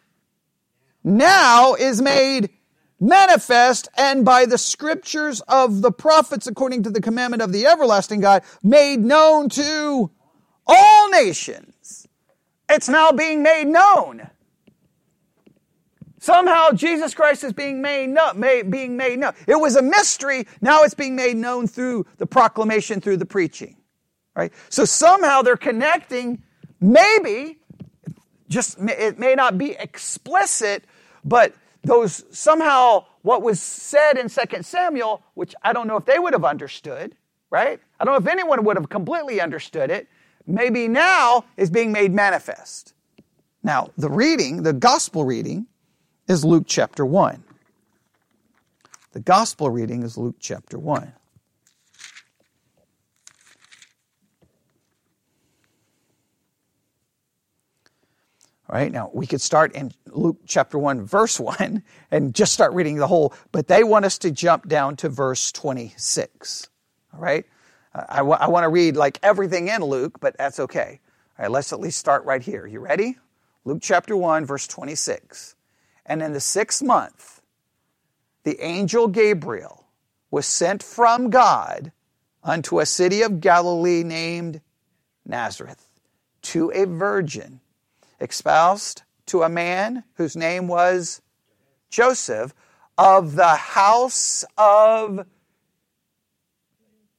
now 1.03 1.75
is 1.75 2.01
made 2.01 2.51
manifest 2.99 3.89
and 3.97 4.25
by 4.25 4.47
the 4.47 4.59
scriptures 4.59 5.41
of 5.43 5.83
the 5.83 5.93
prophets 5.93 6.47
according 6.47 6.83
to 6.85 6.91
the 6.91 7.01
commandment 7.01 7.43
of 7.43 7.53
the 7.53 7.67
everlasting 7.67 8.21
God 8.21 8.43
made 8.63 9.01
known 9.01 9.49
to 9.51 10.11
all 10.67 11.11
nations. 11.11 12.07
It's 12.69 12.89
now 12.89 13.13
being 13.13 13.43
made 13.43 13.67
known. 13.67 14.29
Somehow 16.19 16.71
Jesus 16.73 17.15
Christ 17.15 17.45
is 17.45 17.53
being 17.53 17.81
made, 17.81 18.09
known, 18.09 18.41
made, 18.41 18.69
being 18.69 18.97
made 18.97 19.21
known. 19.21 19.33
It 19.47 19.61
was 19.61 19.77
a 19.77 19.83
mystery. 19.83 20.49
Now 20.61 20.83
it's 20.83 20.95
being 20.95 21.15
made 21.15 21.37
known 21.37 21.69
through 21.69 22.07
the 22.17 22.27
proclamation, 22.27 23.01
through 23.01 23.19
the 23.19 23.27
preaching. 23.27 23.77
Right? 24.35 24.53
So 24.69 24.85
somehow 24.85 25.43
they're 25.43 25.57
connecting, 25.57 26.43
maybe, 26.81 27.59
just 28.49 28.79
it 28.81 29.21
may 29.21 29.37
not 29.37 29.57
be 29.57 29.77
explicit, 29.79 30.85
but 31.25 31.55
those 31.87 32.25
somehow 32.31 33.05
what 33.23 33.43
was 33.43 33.61
said 33.61 34.19
in 34.19 34.29
2 34.29 34.63
Samuel, 34.63 35.23
which 35.35 35.55
I 35.63 35.73
don't 35.73 35.87
know 35.87 35.97
if 35.97 36.05
they 36.05 36.19
would 36.19 36.33
have 36.33 36.45
understood, 36.45 37.15
right? 37.51 37.81
I 37.99 38.05
don't 38.05 38.13
know 38.13 38.19
if 38.19 38.33
anyone 38.33 38.65
would 38.65 38.77
have 38.77 38.89
completely 38.89 39.41
understood 39.41 39.91
it, 39.91 40.09
maybe 40.47 40.89
now 40.89 41.45
is 41.57 41.71
being 41.71 41.93
made 41.93 42.13
manifest. 42.13 42.93
Now, 43.63 43.91
the 43.97 44.11
reading, 44.11 44.63
the 44.63 44.73
gospel 44.73 45.25
reading, 45.25 45.67
is 46.29 46.45
Luke 46.45 46.65
chapter 46.67 47.07
1. 47.07 47.43
The 49.13 49.21
gospel 49.21 49.71
reading 49.71 50.03
is 50.03 50.19
Luke 50.19 50.37
chapter 50.41 50.79
1. 50.79 51.13
Right, 58.69 58.91
now 58.91 59.11
we 59.15 59.29
could 59.29 59.41
start 59.41 59.75
in 59.77 59.93
Luke 60.07 60.39
chapter 60.45 60.77
1, 60.77 61.03
verse 61.03 61.39
1, 61.39 61.85
and 62.11 62.35
just 62.35 62.53
start 62.53 62.73
reading 62.73 62.97
the 62.97 63.07
whole, 63.07 63.33
but 63.53 63.69
they 63.69 63.85
want 63.85 64.05
us 64.05 64.19
to 64.19 64.31
jump 64.33 64.67
down 64.69 64.97
to 64.97 65.09
verse 65.09 65.53
26. 65.53 66.69
All 67.15 67.21
right, 67.21 67.47
I, 67.95 68.17
w- 68.19 68.37
I 68.39 68.49
want 68.49 68.65
to 68.65 68.69
read 68.69 68.97
like 68.97 69.21
everything 69.23 69.69
in 69.69 69.83
Luke, 69.83 70.19
but 70.21 70.37
that's 70.37 70.59
okay. 70.59 71.01
All 71.39 71.45
right, 71.45 71.51
let's 71.51 71.73
at 71.73 71.79
least 71.79 71.99
start 71.99 72.25
right 72.25 72.43
here. 72.43 72.67
You 72.67 72.81
ready? 72.81 73.19
Luke 73.65 73.79
chapter 73.83 74.17
1, 74.17 74.45
verse 74.45 74.67
26. 74.67 75.55
And 76.05 76.21
in 76.21 76.33
the 76.33 76.41
sixth 76.41 76.83
month, 76.83 77.41
the 78.43 78.61
angel 78.61 79.07
Gabriel 79.07 79.87
was 80.31 80.47
sent 80.47 80.83
from 80.83 81.31
God 81.31 81.93
unto 82.43 82.81
a 82.81 82.87
city 82.87 83.23
of 83.23 83.41
Galilee 83.41 84.03
named 84.03 84.61
Nazareth 85.25 85.85
to 86.43 86.71
a 86.73 86.85
virgin 86.85 87.61
espoused 88.21 89.03
to 89.27 89.43
a 89.43 89.49
man 89.49 90.05
whose 90.15 90.37
name 90.37 90.69
was 90.69 91.21
Joseph 91.91 92.55
of 92.99 93.37
the 93.37 93.55
house 93.57 94.45
of 94.57 95.27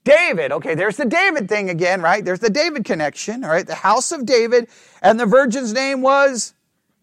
David. 0.04 0.52
Okay, 0.54 0.74
there's 0.74 0.98
the 0.98 1.06
David 1.06 1.50
thing 1.50 1.70
again, 1.70 2.02
right? 2.02 2.24
There's 2.24 2.40
the 2.40 2.50
David 2.50 2.86
connection, 2.86 3.44
all 3.44 3.50
right? 3.50 3.68
The 3.68 3.76
house 3.76 4.12
of 4.12 4.26
David, 4.26 4.70
and 5.02 5.20
the 5.20 5.26
virgin's 5.26 5.74
name 5.74 6.02
was 6.02 6.54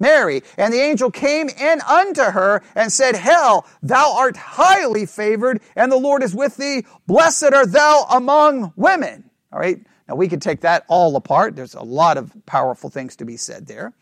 Mary. 0.00 0.42
And 0.56 0.72
the 0.72 0.80
angel 0.80 1.10
came 1.10 1.48
in 1.48 1.80
unto 1.82 2.22
her 2.22 2.62
and 2.74 2.92
said, 2.92 3.16
Hail, 3.16 3.66
thou 3.82 4.14
art 4.16 4.36
highly 4.36 5.06
favored, 5.06 5.60
and 5.76 5.92
the 5.92 5.98
Lord 5.98 6.22
is 6.22 6.34
with 6.34 6.56
thee. 6.56 6.86
Blessed 7.06 7.52
art 7.52 7.72
thou 7.72 8.06
among 8.10 8.72
women. 8.74 9.30
All 9.52 9.58
right? 9.58 9.80
Now, 10.08 10.16
we 10.16 10.28
could 10.28 10.42
take 10.42 10.60
that 10.60 10.84
all 10.88 11.16
apart. 11.16 11.56
There's 11.56 11.74
a 11.74 11.82
lot 11.82 12.18
of 12.18 12.32
powerful 12.46 12.90
things 12.90 13.16
to 13.16 13.24
be 13.24 13.36
said 13.36 13.66
there. 13.66 13.92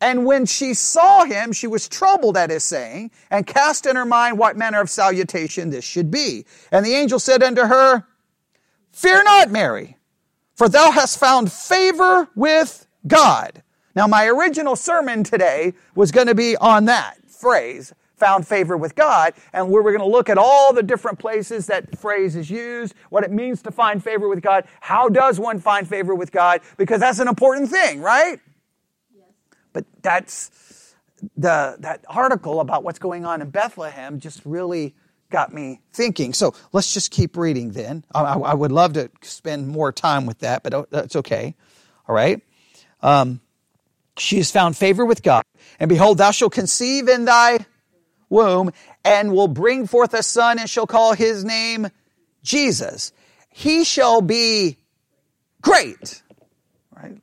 And 0.00 0.26
when 0.26 0.44
she 0.44 0.74
saw 0.74 1.24
him, 1.24 1.52
she 1.52 1.66
was 1.66 1.88
troubled 1.88 2.36
at 2.36 2.50
his 2.50 2.64
saying, 2.64 3.12
and 3.30 3.46
cast 3.46 3.86
in 3.86 3.96
her 3.96 4.04
mind 4.04 4.38
what 4.38 4.56
manner 4.56 4.80
of 4.80 4.90
salutation 4.90 5.70
this 5.70 5.84
should 5.84 6.10
be. 6.10 6.44
And 6.70 6.84
the 6.84 6.94
angel 6.94 7.18
said 7.18 7.42
unto 7.42 7.62
her, 7.62 8.06
Fear 8.92 9.24
not, 9.24 9.50
Mary, 9.50 9.96
for 10.54 10.68
thou 10.68 10.90
hast 10.90 11.18
found 11.18 11.52
favor 11.52 12.28
with 12.34 12.86
God. 13.06 13.62
Now, 13.94 14.06
my 14.06 14.26
original 14.26 14.76
sermon 14.76 15.24
today 15.24 15.72
was 15.94 16.12
going 16.12 16.26
to 16.26 16.34
be 16.34 16.56
on 16.56 16.84
that 16.86 17.16
phrase, 17.30 17.94
found 18.16 18.46
favor 18.46 18.76
with 18.76 18.94
God. 18.94 19.34
And 19.52 19.68
we're 19.68 19.82
going 19.82 19.98
to 19.98 20.06
look 20.06 20.28
at 20.28 20.38
all 20.38 20.72
the 20.72 20.82
different 20.82 21.18
places 21.18 21.66
that 21.66 21.98
phrase 21.98 22.34
is 22.34 22.50
used, 22.50 22.94
what 23.10 23.24
it 23.24 23.30
means 23.30 23.62
to 23.62 23.70
find 23.70 24.02
favor 24.02 24.28
with 24.28 24.42
God. 24.42 24.64
How 24.80 25.08
does 25.08 25.38
one 25.38 25.60
find 25.60 25.86
favor 25.88 26.14
with 26.14 26.32
God? 26.32 26.60
Because 26.76 27.00
that's 27.00 27.18
an 27.18 27.28
important 27.28 27.70
thing, 27.70 28.00
right? 28.00 28.40
Yes. 29.14 29.24
But 29.72 29.84
that's 30.02 30.94
the, 31.36 31.76
that 31.80 32.04
article 32.08 32.60
about 32.60 32.84
what's 32.84 32.98
going 32.98 33.24
on 33.24 33.42
in 33.42 33.50
Bethlehem 33.50 34.18
just 34.18 34.40
really 34.44 34.94
got 35.30 35.52
me 35.52 35.80
thinking. 35.92 36.32
So 36.32 36.54
let's 36.72 36.94
just 36.94 37.10
keep 37.10 37.36
reading 37.36 37.72
then. 37.72 38.04
I, 38.14 38.22
I 38.22 38.54
would 38.54 38.72
love 38.72 38.94
to 38.94 39.10
spend 39.22 39.68
more 39.68 39.92
time 39.92 40.24
with 40.24 40.38
that, 40.38 40.62
but 40.62 40.90
that's 40.90 41.16
okay. 41.16 41.54
All 42.08 42.14
right. 42.14 42.42
Um, 43.02 43.40
she 44.16 44.36
has 44.38 44.50
found 44.50 44.76
favor 44.76 45.04
with 45.04 45.22
God. 45.22 45.44
And 45.78 45.88
behold, 45.88 46.18
thou 46.18 46.30
shalt 46.30 46.52
conceive 46.52 47.08
in 47.08 47.26
thy 47.26 47.66
womb 48.28 48.70
and 49.04 49.32
will 49.32 49.48
bring 49.48 49.86
forth 49.86 50.14
a 50.14 50.22
son 50.22 50.58
and 50.58 50.68
shall 50.68 50.86
call 50.86 51.12
his 51.12 51.44
name 51.44 51.88
Jesus. 52.42 53.12
He 53.50 53.84
shall 53.84 54.20
be 54.20 54.78
great. 55.62 56.22
Right? 56.94 57.20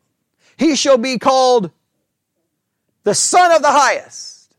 He 0.58 0.76
shall 0.76 0.98
be 0.98 1.20
called 1.20 1.72
the 3.04 3.16
son 3.16 3.52
of 3.52 3.62
the 3.62 3.72
highest 3.72 4.56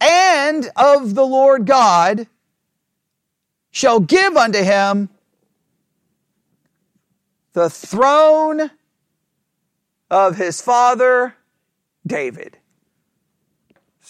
and 0.00 0.68
of 0.76 1.14
the 1.14 1.24
Lord 1.24 1.66
God 1.66 2.26
shall 3.70 4.00
give 4.00 4.36
unto 4.36 4.62
him 4.62 5.08
the 7.52 7.70
throne 7.70 8.70
of 10.10 10.36
his 10.36 10.60
father 10.60 11.34
David. 12.06 12.58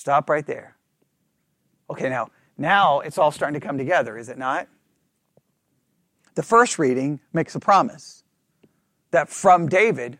Stop 0.02 0.28
right 0.28 0.44
there. 0.44 0.76
Okay, 1.88 2.08
now, 2.08 2.26
now 2.58 2.98
it's 2.98 3.18
all 3.18 3.30
starting 3.30 3.54
to 3.60 3.64
come 3.64 3.78
together, 3.78 4.18
is 4.18 4.28
it 4.28 4.36
not? 4.36 4.66
The 6.34 6.42
first 6.42 6.76
reading 6.76 7.20
makes 7.32 7.54
a 7.54 7.60
promise 7.60 8.24
that 9.12 9.28
from 9.28 9.68
David 9.68 10.18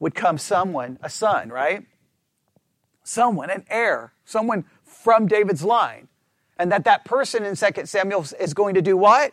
would 0.00 0.16
come 0.16 0.36
someone, 0.36 0.98
a 1.00 1.08
son, 1.08 1.48
right? 1.50 1.84
Someone, 3.04 3.50
an 3.50 3.64
heir, 3.70 4.14
someone 4.24 4.64
from 4.82 5.28
David's 5.28 5.62
line. 5.62 6.08
And 6.58 6.72
that 6.72 6.82
that 6.82 7.04
person 7.04 7.44
in 7.44 7.54
2 7.54 7.86
Samuel 7.86 8.26
is 8.40 8.52
going 8.52 8.74
to 8.74 8.82
do 8.82 8.96
what? 8.96 9.32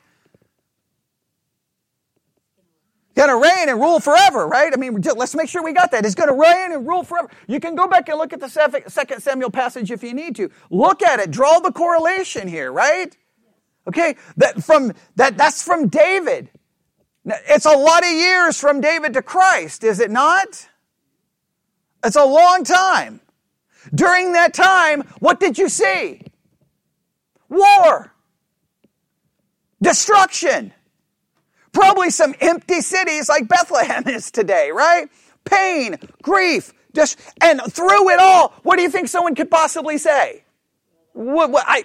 Going 3.15 3.29
to 3.29 3.37
reign 3.37 3.69
and 3.69 3.79
rule 3.79 3.99
forever, 3.99 4.47
right? 4.47 4.71
I 4.73 4.77
mean, 4.77 5.01
let's 5.15 5.35
make 5.35 5.49
sure 5.49 5.63
we 5.63 5.73
got 5.73 5.91
that. 5.91 6.03
He's 6.03 6.15
going 6.15 6.29
to 6.29 6.35
reign 6.35 6.73
and 6.73 6.87
rule 6.87 7.03
forever. 7.03 7.29
You 7.47 7.59
can 7.59 7.75
go 7.75 7.87
back 7.87 8.09
and 8.09 8.17
look 8.17 8.33
at 8.33 8.39
the 8.39 8.49
second 8.49 9.21
Samuel 9.21 9.49
passage 9.49 9.89
if 9.91 10.03
you 10.03 10.13
need 10.13 10.35
to. 10.35 10.49
Look 10.69 11.01
at 11.01 11.19
it. 11.19 11.31
Draw 11.31 11.59
the 11.61 11.71
correlation 11.71 12.47
here, 12.47 12.71
right? 12.71 13.15
Okay, 13.87 14.15
that 14.37 14.63
from 14.63 14.93
that 15.15 15.37
that's 15.37 15.63
from 15.63 15.87
David. 15.87 16.49
It's 17.25 17.65
a 17.65 17.77
lot 17.77 18.03
of 18.03 18.11
years 18.11 18.59
from 18.59 18.81
David 18.81 19.13
to 19.13 19.21
Christ, 19.21 19.83
is 19.83 19.99
it 19.99 20.11
not? 20.11 20.69
It's 22.03 22.15
a 22.15 22.25
long 22.25 22.63
time. 22.63 23.21
During 23.93 24.33
that 24.33 24.53
time, 24.53 25.01
what 25.19 25.39
did 25.39 25.57
you 25.57 25.69
see? 25.69 26.21
War, 27.49 28.13
destruction, 29.81 30.73
Probably 31.75 32.09
some 32.09 32.33
empty 32.39 32.79
cities 32.79 33.27
like 33.27 33.49
Bethlehem 33.49 34.07
is 34.07 34.31
today, 34.31 34.71
right? 34.73 35.09
Pain, 35.43 35.97
grief, 36.21 36.73
just, 36.93 37.19
and 37.41 37.61
through 37.69 38.09
it 38.11 38.19
all, 38.19 38.53
what 38.63 38.77
do 38.77 38.81
you 38.81 38.89
think 38.89 39.09
someone 39.09 39.35
could 39.35 39.51
possibly 39.51 39.97
say? 39.97 40.45
What, 41.11 41.51
what 41.51 41.65
I, 41.67 41.83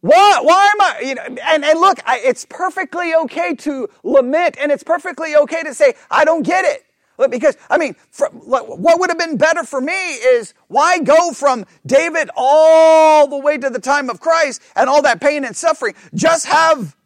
why, 0.00 0.40
why 0.42 0.72
am 0.74 0.80
I, 0.80 1.00
you 1.06 1.14
know, 1.14 1.22
and, 1.22 1.64
and 1.64 1.80
look, 1.80 1.98
I, 2.06 2.18
it's 2.24 2.46
perfectly 2.46 3.14
okay 3.14 3.54
to 3.56 3.88
lament 4.02 4.56
and 4.58 4.72
it's 4.72 4.82
perfectly 4.82 5.36
okay 5.36 5.62
to 5.62 5.74
say, 5.74 5.92
I 6.10 6.24
don't 6.24 6.42
get 6.42 6.64
it. 6.64 6.84
Because, 7.30 7.58
I 7.68 7.76
mean, 7.76 7.94
for, 8.10 8.28
what 8.30 8.98
would 9.00 9.10
have 9.10 9.18
been 9.18 9.36
better 9.36 9.64
for 9.64 9.80
me 9.80 9.92
is 9.92 10.54
why 10.68 10.98
go 10.98 11.32
from 11.32 11.66
David 11.86 12.30
all 12.34 13.28
the 13.28 13.38
way 13.38 13.58
to 13.58 13.68
the 13.68 13.78
time 13.78 14.08
of 14.08 14.18
Christ 14.18 14.62
and 14.74 14.88
all 14.88 15.02
that 15.02 15.20
pain 15.20 15.44
and 15.44 15.54
suffering? 15.54 15.94
Just 16.14 16.46
have 16.46 16.96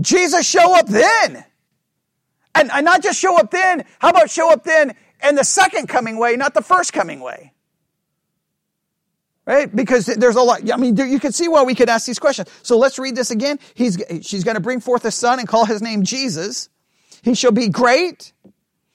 Jesus 0.00 0.46
show 0.48 0.76
up 0.78 0.86
then. 0.86 1.44
And, 2.54 2.70
and 2.72 2.84
not 2.84 3.02
just 3.02 3.18
show 3.18 3.38
up 3.38 3.50
then, 3.50 3.84
how 3.98 4.10
about 4.10 4.30
show 4.30 4.52
up 4.52 4.64
then 4.64 4.94
in 5.26 5.34
the 5.36 5.44
second 5.44 5.88
coming 5.88 6.18
way, 6.18 6.36
not 6.36 6.54
the 6.54 6.62
first 6.62 6.92
coming 6.92 7.20
way? 7.20 7.52
Right? 9.46 9.74
Because 9.74 10.06
there's 10.06 10.36
a 10.36 10.42
lot, 10.42 10.70
I 10.70 10.76
mean, 10.76 10.96
you 10.96 11.18
can 11.18 11.32
see 11.32 11.48
why 11.48 11.62
we 11.62 11.74
could 11.74 11.88
ask 11.88 12.06
these 12.06 12.18
questions. 12.18 12.48
So 12.62 12.76
let's 12.76 12.98
read 12.98 13.16
this 13.16 13.30
again. 13.30 13.58
He's, 13.74 14.02
she's 14.22 14.44
going 14.44 14.56
to 14.56 14.60
bring 14.60 14.80
forth 14.80 15.04
a 15.04 15.10
son 15.10 15.38
and 15.38 15.48
call 15.48 15.64
his 15.64 15.80
name 15.80 16.02
Jesus. 16.02 16.68
He 17.22 17.34
shall 17.34 17.52
be 17.52 17.68
great. 17.68 18.32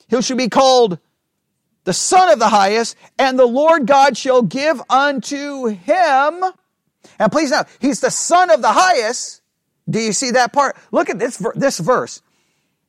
He 0.07 0.21
shall 0.21 0.37
be 0.37 0.49
called 0.49 0.99
the 1.85 1.93
son 1.93 2.29
of 2.29 2.39
the 2.39 2.49
highest 2.49 2.95
and 3.17 3.39
the 3.39 3.45
Lord 3.45 3.85
God 3.85 4.17
shall 4.17 4.41
give 4.41 4.81
unto 4.89 5.67
him. 5.67 6.43
And 7.19 7.31
please 7.31 7.51
note, 7.51 7.67
he's 7.79 8.01
the 8.01 8.11
son 8.11 8.49
of 8.49 8.61
the 8.61 8.71
highest 8.71 9.41
do 9.89 9.99
you 9.99 10.13
see 10.13 10.31
that 10.31 10.53
part? 10.53 10.77
Look 10.91 11.09
at 11.09 11.19
this, 11.19 11.41
this 11.55 11.79
verse. 11.79 12.21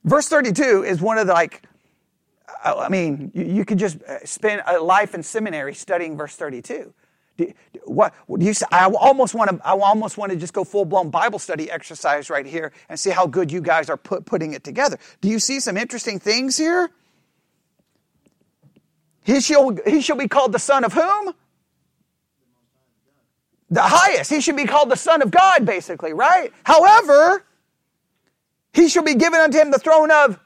Verse 0.04 0.28
32 0.28 0.84
is 0.84 1.00
one 1.00 1.18
of 1.18 1.26
the 1.26 1.32
like, 1.32 1.62
I 2.64 2.88
mean, 2.88 3.30
you, 3.34 3.44
you 3.44 3.64
could 3.64 3.78
just 3.78 4.02
uh, 4.02 4.24
spend 4.24 4.62
a 4.66 4.78
life 4.80 5.14
in 5.14 5.22
seminary 5.22 5.74
studying 5.74 6.16
verse 6.16 6.36
32. 6.36 6.92
Do, 7.36 7.52
what 7.84 8.14
do 8.38 8.46
you 8.46 8.54
I 8.72 8.86
almost 8.86 9.34
want 9.34 9.50
to 9.50 9.66
I 9.66 9.72
almost 9.72 10.16
want 10.16 10.32
to 10.32 10.38
just 10.38 10.54
go 10.54 10.64
full 10.64 10.86
blown 10.86 11.10
Bible 11.10 11.38
study 11.38 11.70
exercise 11.70 12.30
right 12.30 12.46
here 12.46 12.72
and 12.88 12.98
see 12.98 13.10
how 13.10 13.26
good 13.26 13.52
you 13.52 13.60
guys 13.60 13.90
are 13.90 13.98
put, 13.98 14.24
putting 14.24 14.54
it 14.54 14.64
together. 14.64 14.98
Do 15.20 15.28
you 15.28 15.38
see 15.38 15.60
some 15.60 15.76
interesting 15.76 16.18
things 16.18 16.56
here? 16.56 16.90
He 19.22 19.40
shall 19.40 19.76
he 19.86 20.00
shall 20.00 20.16
be 20.16 20.28
called 20.28 20.52
the 20.52 20.58
son 20.58 20.82
of 20.84 20.94
whom? 20.94 21.34
The 23.70 23.82
highest. 23.82 24.30
He 24.30 24.40
should 24.40 24.56
be 24.56 24.64
called 24.64 24.90
the 24.90 24.96
Son 24.96 25.22
of 25.22 25.30
God, 25.30 25.64
basically, 25.64 26.12
right? 26.12 26.52
However, 26.64 27.44
he 28.72 28.88
shall 28.88 29.02
be 29.02 29.14
given 29.14 29.40
unto 29.40 29.58
him 29.58 29.70
the 29.70 29.78
throne 29.78 30.10
of 30.10 30.38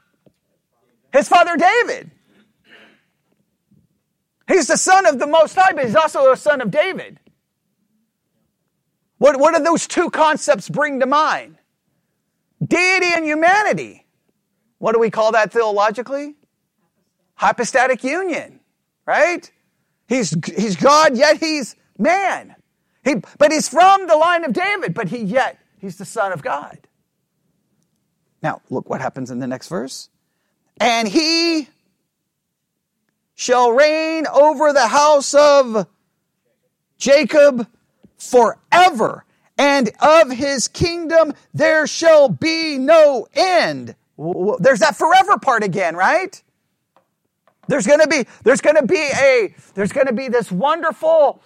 his 1.13 1.27
father 1.27 1.57
David. 1.57 2.11
He's 4.47 4.67
the 4.67 4.77
son 4.77 5.05
of 5.05 5.19
the 5.19 5.27
Most 5.27 5.55
High, 5.55 5.73
but 5.73 5.85
he's 5.85 5.95
also 5.95 6.31
a 6.31 6.37
son 6.37 6.61
of 6.61 6.71
David. 6.71 7.19
What, 9.17 9.39
what 9.39 9.55
do 9.55 9.63
those 9.63 9.87
two 9.87 10.09
concepts 10.09 10.67
bring 10.67 10.99
to 10.99 11.05
mind? 11.05 11.57
Deity 12.65 13.07
and 13.13 13.23
humanity. 13.23 14.05
What 14.77 14.93
do 14.93 14.99
we 14.99 15.09
call 15.09 15.33
that 15.33 15.53
theologically? 15.53 16.35
Hypostatic 17.35 18.03
union, 18.03 18.59
right? 19.05 19.49
He's, 20.07 20.35
he's 20.45 20.75
God, 20.75 21.15
yet 21.15 21.37
he's 21.37 21.75
man. 21.97 22.55
He, 23.03 23.15
but 23.37 23.51
he's 23.51 23.67
from 23.67 24.07
the 24.07 24.15
line 24.15 24.43
of 24.43 24.53
David, 24.53 24.93
but 24.93 25.07
he 25.09 25.19
yet 25.19 25.59
he's 25.79 25.97
the 25.97 26.05
son 26.05 26.31
of 26.31 26.41
God. 26.41 26.77
Now, 28.43 28.61
look 28.69 28.89
what 28.89 29.01
happens 29.01 29.31
in 29.31 29.39
the 29.39 29.47
next 29.47 29.67
verse. 29.67 30.09
And 30.79 31.07
he 31.07 31.67
shall 33.35 33.71
reign 33.71 34.25
over 34.27 34.73
the 34.73 34.87
house 34.87 35.33
of 35.33 35.87
Jacob 36.97 37.67
forever, 38.17 39.25
and 39.57 39.89
of 39.99 40.31
his 40.31 40.67
kingdom 40.67 41.33
there 41.53 41.87
shall 41.87 42.29
be 42.29 42.77
no 42.77 43.27
end. 43.33 43.95
There's 44.59 44.79
that 44.79 44.95
forever 44.95 45.39
part 45.39 45.63
again, 45.63 45.95
right? 45.95 46.41
There's 47.67 47.87
gonna 47.87 48.07
be, 48.07 48.25
there's 48.43 48.61
gonna 48.61 48.85
be 48.85 49.09
a, 49.15 49.55
there's 49.73 49.91
gonna 49.91 50.13
be 50.13 50.27
this 50.27 50.51
wonderful 50.51 51.41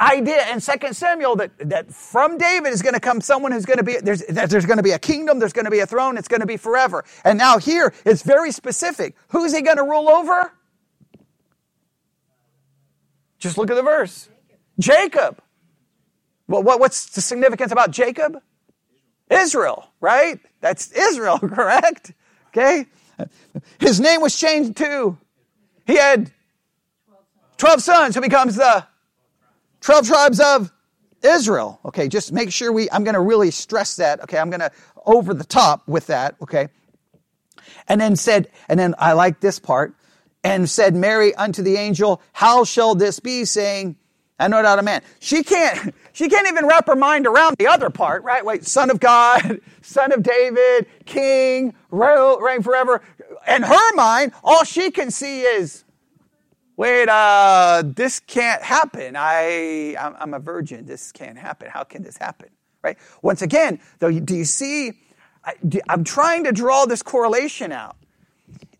idea 0.00 0.50
in 0.52 0.60
2 0.60 0.92
Samuel 0.92 1.36
that, 1.36 1.50
that 1.68 1.92
from 1.92 2.38
David 2.38 2.72
is 2.72 2.82
going 2.82 2.94
to 2.94 3.00
come 3.00 3.20
someone 3.20 3.52
who's 3.52 3.66
going 3.66 3.78
to 3.78 3.84
be, 3.84 3.98
there's, 3.98 4.22
there's 4.26 4.66
going 4.66 4.78
to 4.78 4.82
be 4.82 4.92
a 4.92 4.98
kingdom, 4.98 5.38
there's 5.38 5.52
going 5.52 5.66
to 5.66 5.70
be 5.70 5.80
a 5.80 5.86
throne, 5.86 6.16
it's 6.16 6.28
going 6.28 6.40
to 6.40 6.46
be 6.46 6.56
forever. 6.56 7.04
And 7.24 7.38
now 7.38 7.58
here, 7.58 7.92
it's 8.04 8.22
very 8.22 8.50
specific. 8.50 9.14
Who's 9.28 9.54
he 9.54 9.62
going 9.62 9.76
to 9.76 9.84
rule 9.84 10.08
over? 10.08 10.52
Just 13.38 13.58
look 13.58 13.70
at 13.70 13.74
the 13.74 13.82
verse. 13.82 14.28
Jacob. 14.78 15.42
Well, 16.48 16.62
what, 16.62 16.80
what's 16.80 17.06
the 17.10 17.20
significance 17.20 17.72
about 17.72 17.90
Jacob? 17.90 18.40
Israel, 19.30 19.90
right? 20.00 20.40
That's 20.60 20.90
Israel, 20.92 21.38
correct? 21.38 22.12
Okay. 22.48 22.86
His 23.78 24.00
name 24.00 24.20
was 24.20 24.38
changed 24.38 24.76
too. 24.76 25.18
He 25.86 25.96
had 25.96 26.32
12 27.58 27.82
sons 27.82 28.14
who 28.14 28.20
becomes 28.20 28.56
the 28.56 28.86
12 29.80 30.06
tribes 30.06 30.40
of 30.40 30.72
Israel. 31.22 31.80
Okay, 31.84 32.08
just 32.08 32.32
make 32.32 32.52
sure 32.52 32.72
we, 32.72 32.90
I'm 32.90 33.04
going 33.04 33.14
to 33.14 33.20
really 33.20 33.50
stress 33.50 33.96
that. 33.96 34.22
Okay, 34.22 34.38
I'm 34.38 34.50
going 34.50 34.60
to 34.60 34.70
over 35.06 35.34
the 35.34 35.44
top 35.44 35.86
with 35.86 36.06
that. 36.06 36.36
Okay. 36.42 36.68
And 37.88 38.00
then 38.00 38.16
said, 38.16 38.48
and 38.68 38.78
then 38.78 38.94
I 38.98 39.12
like 39.12 39.40
this 39.40 39.58
part, 39.58 39.94
and 40.42 40.68
said 40.68 40.94
Mary 40.94 41.34
unto 41.34 41.62
the 41.62 41.76
angel, 41.76 42.22
How 42.32 42.64
shall 42.64 42.94
this 42.94 43.20
be? 43.20 43.44
Saying, 43.44 43.96
I 44.38 44.48
know 44.48 44.62
not 44.62 44.78
a 44.78 44.82
man. 44.82 45.02
She 45.18 45.42
can't, 45.42 45.94
she 46.12 46.28
can't 46.28 46.48
even 46.48 46.66
wrap 46.66 46.86
her 46.86 46.96
mind 46.96 47.26
around 47.26 47.56
the 47.58 47.66
other 47.66 47.90
part, 47.90 48.24
right? 48.24 48.44
Wait, 48.44 48.64
son 48.64 48.90
of 48.90 49.00
God, 49.00 49.60
son 49.82 50.12
of 50.12 50.22
David, 50.22 50.86
king, 51.04 51.74
reign 51.90 52.62
forever. 52.62 53.02
In 53.46 53.62
her 53.62 53.94
mind, 53.94 54.32
all 54.42 54.64
she 54.64 54.90
can 54.90 55.10
see 55.10 55.42
is, 55.42 55.84
wait, 56.80 57.10
uh, 57.10 57.82
this 57.84 58.20
can't 58.20 58.62
happen. 58.62 59.14
I, 59.14 59.94
I'm 59.98 60.32
a 60.32 60.38
virgin. 60.38 60.86
This 60.86 61.12
can't 61.12 61.36
happen. 61.36 61.68
How 61.68 61.84
can 61.84 62.02
this 62.02 62.16
happen? 62.16 62.48
Right? 62.82 62.96
Once 63.20 63.42
again, 63.42 63.80
though, 63.98 64.10
do 64.10 64.34
you 64.34 64.46
see? 64.46 64.92
I'm 65.90 66.04
trying 66.04 66.44
to 66.44 66.52
draw 66.52 66.86
this 66.86 67.02
correlation 67.02 67.70
out. 67.70 67.96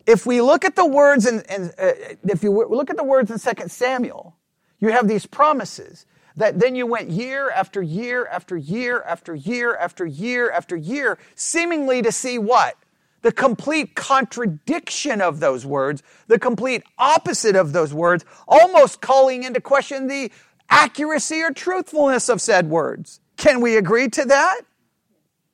If 0.07 0.25
we 0.25 0.41
look 0.41 0.65
at 0.65 0.75
the 0.75 0.85
words 0.85 1.27
in 1.27 1.41
uh, 1.47 1.91
if 2.23 2.41
you 2.41 2.51
look 2.51 2.89
at 2.89 2.97
the 2.97 3.03
words 3.03 3.29
in 3.29 3.37
2 3.37 3.67
Samuel, 3.67 4.35
you 4.79 4.89
have 4.89 5.07
these 5.07 5.27
promises 5.27 6.07
that 6.35 6.59
then 6.59 6.73
you 6.73 6.87
went 6.87 7.11
year 7.11 7.51
after 7.51 7.83
year 7.83 8.25
after 8.25 8.57
year 8.57 9.03
after 9.03 9.35
year 9.35 9.75
after 9.75 10.07
year 10.07 10.49
after 10.49 10.75
year, 10.75 11.19
seemingly 11.35 12.01
to 12.01 12.11
see 12.11 12.39
what? 12.39 12.75
The 13.21 13.31
complete 13.31 13.95
contradiction 13.95 15.21
of 15.21 15.39
those 15.39 15.65
words, 15.65 16.01
the 16.27 16.39
complete 16.39 16.83
opposite 16.97 17.55
of 17.55 17.71
those 17.73 17.93
words, 17.93 18.25
almost 18.47 19.01
calling 19.01 19.43
into 19.43 19.61
question 19.61 20.07
the 20.07 20.31
accuracy 20.69 21.41
or 21.41 21.51
truthfulness 21.51 22.29
of 22.29 22.41
said 22.41 22.69
words. 22.69 23.19
Can 23.37 23.61
we 23.61 23.77
agree 23.77 24.09
to 24.09 24.25
that? 24.25 24.61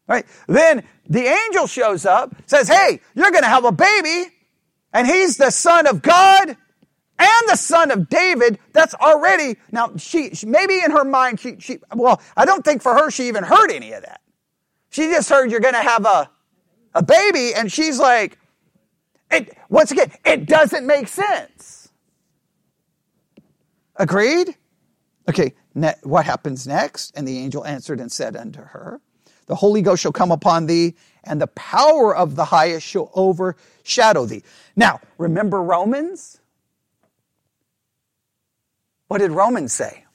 Right? 0.07 0.25
Then 0.47 0.83
the 1.09 1.25
angel 1.25 1.67
shows 1.67 2.05
up, 2.05 2.35
says, 2.45 2.69
Hey, 2.69 3.01
you're 3.15 3.31
going 3.31 3.43
to 3.43 3.49
have 3.49 3.65
a 3.65 3.71
baby, 3.71 4.31
and 4.93 5.05
he's 5.05 5.37
the 5.37 5.51
son 5.51 5.87
of 5.87 6.01
God 6.01 6.55
and 7.19 7.49
the 7.49 7.55
son 7.55 7.91
of 7.91 8.09
David, 8.09 8.59
that's 8.73 8.93
already, 8.93 9.57
now 9.71 9.91
she, 9.97 10.31
maybe 10.45 10.79
in 10.83 10.91
her 10.91 11.03
mind, 11.03 11.39
she, 11.39 11.55
she, 11.59 11.79
well, 11.95 12.21
I 12.35 12.45
don't 12.45 12.63
think 12.63 12.83
for 12.83 12.93
her 12.93 13.09
she 13.09 13.27
even 13.27 13.43
heard 13.43 13.71
any 13.71 13.93
of 13.93 14.03
that. 14.03 14.21
She 14.89 15.07
just 15.07 15.29
heard 15.29 15.49
you're 15.49 15.59
going 15.59 15.73
to 15.73 15.81
have 15.81 16.05
a, 16.05 16.29
a 16.97 17.03
baby 17.03 17.53
and 17.53 17.71
she's 17.71 17.99
like, 17.99 18.39
it, 19.29 19.55
once 19.69 19.91
again, 19.91 20.11
it 20.25 20.47
doesn't 20.47 20.85
make 20.85 21.07
sense. 21.07 21.89
Agreed? 23.95 24.55
Okay, 25.29 25.53
ne- 25.75 25.95
what 26.03 26.25
happens 26.25 26.65
next? 26.65 27.15
And 27.15 27.27
the 27.27 27.37
angel 27.37 27.63
answered 27.65 27.99
and 27.99 28.11
said 28.11 28.35
unto 28.35 28.61
her, 28.61 28.99
The 29.45 29.55
Holy 29.55 29.83
Ghost 29.83 30.01
shall 30.01 30.11
come 30.11 30.31
upon 30.31 30.65
thee, 30.65 30.95
and 31.23 31.39
the 31.39 31.47
power 31.47 32.15
of 32.15 32.35
the 32.35 32.45
highest 32.45 32.87
shall 32.87 33.11
overshadow 33.13 34.25
thee. 34.25 34.43
Now, 34.75 34.99
remember 35.19 35.61
Romans? 35.61 36.39
What 39.07 39.19
did 39.19 39.31
Romans 39.31 39.71
say? 39.71 40.05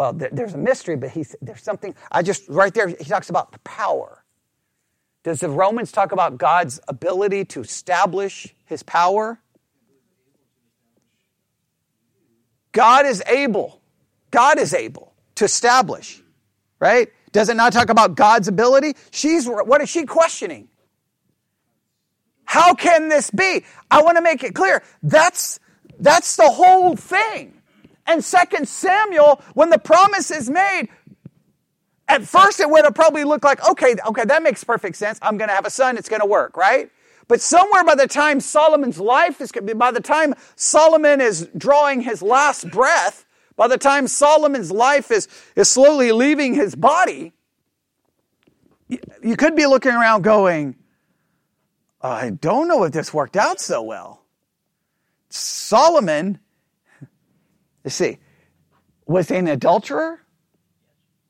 Well, 0.00 0.14
there's 0.14 0.54
a 0.54 0.56
mystery, 0.56 0.96
but 0.96 1.10
he's, 1.10 1.36
there's 1.42 1.62
something, 1.62 1.94
I 2.10 2.22
just, 2.22 2.48
right 2.48 2.72
there, 2.72 2.88
he 2.88 3.04
talks 3.04 3.28
about 3.28 3.52
the 3.52 3.58
power. 3.58 4.24
Does 5.24 5.40
the 5.40 5.50
Romans 5.50 5.92
talk 5.92 6.12
about 6.12 6.38
God's 6.38 6.80
ability 6.88 7.44
to 7.44 7.60
establish 7.60 8.54
his 8.64 8.82
power? 8.82 9.38
God 12.72 13.04
is 13.04 13.22
able. 13.26 13.82
God 14.30 14.58
is 14.58 14.72
able 14.72 15.12
to 15.34 15.44
establish, 15.44 16.22
right? 16.78 17.10
Does 17.32 17.50
it 17.50 17.56
not 17.58 17.74
talk 17.74 17.90
about 17.90 18.14
God's 18.14 18.48
ability? 18.48 18.94
She's, 19.10 19.46
what 19.46 19.82
is 19.82 19.90
she 19.90 20.06
questioning? 20.06 20.70
How 22.46 22.72
can 22.72 23.10
this 23.10 23.30
be? 23.30 23.66
I 23.90 24.00
want 24.00 24.16
to 24.16 24.22
make 24.22 24.44
it 24.44 24.54
clear. 24.54 24.82
That's, 25.02 25.60
that's 25.98 26.36
the 26.36 26.48
whole 26.48 26.96
thing. 26.96 27.59
And 28.10 28.24
second 28.24 28.68
Samuel, 28.68 29.40
when 29.54 29.70
the 29.70 29.78
promise 29.78 30.32
is 30.32 30.50
made, 30.50 30.88
at 32.08 32.24
first 32.24 32.58
it 32.58 32.68
would 32.68 32.84
have 32.84 32.94
probably 32.94 33.22
looked 33.22 33.44
like, 33.44 33.64
okay, 33.70 33.94
okay, 34.04 34.24
that 34.24 34.42
makes 34.42 34.64
perfect 34.64 34.96
sense. 34.96 35.20
I'm 35.22 35.38
going 35.38 35.48
to 35.48 35.54
have 35.54 35.64
a 35.64 35.70
son. 35.70 35.96
It's 35.96 36.08
going 36.08 36.20
to 36.20 36.26
work, 36.26 36.56
right? 36.56 36.90
But 37.28 37.40
somewhere 37.40 37.84
by 37.84 37.94
the 37.94 38.08
time 38.08 38.40
Solomon's 38.40 38.98
life 38.98 39.40
is, 39.40 39.52
by 39.52 39.92
the 39.92 40.00
time 40.00 40.34
Solomon 40.56 41.20
is 41.20 41.48
drawing 41.56 42.00
his 42.00 42.20
last 42.20 42.68
breath, 42.72 43.24
by 43.54 43.68
the 43.68 43.78
time 43.78 44.08
Solomon's 44.08 44.72
life 44.72 45.12
is, 45.12 45.28
is 45.54 45.70
slowly 45.70 46.10
leaving 46.10 46.54
his 46.54 46.74
body, 46.74 47.32
you 48.88 49.36
could 49.36 49.54
be 49.54 49.66
looking 49.66 49.92
around 49.92 50.22
going, 50.22 50.74
I 52.02 52.30
don't 52.30 52.66
know 52.66 52.82
if 52.82 52.92
this 52.92 53.14
worked 53.14 53.36
out 53.36 53.60
so 53.60 53.82
well. 53.82 54.24
Solomon, 55.28 56.40
let's 57.84 57.94
see, 57.94 58.18
was 59.06 59.28
he 59.28 59.36
an 59.36 59.48
adulterer? 59.48 60.20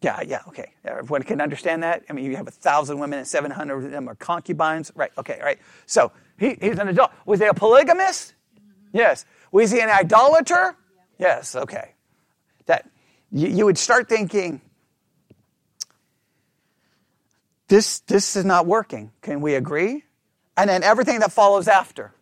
Yeah, 0.02 0.22
yeah, 0.22 0.40
okay. 0.48 0.72
Everyone 0.84 1.22
can 1.22 1.40
understand 1.40 1.82
that. 1.82 2.04
I 2.08 2.14
mean, 2.14 2.24
you 2.24 2.36
have 2.36 2.48
a 2.48 2.52
thousand 2.52 2.98
women 2.98 3.18
and 3.18 3.28
700 3.28 3.84
of 3.84 3.90
them 3.90 4.08
are 4.08 4.14
concubines. 4.14 4.90
Right, 4.94 5.10
okay, 5.18 5.38
right. 5.42 5.58
So 5.86 6.12
he, 6.38 6.56
he's 6.60 6.78
an 6.78 6.88
adult. 6.88 7.10
Was 7.26 7.40
he 7.40 7.46
a 7.46 7.54
polygamist? 7.54 8.34
Yes. 8.92 9.26
Was 9.52 9.70
he 9.70 9.80
an 9.80 9.90
idolater? 9.90 10.74
Yes, 11.18 11.54
okay. 11.54 11.94
That 12.64 12.88
you, 13.30 13.48
you 13.48 13.64
would 13.66 13.76
start 13.76 14.08
thinking, 14.08 14.62
this, 17.68 18.00
this 18.00 18.36
is 18.36 18.44
not 18.44 18.66
working. 18.66 19.12
Can 19.20 19.42
we 19.42 19.54
agree? 19.54 20.04
and 20.60 20.68
then 20.68 20.82
everything 20.82 21.20
that 21.20 21.32
follows 21.32 21.68
after. 21.68 22.12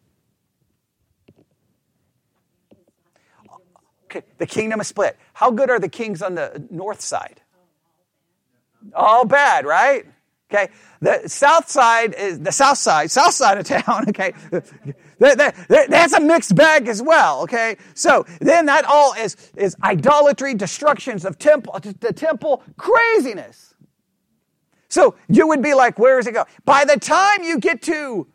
The 4.39 4.47
kingdom 4.47 4.81
is 4.81 4.89
split. 4.89 5.17
How 5.35 5.51
good 5.51 5.71
are 5.71 5.79
the 5.79 5.89
kings 5.89 6.23
on 6.23 6.35
the 6.35 6.67
north 6.71 7.01
side? 7.01 7.41
All 8.95 9.25
bad, 9.25 9.67
right? 9.67 10.07
Okay, 10.51 10.69
the 11.01 11.29
south 11.29 11.69
side 11.69 12.15
is 12.15 12.41
the 12.41 12.53
south 12.53 12.79
side, 12.79 13.11
south 13.11 13.35
side 13.35 13.59
of 13.59 13.65
town. 13.65 14.07
Okay, 14.09 14.33
that's 15.19 16.13
a 16.15 16.21
mixed 16.21 16.55
bag 16.55 16.89
as 16.89 17.03
well. 17.03 17.43
Okay, 17.43 17.77
so 17.95 18.25
then 18.41 18.67
that 18.67 18.85
all 18.87 19.13
is 19.15 19.37
is 19.57 19.77
idolatry, 19.83 20.55
destructions 20.55 21.25
of 21.25 21.39
temple, 21.39 21.79
the 22.01 22.13
temple, 22.13 22.63
craziness. 22.77 23.75
So 24.89 25.17
you 25.29 25.49
would 25.49 25.63
be 25.63 25.75
like, 25.75 25.99
where 25.99 26.17
does 26.17 26.27
it 26.27 26.33
go? 26.33 26.47
By 26.65 26.85
the 26.85 26.99
time 26.99 27.43
you 27.43 27.59
get 27.59 27.83
to 27.83 28.27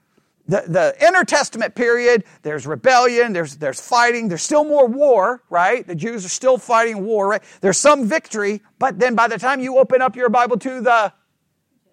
the, 0.47 0.63
the 0.67 0.95
intertestament 1.05 1.73
period, 1.73 2.25
there's 2.41 2.67
rebellion, 2.67 3.31
there's, 3.31 3.55
there's 3.57 3.79
fighting, 3.79 4.27
there's 4.27 4.43
still 4.43 4.65
more 4.65 4.87
war, 4.87 5.41
right? 5.49 5.87
The 5.87 5.95
Jews 5.95 6.25
are 6.25 6.29
still 6.29 6.57
fighting 6.57 7.05
war, 7.05 7.29
right? 7.29 7.43
There's 7.61 7.77
some 7.77 8.07
victory, 8.07 8.61
but 8.77 8.99
then 8.99 9.15
by 9.15 9.27
the 9.27 9.37
time 9.37 9.61
you 9.61 9.77
open 9.77 10.01
up 10.01 10.15
your 10.15 10.29
Bible 10.29 10.57
to 10.59 10.81
the 10.81 11.13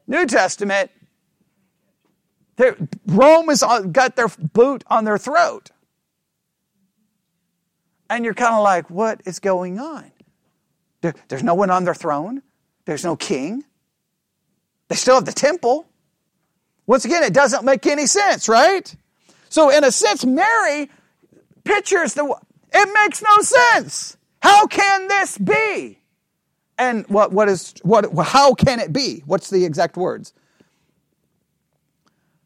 New 0.08 0.26
Testament, 0.26 0.90
Rome 3.06 3.48
has 3.48 3.62
got 3.92 4.16
their 4.16 4.28
boot 4.28 4.84
on 4.88 5.04
their 5.04 5.18
throat. 5.18 5.70
And 8.10 8.24
you're 8.24 8.34
kind 8.34 8.54
of 8.54 8.64
like, 8.64 8.90
what 8.90 9.20
is 9.24 9.38
going 9.38 9.78
on? 9.78 10.10
There, 11.00 11.14
there's 11.28 11.44
no 11.44 11.54
one 11.54 11.70
on 11.70 11.84
their 11.84 11.94
throne. 11.94 12.42
There's 12.84 13.04
no 13.04 13.14
king. 13.14 13.64
They 14.88 14.96
still 14.96 15.14
have 15.14 15.24
the 15.24 15.32
temple. 15.32 15.86
Once 16.90 17.04
again, 17.04 17.22
it 17.22 17.32
doesn't 17.32 17.64
make 17.64 17.86
any 17.86 18.04
sense, 18.04 18.48
right? 18.48 18.96
So, 19.48 19.70
in 19.70 19.84
a 19.84 19.92
sense, 19.92 20.26
Mary 20.26 20.90
pictures 21.62 22.14
the. 22.14 22.34
It 22.72 22.88
makes 22.92 23.22
no 23.22 23.42
sense. 23.42 24.16
How 24.42 24.66
can 24.66 25.06
this 25.06 25.38
be? 25.38 26.00
And 26.76 27.06
what, 27.06 27.30
what 27.30 27.48
is, 27.48 27.74
what, 27.84 28.12
how 28.26 28.54
can 28.54 28.80
it 28.80 28.92
be? 28.92 29.22
What's 29.24 29.50
the 29.50 29.64
exact 29.64 29.96
words? 29.96 30.32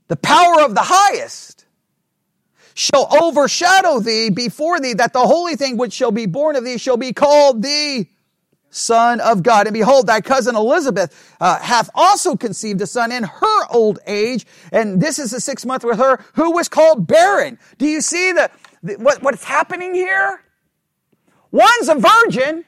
The 0.09 0.16
power 0.16 0.61
of 0.61 0.74
the 0.74 0.83
highest 0.85 1.64
shall 2.74 3.09
overshadow 3.22 4.00
thee 4.00 4.28
before 4.28 4.78
thee, 4.78 4.92
that 4.92 5.14
the 5.14 5.20
holy 5.20 5.57
thing 5.57 5.78
which 5.78 5.94
shall 5.94 6.12
be 6.12 6.26
born 6.26 6.54
of 6.54 6.64
thee 6.64 6.76
shall 6.76 6.98
be 6.98 7.14
called 7.14 7.62
the 7.62 8.07
Son 8.74 9.20
of 9.20 9.44
God. 9.44 9.68
And 9.68 9.74
behold, 9.74 10.08
thy 10.08 10.20
cousin 10.20 10.56
Elizabeth 10.56 11.36
uh, 11.40 11.61
hath 11.61 11.88
also 11.94 12.36
conceived 12.36 12.80
a 12.80 12.88
son 12.88 13.12
in 13.12 13.22
her 13.22 13.66
old 13.70 14.01
age, 14.05 14.44
and 14.72 15.01
this 15.01 15.20
is 15.20 15.30
the 15.30 15.40
sixth 15.40 15.64
month 15.64 15.84
with 15.84 15.96
her, 15.99 16.24
who 16.34 16.51
was 16.51 16.68
called 16.68 17.07
barren. 17.07 17.57
Do 17.78 17.86
you 17.86 18.01
see 18.01 18.32
the, 18.32 18.51
the 18.82 18.94
what, 18.94 19.22
what's 19.22 19.44
happening 19.44 19.94
here? 19.94 20.42
One's 21.53 21.88
a 21.88 21.94
virgin, 21.94 22.64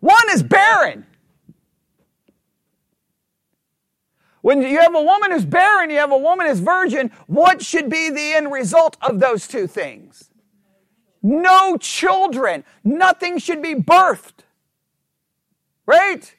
one 0.00 0.30
is 0.30 0.42
barren. 0.42 1.06
When 4.42 4.60
you 4.60 4.78
have 4.80 4.94
a 4.94 5.02
woman 5.02 5.32
who's 5.32 5.46
barren, 5.46 5.88
you 5.88 5.96
have 5.96 6.12
a 6.12 6.18
woman 6.18 6.46
who's 6.46 6.60
virgin, 6.60 7.10
what 7.26 7.62
should 7.62 7.88
be 7.88 8.10
the 8.10 8.34
end 8.34 8.52
result 8.52 8.98
of 9.00 9.20
those 9.20 9.48
two 9.48 9.66
things? 9.66 10.30
No 11.22 11.76
children. 11.78 12.64
Nothing 12.84 13.38
should 13.38 13.62
be 13.62 13.74
birthed. 13.74 14.39
Right? 15.90 16.36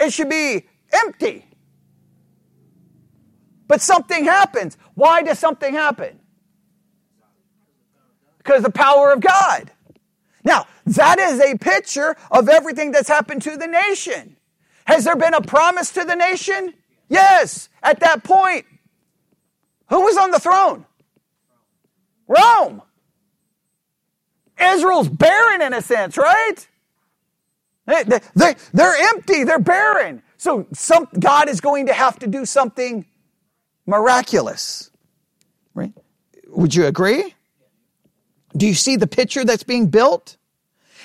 It 0.00 0.12
should 0.14 0.30
be 0.30 0.66
empty. 0.92 1.44
But 3.68 3.82
something 3.82 4.24
happens. 4.24 4.78
Why 4.94 5.22
does 5.22 5.38
something 5.38 5.74
happen? 5.74 6.20
because 8.48 8.62
the 8.62 8.70
power 8.72 9.12
of 9.12 9.20
God. 9.20 9.70
Now, 10.42 10.66
that 10.86 11.18
is 11.18 11.38
a 11.38 11.58
picture 11.58 12.16
of 12.30 12.48
everything 12.48 12.92
that's 12.92 13.08
happened 13.08 13.42
to 13.42 13.58
the 13.58 13.66
nation. 13.66 14.36
Has 14.86 15.04
there 15.04 15.16
been 15.16 15.34
a 15.34 15.42
promise 15.42 15.90
to 15.92 16.04
the 16.04 16.14
nation? 16.14 16.72
Yes, 17.10 17.68
at 17.82 18.00
that 18.00 18.24
point. 18.24 18.64
Who 19.90 20.00
was 20.00 20.16
on 20.16 20.30
the 20.30 20.40
throne? 20.40 20.86
Rome. 22.26 22.80
Israel's 24.58 25.10
barren 25.10 25.60
in 25.60 25.74
a 25.74 25.82
sense, 25.82 26.16
right? 26.16 26.66
They, 27.88 28.20
they, 28.34 28.54
they're 28.74 28.96
empty, 29.14 29.44
they're 29.44 29.58
barren. 29.58 30.22
So 30.36 30.66
some, 30.74 31.08
God 31.18 31.48
is 31.48 31.62
going 31.62 31.86
to 31.86 31.94
have 31.94 32.18
to 32.18 32.26
do 32.26 32.44
something 32.44 33.06
miraculous. 33.86 34.90
Right? 35.74 35.92
Would 36.48 36.74
you 36.74 36.84
agree? 36.84 37.34
Do 38.54 38.66
you 38.66 38.74
see 38.74 38.96
the 38.96 39.06
picture 39.06 39.42
that's 39.42 39.62
being 39.62 39.88
built? 39.88 40.36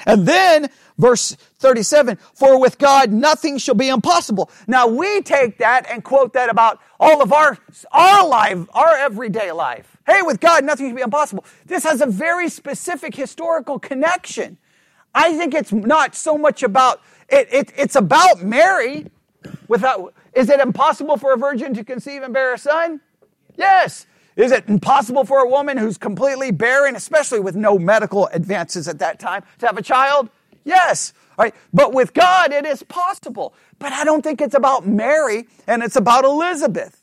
And 0.06 0.28
then 0.28 0.70
verse 0.98 1.38
37, 1.60 2.18
for 2.34 2.60
with 2.60 2.78
God 2.80 3.14
nothing 3.14 3.58
shall 3.60 3.76
be 3.76 3.88
impossible. 3.88 4.52
Now 4.68 4.88
we 4.88 5.22
take 5.22 5.60
that 5.60 5.90
and 5.90 6.04
quote 6.04 6.34
that 6.34 6.50
about 6.50 6.80
all 7.00 7.22
of 7.22 7.32
our, 7.32 7.58
our 7.94 8.28
life, 8.28 8.60
our 8.74 8.98
everyday 8.98 9.54
life. 9.54 9.96
Hey, 10.06 10.22
with 10.22 10.42
God 10.42 10.66
nothing 10.66 10.90
shall 10.90 10.96
be 10.98 11.02
impossible. 11.02 11.46
This 11.66 11.86
has 11.86 12.02
a 12.02 12.08
very 12.08 12.50
specific 12.50 13.16
historical 13.16 13.80
connection. 13.80 14.58
I 15.14 15.38
think 15.38 15.54
it's 15.54 15.72
not 15.72 16.16
so 16.16 16.38
much 16.38 16.64
about, 16.64 17.02
it, 17.30 17.48
it, 17.52 17.72
it's 17.78 17.96
about 17.96 18.42
Mary. 18.42 19.08
Without, 19.68 20.14
is 20.34 20.50
it 20.50 20.60
impossible 20.60 21.18
for 21.18 21.34
a 21.34 21.38
virgin 21.38 21.74
to 21.76 21.84
conceive 21.84 22.24
and 22.24 22.34
bear 22.34 22.54
a 22.54 22.58
son? 22.58 23.02
Yes. 23.56 24.06
Is 24.36 24.52
it 24.52 24.68
impossible 24.68 25.26
for 25.26 25.40
a 25.40 25.48
woman 25.48 25.78
who's 25.78 25.98
completely 25.98 26.52
barren, 26.52 26.96
especially 26.96 27.40
with 27.40 27.56
no 27.56 27.78
medical 27.78 28.28
advances 28.28 28.88
at 28.88 29.00
that 29.00 29.20
time, 29.20 29.44
to 29.60 29.68
have 29.68 29.78
a 29.78 29.82
child? 29.82 30.30
Yes. 30.64 31.14
Right? 31.38 31.54
But 31.74 31.94
with 31.94 32.14
God, 32.14 32.52
it 32.52 32.66
is 32.66 32.84
possible. 32.84 33.54
But 33.80 33.94
I 33.94 34.04
don't 34.04 34.24
think 34.24 34.42
it's 34.42 34.56
about 34.56 34.88
Mary 34.88 35.46
and 35.68 35.84
it's 35.84 35.96
about 35.96 36.26
Elizabeth. 36.26 37.02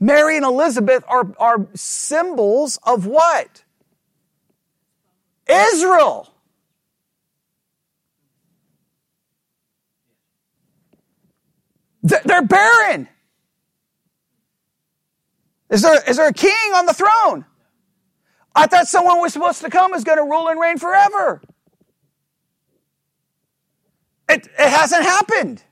Mary 0.00 0.36
and 0.36 0.44
Elizabeth 0.44 1.04
are, 1.08 1.32
are 1.38 1.66
symbols 1.74 2.78
of 2.84 3.06
what? 3.06 3.64
Israel. 5.48 6.32
They're 12.24 12.42
barren. 12.42 13.08
Is 15.70 15.82
there, 15.82 16.02
is 16.08 16.16
there 16.16 16.28
a 16.28 16.32
king 16.32 16.72
on 16.74 16.86
the 16.86 16.94
throne? 16.94 17.44
I 18.54 18.66
thought 18.66 18.88
someone 18.88 19.20
was 19.20 19.32
supposed 19.32 19.60
to 19.62 19.70
come 19.70 19.94
is 19.94 20.04
going 20.04 20.18
to 20.18 20.24
rule 20.24 20.48
and 20.48 20.58
reign 20.58 20.78
forever. 20.78 21.42
It, 24.28 24.46
it 24.58 24.68
hasn't 24.68 25.04
happened. 25.04 25.62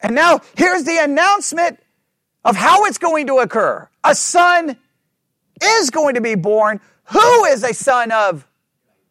And 0.00 0.14
now 0.14 0.40
here's 0.56 0.84
the 0.84 0.98
announcement 1.02 1.80
of 2.44 2.56
how 2.56 2.84
it's 2.84 2.98
going 2.98 3.26
to 3.26 3.38
occur. 3.38 3.88
A 4.04 4.14
son 4.14 4.76
is 5.62 5.90
going 5.90 6.14
to 6.14 6.20
be 6.20 6.34
born 6.34 6.80
who 7.04 7.44
is 7.46 7.62
a 7.64 7.74
son 7.74 8.12
of 8.12 8.46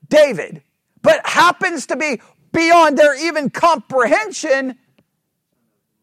David, 0.07 0.61
but 1.01 1.26
happens 1.26 1.88
to 1.88 1.95
be 1.95 2.22
beyond 2.51 2.97
their 2.97 3.15
even 3.28 3.49
comprehension 3.49 4.78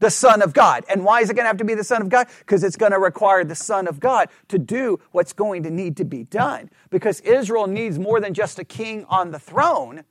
the 0.00 0.10
Son 0.10 0.42
of 0.42 0.52
God. 0.52 0.84
And 0.88 1.04
why 1.04 1.20
is 1.20 1.30
it 1.30 1.34
going 1.34 1.44
to 1.44 1.48
have 1.48 1.56
to 1.58 1.64
be 1.64 1.74
the 1.74 1.84
Son 1.84 2.02
of 2.02 2.08
God? 2.08 2.26
Because 2.40 2.64
it's 2.64 2.76
going 2.76 2.92
to 2.92 2.98
require 2.98 3.44
the 3.44 3.54
Son 3.54 3.86
of 3.86 4.00
God 4.00 4.28
to 4.48 4.58
do 4.58 5.00
what's 5.12 5.32
going 5.32 5.62
to 5.62 5.70
need 5.70 5.96
to 5.98 6.04
be 6.04 6.24
done. 6.24 6.70
Because 6.90 7.20
Israel 7.20 7.66
needs 7.66 7.98
more 7.98 8.20
than 8.20 8.34
just 8.34 8.58
a 8.58 8.64
king 8.64 9.04
on 9.08 9.30
the 9.30 9.38
throne. 9.38 10.04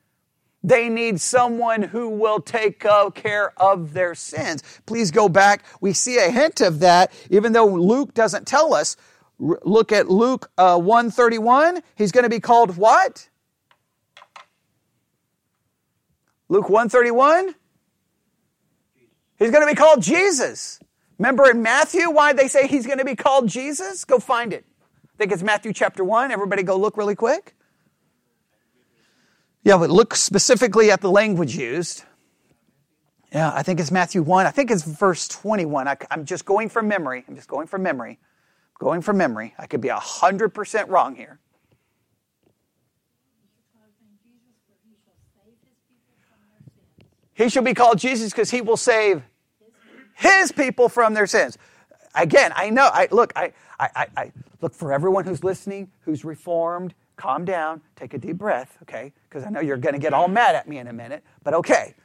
They 0.64 0.88
need 0.88 1.20
someone 1.20 1.82
who 1.84 2.10
will 2.10 2.40
take 2.40 2.80
care 2.80 3.62
of 3.62 3.94
their 3.94 4.16
sins. 4.16 4.64
Please 4.86 5.12
go 5.12 5.28
back. 5.28 5.66
We 5.82 5.92
see 5.92 6.18
a 6.18 6.32
hint 6.32 6.62
of 6.62 6.80
that, 6.80 7.12
even 7.30 7.52
though 7.52 7.68
Luke 7.68 8.14
doesn't 8.14 8.48
tell 8.48 8.74
us. 8.74 8.96
Look 9.40 9.92
at 9.92 10.10
Luke 10.10 10.50
uh, 10.58 10.80
131. 10.80 11.82
He's 11.96 12.14
going 12.14 12.24
to 12.24 12.30
be 12.30 12.40
called 12.40 12.78
what? 12.78 13.28
Luke 16.48 16.70
131? 16.70 17.56
He's 19.38 19.52
going 19.52 19.66
to 19.66 19.72
be 19.72 19.76
called 19.76 20.02
Jesus. 20.02 20.80
Remember 21.18 21.50
in 21.50 21.62
Matthew 21.62 22.10
why 22.10 22.34
they 22.34 22.48
say 22.48 22.68
he's 22.68 22.86
going 22.86 23.00
to 23.00 23.06
be 23.06 23.16
called 23.16 23.48
Jesus? 23.48 24.06
Go 24.06 24.20
find 24.20 24.54
it. 24.54 24.66
I 25.04 25.18
think 25.18 25.32
it's 25.32 25.44
Matthew 25.44 25.74
chapter 25.74 26.04
1. 26.04 26.32
Everybody 26.32 26.64
go 26.64 26.78
look 26.78 26.98
really 26.98 27.16
quick. 27.16 27.56
Yeah, 29.64 29.78
but 29.78 29.90
look 29.90 30.16
specifically 30.16 30.92
at 30.92 31.02
the 31.02 31.10
language 31.10 31.56
used. 31.56 32.04
Yeah, 33.32 33.52
I 33.54 33.64
think 33.64 33.80
it's 33.80 33.92
Matthew 33.92 34.22
1. 34.22 34.46
I 34.46 34.52
think 34.52 34.70
it's 34.70 34.84
verse 34.84 35.28
21. 35.28 35.88
I, 35.88 35.98
am 36.12 36.26
just 36.26 36.46
going 36.46 36.70
from 36.70 36.88
memory. 36.88 37.24
I'm 37.28 37.36
just 37.36 37.48
going 37.48 37.68
from 37.68 37.82
memory. 37.82 38.20
Going 38.80 39.02
from 39.02 39.18
memory. 39.18 39.54
I 39.58 39.66
could 39.66 39.82
be 39.82 39.88
100% 39.88 40.90
wrong 40.90 41.16
here. 41.16 41.40
He 47.34 47.50
shall 47.50 47.64
be 47.64 47.74
called 47.74 47.98
Jesus 47.98 48.32
because 48.32 48.52
he 48.52 48.62
will 48.62 48.78
save 48.78 49.24
his 50.16 50.52
people 50.52 50.90
from 50.90 51.14
their 51.14 51.28
sins. 51.28 51.58
Again, 52.16 52.52
I 52.56 52.70
know, 52.70 52.90
I 52.94 53.08
look, 53.12 53.34
I, 53.36 53.54
I, 53.80 54.08
I, 54.16 54.32
look 54.62 54.74
for 54.74 54.94
everyone 54.94 55.26
who's 55.26 55.44
listening, 55.44 55.92
who's 56.02 56.24
reformed, 56.24 56.94
calm 57.16 57.44
down, 57.44 57.82
take 57.96 58.14
a 58.14 58.18
deep 58.18 58.38
breath, 58.38 58.78
okay? 58.84 59.12
Because 59.28 59.44
I 59.44 59.50
know 59.50 59.60
you're 59.60 59.78
going 59.78 59.94
to 59.94 60.00
get 60.00 60.14
all 60.14 60.28
mad 60.28 60.56
at 60.56 60.68
me 60.68 60.78
in 60.78 60.88
a 60.88 60.94
minute, 60.94 61.24
but 61.44 61.54
okay. 61.56 61.96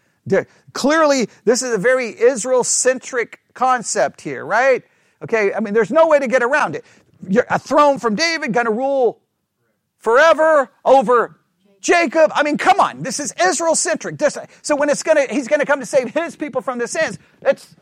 Clearly, 0.72 1.28
this 1.44 1.62
is 1.62 1.72
a 1.72 1.78
very 1.78 2.18
Israel 2.18 2.64
centric 2.64 3.40
concept 3.54 4.20
here, 4.20 4.44
right? 4.44 4.82
Okay, 5.22 5.54
I 5.54 5.60
mean, 5.60 5.74
there's 5.74 5.90
no 5.90 6.06
way 6.06 6.18
to 6.18 6.26
get 6.26 6.42
around 6.42 6.74
it. 6.74 6.84
You're 7.28 7.46
a 7.50 7.58
throne 7.58 7.98
from 7.98 8.14
David, 8.14 8.52
going 8.52 8.66
to 8.66 8.72
rule 8.72 9.20
forever 9.98 10.70
over 10.84 11.37
Jacob. 11.80 12.30
I 12.34 12.42
mean, 12.42 12.58
come 12.58 12.80
on, 12.80 13.02
this 13.02 13.20
is 13.20 13.32
Israel 13.42 13.74
centric. 13.74 14.20
So 14.62 14.76
when 14.76 14.88
it's 14.88 15.02
going 15.02 15.26
to, 15.26 15.32
he's 15.32 15.48
going 15.48 15.60
to 15.60 15.66
come 15.66 15.80
to 15.80 15.86
save 15.86 16.12
his 16.12 16.36
people 16.36 16.60
from 16.60 16.78
their 16.78 16.86
sins, 16.86 17.18
it's 17.42 17.74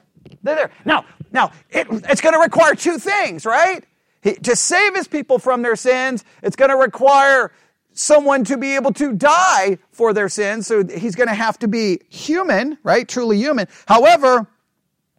they're 0.43 0.55
there. 0.57 0.71
Now, 0.85 1.05
now 1.33 1.53
it, 1.71 1.87
it's 1.91 2.21
going 2.21 2.35
to 2.35 2.41
require 2.41 2.75
two 2.75 2.99
things, 2.99 3.47
right? 3.47 3.85
He, 4.23 4.35
to 4.35 4.57
save 4.57 4.95
his 4.95 5.09
people 5.09 5.39
from 5.39 5.63
their 5.63 5.77
sins, 5.77 6.25
it's 6.43 6.57
going 6.57 6.71
to 6.71 6.77
require 6.77 7.53
someone 7.93 8.45
to 8.45 8.59
be 8.59 8.75
able 8.75 8.93
to 8.95 9.13
die 9.13 9.79
for 9.91 10.13
their 10.13 10.29
sins. 10.29 10.67
So 10.67 10.87
he's 10.87 11.15
going 11.15 11.29
to 11.29 11.35
have 11.35 11.59
to 11.61 11.69
be 11.69 12.01
human, 12.09 12.79
right? 12.83 13.09
Truly 13.09 13.39
human. 13.39 13.69
However, 13.87 14.47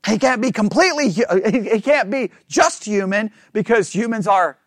he 0.08 0.18
can't 0.20 0.42
be 0.42 0.52
completely, 0.52 1.10
he 1.10 1.82
can't 1.82 2.10
be 2.10 2.32
just 2.48 2.86
human 2.86 3.32
because 3.52 3.94
humans 3.94 4.28
are 4.28 4.58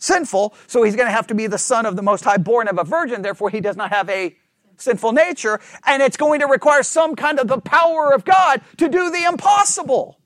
sinful. 0.00 0.54
So 0.66 0.82
he's 0.82 0.96
going 0.96 1.06
to 1.06 1.12
have 1.12 1.28
to 1.28 1.34
be 1.34 1.46
the 1.46 1.58
son 1.58 1.86
of 1.86 1.94
the 1.94 2.02
Most 2.02 2.24
High, 2.24 2.38
born 2.38 2.66
of 2.66 2.78
a 2.78 2.84
virgin. 2.84 3.22
Therefore, 3.22 3.50
he 3.50 3.60
does 3.60 3.76
not 3.76 3.90
have 3.90 4.10
a 4.10 4.36
sinful 4.76 5.12
nature, 5.12 5.60
and 5.86 6.02
it's 6.02 6.16
going 6.16 6.40
to 6.40 6.46
require 6.46 6.82
some 6.82 7.14
kind 7.14 7.38
of 7.38 7.46
the 7.46 7.60
power 7.60 8.12
of 8.12 8.24
God 8.24 8.62
to 8.78 8.88
do 8.88 9.10
the 9.10 9.24
impossible. 9.24 10.16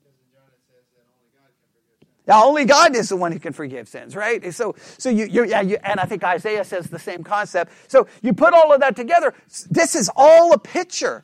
Now, 2.27 2.45
only 2.45 2.65
God 2.65 2.95
is 2.95 3.09
the 3.09 3.15
one 3.15 3.31
who 3.31 3.39
can 3.39 3.53
forgive 3.53 3.87
sins, 3.87 4.15
right? 4.15 4.51
So, 4.51 4.75
so 4.97 5.09
you, 5.09 5.25
you, 5.25 5.45
yeah, 5.45 5.61
you, 5.61 5.77
and 5.83 5.99
I 5.99 6.05
think 6.05 6.23
Isaiah 6.23 6.63
says 6.63 6.87
the 6.87 6.97
same 6.97 7.23
concept. 7.23 7.71
So 7.87 8.07
you 8.23 8.33
put 8.33 8.53
all 8.53 8.73
of 8.73 8.79
that 8.79 8.95
together. 8.95 9.35
This 9.69 9.93
is 9.93 10.09
all 10.15 10.51
a 10.51 10.57
picture, 10.57 11.21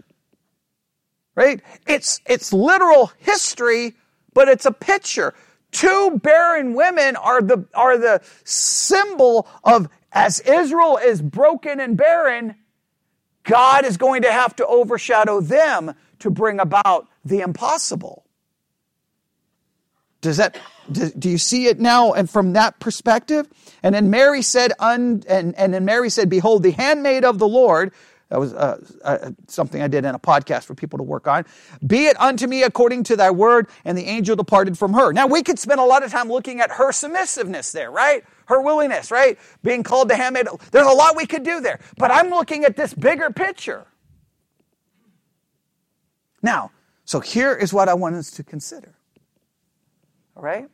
right? 1.34 1.60
It's, 1.88 2.22
it's 2.28 2.54
literal 2.54 3.12
history, 3.18 3.96
but 4.34 4.48
it's 4.48 4.68
a 4.68 4.72
picture. 4.72 5.34
Two 5.72 6.20
barren 6.22 6.74
women 6.74 7.16
are 7.16 7.42
the, 7.42 7.66
are 7.74 7.98
the 7.98 8.22
symbol 8.44 9.48
of 9.64 9.88
as 10.12 10.40
Israel 10.42 10.98
is 10.98 11.22
broken 11.22 11.80
and 11.80 11.96
barren, 11.96 12.56
God 13.44 13.86
is 13.86 13.98
going 13.98 14.24
to 14.24 14.32
have 14.32 14.56
to 14.58 14.68
overshadow 14.68 15.40
them 15.40 15.94
to 16.20 16.30
bring 16.30 16.60
about 16.60 17.08
the 17.24 17.40
impossible. 17.40 18.26
Does 20.20 20.38
that, 20.38 20.58
do, 20.92 21.10
do 21.10 21.30
you 21.30 21.40
see 21.40 21.66
it 21.66 21.80
now 21.80 22.14
and 22.14 22.30
from 22.30 22.54
that 22.54 22.80
perspective? 22.80 23.48
And 23.82 23.96
then 23.96 24.12
Mary 24.12 24.44
said, 24.44 24.74
un, 24.80 25.24
and, 25.28 25.56
and 25.56 25.74
then 25.74 25.86
Mary 25.86 26.10
said, 26.10 26.30
behold, 26.30 26.62
the 26.62 26.72
handmaid 26.72 27.26
of 27.26 27.40
the 27.40 27.48
Lord, 27.48 27.92
that 28.32 28.40
was 28.40 28.54
uh, 28.54 28.80
uh, 29.04 29.32
something 29.48 29.82
I 29.82 29.90
did 29.90 30.06
in 30.06 30.16
a 30.16 30.20
podcast 30.20 30.64
for 30.64 30.74
people 30.74 30.96
to 31.00 31.04
work 31.04 31.28
on. 31.28 31.46
Be 31.86 32.06
it 32.06 32.18
unto 32.18 32.48
me 32.48 32.64
according 32.64 33.04
to 33.04 33.18
thy 33.18 33.30
word, 33.30 33.68
and 33.84 33.98
the 33.98 34.06
angel 34.06 34.38
departed 34.38 34.78
from 34.78 34.94
her. 34.94 35.12
Now 35.12 35.28
we 35.28 35.44
could 35.44 35.60
spend 35.60 35.82
a 35.82 35.84
lot 35.84 36.02
of 36.02 36.12
time 36.12 36.30
looking 36.30 36.62
at 36.62 36.72
her 36.72 36.94
submissiveness 36.94 37.74
there, 37.74 37.92
right? 37.92 38.24
Her 38.46 38.62
willingness, 38.62 39.12
right? 39.12 39.38
Being 39.64 39.84
called 39.84 40.08
to 40.10 40.16
handmaid. 40.16 40.48
There's 40.72 40.88
a 40.88 40.94
lot 40.94 41.18
we 41.18 41.26
could 41.26 41.44
do 41.44 41.60
there, 41.60 41.82
but 41.98 42.10
I'm 42.10 42.30
looking 42.30 42.64
at 42.64 42.78
this 42.78 42.94
bigger 42.94 43.32
picture. 43.32 43.86
Now, 46.42 46.72
so 47.04 47.20
here 47.20 47.54
is 47.54 47.74
what 47.74 47.90
I 47.90 47.96
want 47.96 48.16
us 48.16 48.32
to 48.32 48.44
consider. 48.44 48.96
All 50.38 50.44
right? 50.44 50.70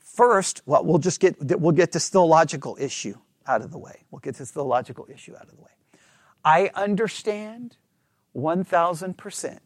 First, 0.00 0.60
well, 0.66 0.84
we'll 0.84 0.98
just 0.98 1.18
get 1.18 1.36
we'll 1.58 1.72
get 1.72 1.92
this 1.92 2.10
theological 2.10 2.76
issue 2.78 3.14
out 3.46 3.62
of 3.62 3.70
the 3.70 3.78
way. 3.78 4.04
We'll 4.10 4.20
get 4.20 4.34
this 4.34 4.50
theological 4.50 5.06
issue 5.10 5.34
out 5.34 5.44
of 5.44 5.56
the 5.56 5.62
way. 5.62 5.70
I 6.46 6.70
understand 6.76 7.76
1000%. 8.36 9.58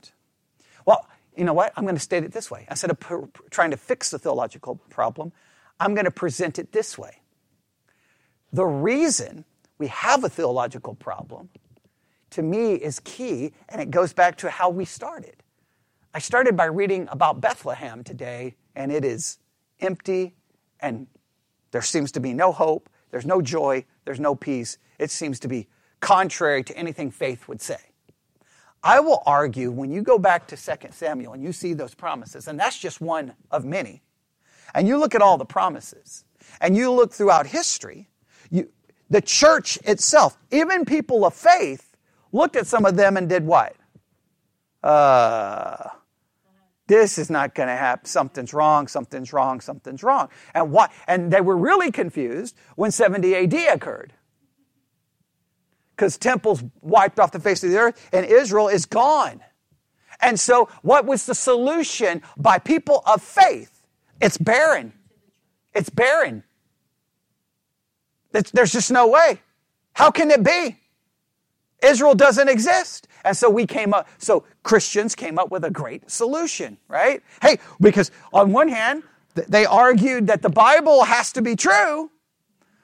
Well, 0.87 1.07
you 1.37 1.45
know 1.45 1.53
what? 1.53 1.75
I'm 1.77 1.85
going 1.85 1.95
to 1.95 2.01
state 2.01 2.25
it 2.25 2.33
this 2.33 2.51
way. 2.51 2.67
Instead 2.71 2.91
of 2.91 2.99
trying 3.51 3.71
to 3.71 3.77
fix 3.77 4.11
the 4.11 4.19
theological 4.19 4.77
problem, 4.89 5.33
I'm 5.79 5.95
going 5.95 6.07
to 6.07 6.11
present 6.11 6.59
it 6.59 6.73
this 6.73 6.97
way. 6.97 7.21
The 8.53 8.65
reason 8.65 9.45
we 9.77 9.89
have 9.89 10.25
a 10.25 10.31
theological 10.31 10.95
problem, 10.95 11.51
to 12.31 12.43
me, 12.43 12.75
is 12.75 12.99
key, 13.01 13.53
and 13.69 13.83
it 13.83 13.91
goes 13.91 14.15
back 14.15 14.37
to 14.39 14.49
how 14.49 14.71
we 14.71 14.87
started. 14.87 15.37
I 16.15 16.19
started 16.19 16.57
by 16.57 16.65
reading 16.65 17.09
about 17.13 17.43
Bethlehem 17.43 18.03
today, 18.03 18.57
and 18.75 18.91
it 18.91 19.05
is 19.05 19.39
empty, 19.81 20.35
and 20.81 21.07
there 21.73 21.83
seems 21.83 22.11
to 22.13 22.21
be 22.21 22.33
no 22.33 22.53
hope, 22.53 22.89
there's 23.11 23.27
no 23.27 23.43
joy, 23.43 23.85
there's 24.07 24.19
no 24.19 24.35
peace. 24.35 24.79
It 24.99 25.11
seems 25.11 25.39
to 25.41 25.49
be 25.49 25.69
contrary 26.01 26.63
to 26.65 26.77
anything 26.77 27.11
faith 27.11 27.49
would 27.49 27.61
say. 27.61 27.79
I 28.83 29.01
will 29.01 29.23
argue 29.27 29.71
when 29.71 29.91
you 29.93 30.03
go 30.03 30.19
back 30.19 30.47
to 30.49 30.57
2 30.57 30.89
Samuel 30.91 31.35
and 31.35 31.43
you 31.43 31.53
see 31.53 31.75
those 31.75 31.95
promises, 31.95 32.49
and 32.49 32.59
that's 32.59 32.79
just 32.79 33.01
one 33.01 33.35
of 33.51 33.65
many, 33.65 34.03
and 34.75 34.89
you 34.89 34.97
look 34.99 35.15
at 35.15 35.21
all 35.21 35.37
the 35.37 35.45
promises, 35.45 36.25
and 36.61 36.77
you 36.77 36.91
look 36.91 37.13
throughout 37.13 37.47
history, 37.47 38.09
you, 38.51 38.71
the 39.11 39.21
church 39.21 39.79
itself, 39.85 40.39
even 40.51 40.85
people 40.85 41.27
of 41.27 41.35
faith, 41.35 41.95
looked 42.33 42.57
at 42.57 42.67
some 42.67 42.87
of 42.87 42.97
them 42.97 43.17
and 43.17 43.29
did 43.29 43.45
what? 43.45 43.75
Uh, 44.83 45.89
this 46.87 47.19
is 47.19 47.31
not 47.31 47.55
going 47.55 47.69
to 47.69 47.77
happen. 47.77 48.07
Something's 48.07 48.55
wrong, 48.55 48.89
something's 48.89 49.33
wrong, 49.33 49.61
something's 49.61 50.03
wrong. 50.03 50.29
And 50.55 50.73
what? 50.73 50.91
And 51.07 51.33
they 51.33 51.41
were 51.41 51.57
really 51.57 51.93
confused 51.93 52.57
when 52.77 52.91
70 52.91 53.35
AD 53.35 53.55
occurred. 53.75 54.13
Because 56.01 56.17
temples 56.17 56.65
wiped 56.81 57.21
off 57.21 57.31
the 57.31 57.39
face 57.39 57.63
of 57.63 57.69
the 57.69 57.77
earth 57.77 58.09
and 58.11 58.25
Israel 58.25 58.69
is 58.69 58.87
gone. 58.87 59.43
And 60.23 60.41
so, 60.41 60.71
what 60.81 61.05
was 61.05 61.27
the 61.27 61.35
solution 61.35 62.23
by 62.39 62.59
people 62.59 63.03
of 63.05 63.23
faith? 63.23 63.87
It's 64.19 64.39
barren. 64.39 64.95
It's 65.75 65.91
barren. 65.91 66.43
There's 68.33 68.73
just 68.73 68.91
no 68.91 69.09
way. 69.09 69.43
How 69.93 70.11
can 70.11 70.31
it 70.31 70.43
be? 70.43 70.79
Israel 71.83 72.15
doesn't 72.15 72.49
exist. 72.49 73.07
And 73.23 73.37
so 73.37 73.51
we 73.51 73.67
came 73.67 73.93
up, 73.93 74.09
so 74.17 74.45
Christians 74.63 75.15
came 75.15 75.39
up 75.39 75.51
with 75.51 75.67
a 75.67 75.71
great 75.71 76.11
solution, 76.11 76.79
right? 76.89 77.23
Hey, 77.43 77.59
because 77.79 78.11
on 78.33 78.53
one 78.53 78.69
hand, 78.69 79.03
they 79.35 79.67
argued 79.67 80.29
that 80.29 80.41
the 80.41 80.49
Bible 80.49 81.05
has 81.05 81.31
to 81.33 81.43
be 81.43 81.57
true. 81.57 82.11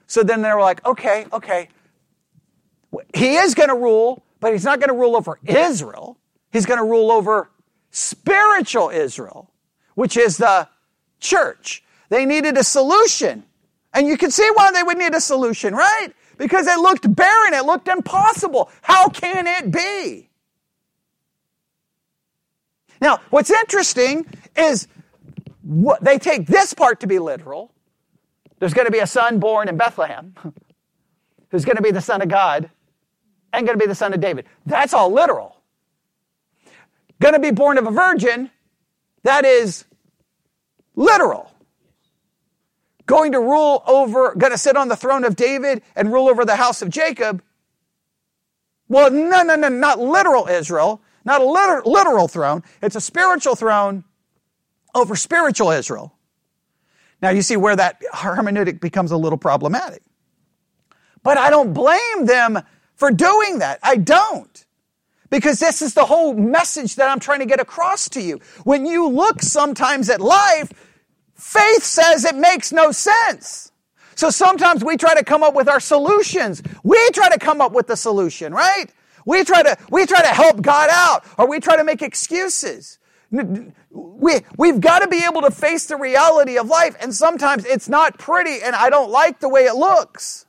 So 0.06 0.22
then 0.22 0.42
they 0.42 0.50
were 0.52 0.60
like, 0.60 0.84
okay, 0.84 1.24
okay, 1.32 1.70
he 3.14 3.36
is 3.36 3.54
going 3.54 3.68
to 3.68 3.74
rule, 3.74 4.24
but 4.40 4.52
he's 4.52 4.64
not 4.64 4.80
going 4.80 4.88
to 4.88 4.94
rule 4.94 5.16
over 5.16 5.38
Israel. 5.44 6.18
He's 6.52 6.66
going 6.66 6.78
to 6.78 6.84
rule 6.84 7.10
over 7.10 7.50
spiritual 7.90 8.90
Israel, 8.90 9.50
which 9.94 10.16
is 10.16 10.36
the 10.36 10.68
church. 11.20 11.82
They 12.08 12.24
needed 12.24 12.56
a 12.56 12.64
solution. 12.64 13.44
And 13.92 14.06
you 14.06 14.16
can 14.16 14.30
see 14.30 14.48
why 14.54 14.72
they 14.72 14.82
would 14.82 14.98
need 14.98 15.14
a 15.14 15.20
solution, 15.20 15.74
right? 15.74 16.08
Because 16.38 16.66
it 16.66 16.78
looked 16.78 17.14
barren, 17.14 17.54
it 17.54 17.64
looked 17.64 17.88
impossible. 17.88 18.70
How 18.82 19.08
can 19.08 19.46
it 19.46 19.70
be? 19.70 20.28
Now, 23.00 23.20
what's 23.30 23.50
interesting 23.50 24.26
is 24.56 24.88
what, 25.62 26.02
they 26.02 26.18
take 26.18 26.46
this 26.46 26.74
part 26.74 27.00
to 27.00 27.06
be 27.06 27.18
literal. 27.18 27.72
There's 28.58 28.74
going 28.74 28.86
to 28.86 28.92
be 28.92 29.00
a 29.00 29.06
son 29.06 29.38
born 29.38 29.68
in 29.68 29.76
Bethlehem 29.76 30.34
who's 31.50 31.64
going 31.64 31.76
to 31.76 31.82
be 31.82 31.90
the 31.90 32.00
son 32.00 32.22
of 32.22 32.28
God 32.28 32.70
and 33.56 33.66
going 33.66 33.78
to 33.78 33.82
be 33.82 33.88
the 33.88 33.94
son 33.94 34.12
of 34.12 34.20
David. 34.20 34.46
That's 34.64 34.94
all 34.94 35.10
literal. 35.10 35.56
Going 37.20 37.34
to 37.34 37.40
be 37.40 37.50
born 37.50 37.78
of 37.78 37.86
a 37.86 37.90
virgin, 37.90 38.50
that 39.22 39.44
is 39.44 39.84
literal 40.94 41.50
going 43.06 43.32
to 43.32 43.40
rule 43.40 43.82
over, 43.86 44.34
going 44.34 44.52
to 44.52 44.58
sit 44.58 44.76
on 44.76 44.88
the 44.88 44.96
throne 44.96 45.24
of 45.24 45.36
David 45.36 45.82
and 45.94 46.12
rule 46.12 46.28
over 46.28 46.44
the 46.44 46.56
house 46.56 46.82
of 46.82 46.90
Jacob. 46.90 47.42
Well, 48.88 49.10
no, 49.10 49.42
no, 49.42 49.54
no, 49.56 49.68
not 49.68 49.98
literal 49.98 50.48
Israel, 50.48 51.00
not 51.24 51.40
a 51.40 51.44
literal, 51.44 51.90
literal 51.90 52.28
throne. 52.28 52.62
It's 52.82 52.96
a 52.96 53.00
spiritual 53.00 53.54
throne 53.56 54.04
over 54.94 55.16
spiritual 55.16 55.70
Israel. 55.70 56.14
Now 57.22 57.30
you 57.30 57.42
see 57.42 57.56
where 57.56 57.76
that 57.76 58.02
hermeneutic 58.12 58.80
becomes 58.80 59.10
a 59.10 59.16
little 59.16 59.38
problematic. 59.38 60.02
But 61.22 61.38
I 61.38 61.50
don't 61.50 61.72
blame 61.72 62.26
them 62.26 62.62
for 62.96 63.10
doing 63.10 63.60
that. 63.60 63.78
I 63.82 63.96
don't. 63.96 64.64
Because 65.30 65.58
this 65.58 65.82
is 65.82 65.94
the 65.94 66.06
whole 66.06 66.34
message 66.34 66.96
that 66.96 67.10
I'm 67.10 67.20
trying 67.20 67.40
to 67.40 67.46
get 67.46 67.60
across 67.60 68.08
to 68.10 68.20
you. 68.20 68.40
When 68.64 68.86
you 68.86 69.08
look 69.08 69.42
sometimes 69.42 70.10
at 70.10 70.20
life, 70.20 70.72
Faith 71.36 71.82
says 71.84 72.24
it 72.24 72.34
makes 72.34 72.72
no 72.72 72.90
sense. 72.92 73.70
So 74.14 74.30
sometimes 74.30 74.82
we 74.82 74.96
try 74.96 75.14
to 75.14 75.22
come 75.22 75.42
up 75.42 75.54
with 75.54 75.68
our 75.68 75.80
solutions. 75.80 76.62
We 76.82 76.98
try 77.10 77.28
to 77.28 77.38
come 77.38 77.60
up 77.60 77.72
with 77.72 77.86
the 77.86 77.96
solution, 77.96 78.54
right? 78.54 78.86
We 79.26 79.44
try 79.44 79.62
to, 79.62 79.76
we 79.90 80.06
try 80.06 80.22
to 80.22 80.28
help 80.28 80.62
God 80.62 80.88
out 80.90 81.24
or 81.36 81.46
we 81.48 81.60
try 81.60 81.76
to 81.76 81.84
make 81.84 82.00
excuses. 82.00 82.98
We, 83.30 84.40
we've 84.56 84.80
got 84.80 85.00
to 85.00 85.08
be 85.08 85.22
able 85.24 85.42
to 85.42 85.50
face 85.50 85.86
the 85.86 85.96
reality 85.96 86.56
of 86.56 86.68
life 86.68 86.96
and 87.00 87.14
sometimes 87.14 87.66
it's 87.66 87.88
not 87.88 88.18
pretty 88.18 88.62
and 88.62 88.74
I 88.74 88.88
don't 88.88 89.10
like 89.10 89.40
the 89.40 89.48
way 89.48 89.64
it 89.64 89.74
looks. 89.74 90.45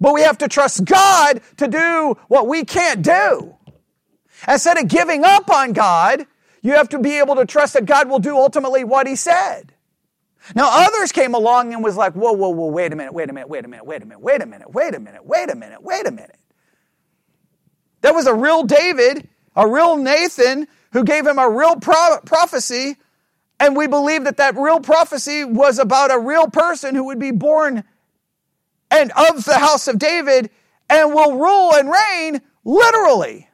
But 0.00 0.14
we 0.14 0.22
have 0.22 0.38
to 0.38 0.48
trust 0.48 0.84
God 0.84 1.40
to 1.58 1.68
do 1.68 2.16
what 2.28 2.48
we 2.48 2.64
can't 2.64 3.02
do. 3.02 3.56
Instead 4.48 4.78
of 4.78 4.88
giving 4.88 5.24
up 5.24 5.50
on 5.50 5.72
God, 5.72 6.26
you 6.62 6.72
have 6.72 6.88
to 6.90 6.98
be 6.98 7.18
able 7.18 7.36
to 7.36 7.44
trust 7.44 7.74
that 7.74 7.84
God 7.84 8.08
will 8.08 8.18
do 8.18 8.36
ultimately 8.36 8.84
what 8.84 9.06
He 9.06 9.16
said. 9.16 9.74
Now, 10.54 10.68
others 10.70 11.12
came 11.12 11.34
along 11.34 11.74
and 11.74 11.84
was 11.84 11.96
like, 11.96 12.14
whoa, 12.14 12.32
whoa, 12.32 12.48
whoa, 12.48 12.66
wait 12.68 12.92
a 12.92 12.96
minute, 12.96 13.12
wait 13.12 13.28
a 13.28 13.32
minute, 13.32 13.48
wait 13.48 13.64
a 13.64 13.68
minute, 13.68 13.84
wait 13.84 14.02
a 14.02 14.06
minute, 14.06 14.20
wait 14.20 14.42
a 14.42 14.46
minute, 14.46 14.72
wait 14.72 14.94
a 14.94 15.00
minute, 15.00 15.24
wait 15.24 15.50
a 15.50 15.54
minute, 15.54 15.82
wait 15.82 16.06
a 16.06 16.10
minute. 16.10 16.38
There 18.00 18.14
was 18.14 18.26
a 18.26 18.34
real 18.34 18.62
David, 18.62 19.28
a 19.54 19.68
real 19.68 19.96
Nathan, 19.96 20.66
who 20.92 21.04
gave 21.04 21.26
him 21.26 21.38
a 21.38 21.48
real 21.48 21.76
pro- 21.76 22.20
prophecy, 22.24 22.96
and 23.60 23.76
we 23.76 23.86
believe 23.86 24.24
that 24.24 24.38
that 24.38 24.56
real 24.56 24.80
prophecy 24.80 25.44
was 25.44 25.78
about 25.78 26.10
a 26.10 26.18
real 26.18 26.48
person 26.48 26.94
who 26.94 27.04
would 27.04 27.18
be 27.18 27.30
born 27.30 27.84
and 28.90 29.12
of 29.12 29.44
the 29.44 29.58
house 29.58 29.88
of 29.88 29.98
David 29.98 30.50
and 30.88 31.14
will 31.14 31.36
rule 31.36 31.74
and 31.74 31.90
reign 31.90 32.40
literally. 32.64 33.48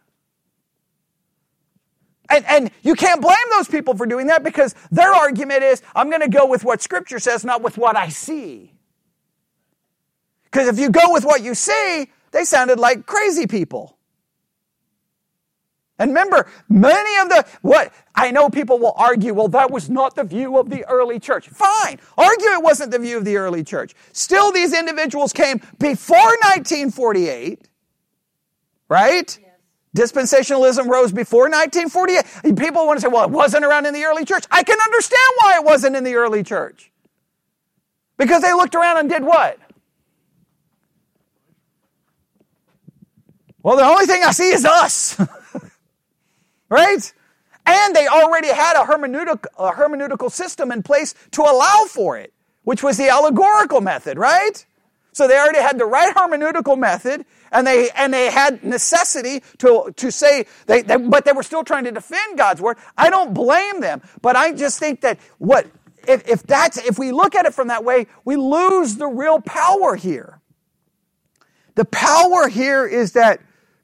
And, 2.29 2.45
and 2.47 2.71
you 2.83 2.95
can't 2.95 3.21
blame 3.21 3.37
those 3.53 3.69
people 3.69 3.97
for 3.97 4.07
doing 4.07 4.27
that 4.29 4.43
because 4.43 4.75
their 4.91 5.13
argument 5.13 5.63
is, 5.63 5.83
I'm 5.95 6.11
going 6.11 6.23
to 6.23 6.29
go 6.29 6.47
with 6.47 6.65
what 6.65 6.83
Scripture 6.83 7.19
says, 7.19 7.45
not 7.45 7.63
with 7.63 7.79
what 7.79 7.97
I 7.97 8.09
see. 8.09 8.73
Because 10.45 10.69
if 10.69 10.79
you 10.79 10.91
go 10.91 11.13
with 11.13 11.25
what 11.25 11.43
you 11.43 11.55
see, 11.55 12.11
they 12.33 12.45
sounded 12.45 12.79
like 12.79 13.07
crazy 13.07 13.47
people. 13.47 13.96
And 15.99 16.11
remember, 16.11 16.47
many 16.69 17.21
of 17.23 17.29
the, 17.31 17.47
what, 17.63 17.93
I 18.15 18.31
know 18.31 18.51
people 18.51 18.79
will 18.79 18.93
argue, 18.97 19.33
well, 19.33 19.49
that 19.49 19.71
was 19.71 19.89
not 19.89 20.15
the 20.15 20.25
view 20.25 20.59
of 20.59 20.69
the 20.69 20.85
early 20.85 21.19
church. 21.19 21.49
Fine. 21.49 22.01
Argue 22.19 22.49
it 22.51 22.63
wasn't 22.63 22.91
the 22.91 22.99
view 22.99 23.17
of 23.17 23.25
the 23.25 23.37
early 23.39 23.65
church. 23.65 23.95
Still, 24.13 24.53
these 24.53 24.75
individuals 24.75 25.33
came 25.33 25.59
before 25.79 26.19
1948, 26.19 27.69
right? 28.91 29.39
Dispensationalism 29.97 30.87
rose 30.87 31.13
before 31.13 31.49
1948. 31.49 32.57
People 32.57 32.87
want 32.87 32.99
to 32.99 33.01
say, 33.01 33.09
well, 33.09 33.25
it 33.25 33.31
wasn't 33.31 33.65
around 33.65 33.87
in 33.87 33.95
the 33.95 34.05
early 34.05 34.27
church. 34.27 34.45
I 34.51 34.63
can 34.63 34.79
understand 34.79 35.31
why 35.39 35.57
it 35.59 35.65
wasn't 35.65 35.97
in 35.97 36.05
the 36.05 36.17
early 36.17 36.43
church. 36.43 36.93
Because 38.19 38.43
they 38.43 38.53
looked 38.53 38.75
around 38.75 38.99
and 38.99 39.09
did 39.09 39.25
what? 39.25 39.59
Well, 43.63 43.77
the 43.77 43.85
only 43.85 44.05
thing 44.05 44.23
I 44.23 44.33
see 44.33 44.51
is 44.51 44.67
us. 44.67 45.19
right? 46.69 47.13
And 47.65 47.97
they 47.97 48.07
already 48.07 48.49
had 48.49 48.81
a, 48.81 48.85
hermeneutic, 48.85 49.45
a 49.59 49.73
hermeneutical 49.73 50.31
system 50.31 50.71
in 50.71 50.83
place 50.83 51.15
to 51.33 51.43
allow 51.43 51.87
for 51.89 52.17
it, 52.17 52.33
which 52.63 52.83
was 52.83 52.97
the 52.97 53.09
allegorical 53.09 53.81
method, 53.81 54.19
right? 54.19 54.65
So 55.13 55.27
they 55.27 55.39
already 55.39 55.61
had 55.61 55.79
the 55.79 55.87
right 55.87 56.15
hermeneutical 56.15 56.79
method 56.79 57.25
and 57.51 57.67
they 57.67 57.89
and 57.91 58.13
they 58.13 58.31
had 58.31 58.63
necessity 58.63 59.43
to 59.59 59.93
to 59.97 60.13
say 60.13 60.45
they, 60.67 60.83
they, 60.83 60.97
but 60.97 61.25
they 61.25 61.33
were 61.33 61.43
still 61.43 61.65
trying 61.65 61.85
to 61.85 61.91
defend 61.91 62.37
God's 62.37 62.61
word. 62.61 62.77
I 62.99 63.09
don't 63.09 63.33
blame 63.33 63.81
them, 63.81 64.03
but 64.21 64.37
I 64.37 64.53
just 64.53 64.79
think 64.79 65.01
that 65.01 65.19
what 65.39 65.67
if, 66.07 66.29
if 66.29 66.43
that's 66.43 66.77
if 66.77 66.99
we 66.99 67.13
look 67.13 67.35
at 67.35 67.47
it 67.47 67.55
from 67.55 67.69
that 67.69 67.83
way, 67.83 68.09
we 68.27 68.37
lose 68.37 68.97
the 68.97 69.07
real 69.07 69.41
power 69.41 69.97
here. 69.97 70.41
The 71.77 71.87
power 71.87 72.49
here 72.49 72.87
is 72.87 73.13
that 73.13 73.41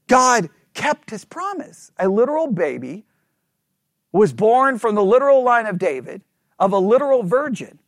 God 0.08 0.50
kept 0.74 1.10
his 1.10 1.24
promise. 1.24 1.90
A 1.98 2.08
literal 2.08 2.48
baby 2.48 3.04
was 4.12 4.32
born 4.32 4.78
from 4.78 4.94
the 4.94 5.04
literal 5.04 5.42
line 5.42 5.66
of 5.66 5.78
David 5.78 6.22
of 6.58 6.72
a 6.72 6.78
literal 6.78 7.22
virgin. 7.22 7.78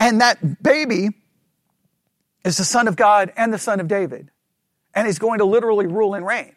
And 0.00 0.20
that 0.20 0.62
baby 0.62 1.10
is 2.44 2.56
the 2.56 2.64
Son 2.64 2.86
of 2.86 2.96
God 2.96 3.32
and 3.36 3.52
the 3.52 3.58
Son 3.58 3.80
of 3.80 3.88
David. 3.88 4.30
And 4.94 5.06
he's 5.06 5.18
going 5.18 5.38
to 5.38 5.44
literally 5.44 5.86
rule 5.86 6.14
and 6.14 6.24
reign. 6.24 6.54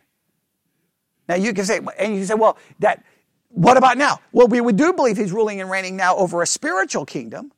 Now 1.27 1.35
you 1.35 1.53
can 1.53 1.65
say, 1.65 1.79
and 1.97 2.15
you 2.15 2.25
say, 2.25 2.35
well, 2.35 2.57
that 2.79 3.03
what 3.49 3.77
about 3.77 3.97
now? 3.97 4.19
Well, 4.31 4.47
we 4.47 4.71
do 4.71 4.93
believe 4.93 5.17
he's 5.17 5.31
ruling 5.31 5.59
and 5.59 5.69
reigning 5.69 5.95
now 5.95 6.15
over 6.15 6.41
a 6.41 6.47
spiritual 6.47 7.05
kingdom. 7.05 7.51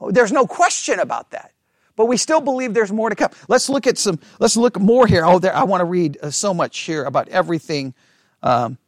Oh, 0.00 0.10
there's 0.10 0.32
no 0.32 0.46
question 0.46 0.98
about 0.98 1.30
that. 1.30 1.52
But 1.96 2.06
we 2.06 2.16
still 2.16 2.40
believe 2.40 2.74
there's 2.74 2.92
more 2.92 3.10
to 3.10 3.16
come. 3.16 3.30
Let's 3.48 3.68
look 3.68 3.86
at 3.86 3.98
some, 3.98 4.18
let's 4.38 4.56
look 4.56 4.78
more 4.78 5.06
here. 5.06 5.24
Oh, 5.24 5.38
there, 5.38 5.54
I 5.54 5.64
want 5.64 5.80
to 5.80 5.84
read 5.84 6.18
uh, 6.22 6.30
so 6.30 6.54
much 6.54 6.78
here 6.80 7.04
about 7.04 7.28
everything. 7.28 7.94
Um, 8.42 8.78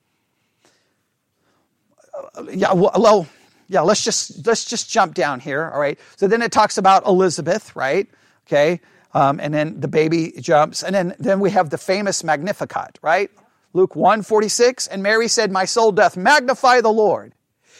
uh, 2.34 2.44
yeah, 2.50 2.72
well, 2.72 3.26
yeah, 3.68 3.80
let's 3.80 4.04
just, 4.04 4.46
let's 4.46 4.64
just 4.64 4.90
jump 4.90 5.14
down 5.14 5.40
here. 5.40 5.70
All 5.72 5.80
right. 5.80 5.98
So 6.16 6.26
then 6.26 6.42
it 6.42 6.52
talks 6.52 6.78
about 6.78 7.06
Elizabeth, 7.06 7.74
right? 7.74 8.08
Okay. 8.46 8.80
Um, 9.14 9.40
and 9.40 9.52
then 9.52 9.80
the 9.80 9.88
baby 9.88 10.32
jumps. 10.40 10.82
And 10.82 10.94
then, 10.94 11.14
then 11.18 11.40
we 11.40 11.50
have 11.50 11.70
the 11.70 11.78
famous 11.78 12.24
Magnificat, 12.24 12.98
right? 13.02 13.30
Luke 13.72 13.96
1 13.96 14.22
46. 14.22 14.86
And 14.88 15.02
Mary 15.02 15.28
said, 15.28 15.50
My 15.50 15.64
soul 15.64 15.92
doth 15.92 16.16
magnify 16.16 16.80
the 16.80 16.92
Lord, 16.92 17.34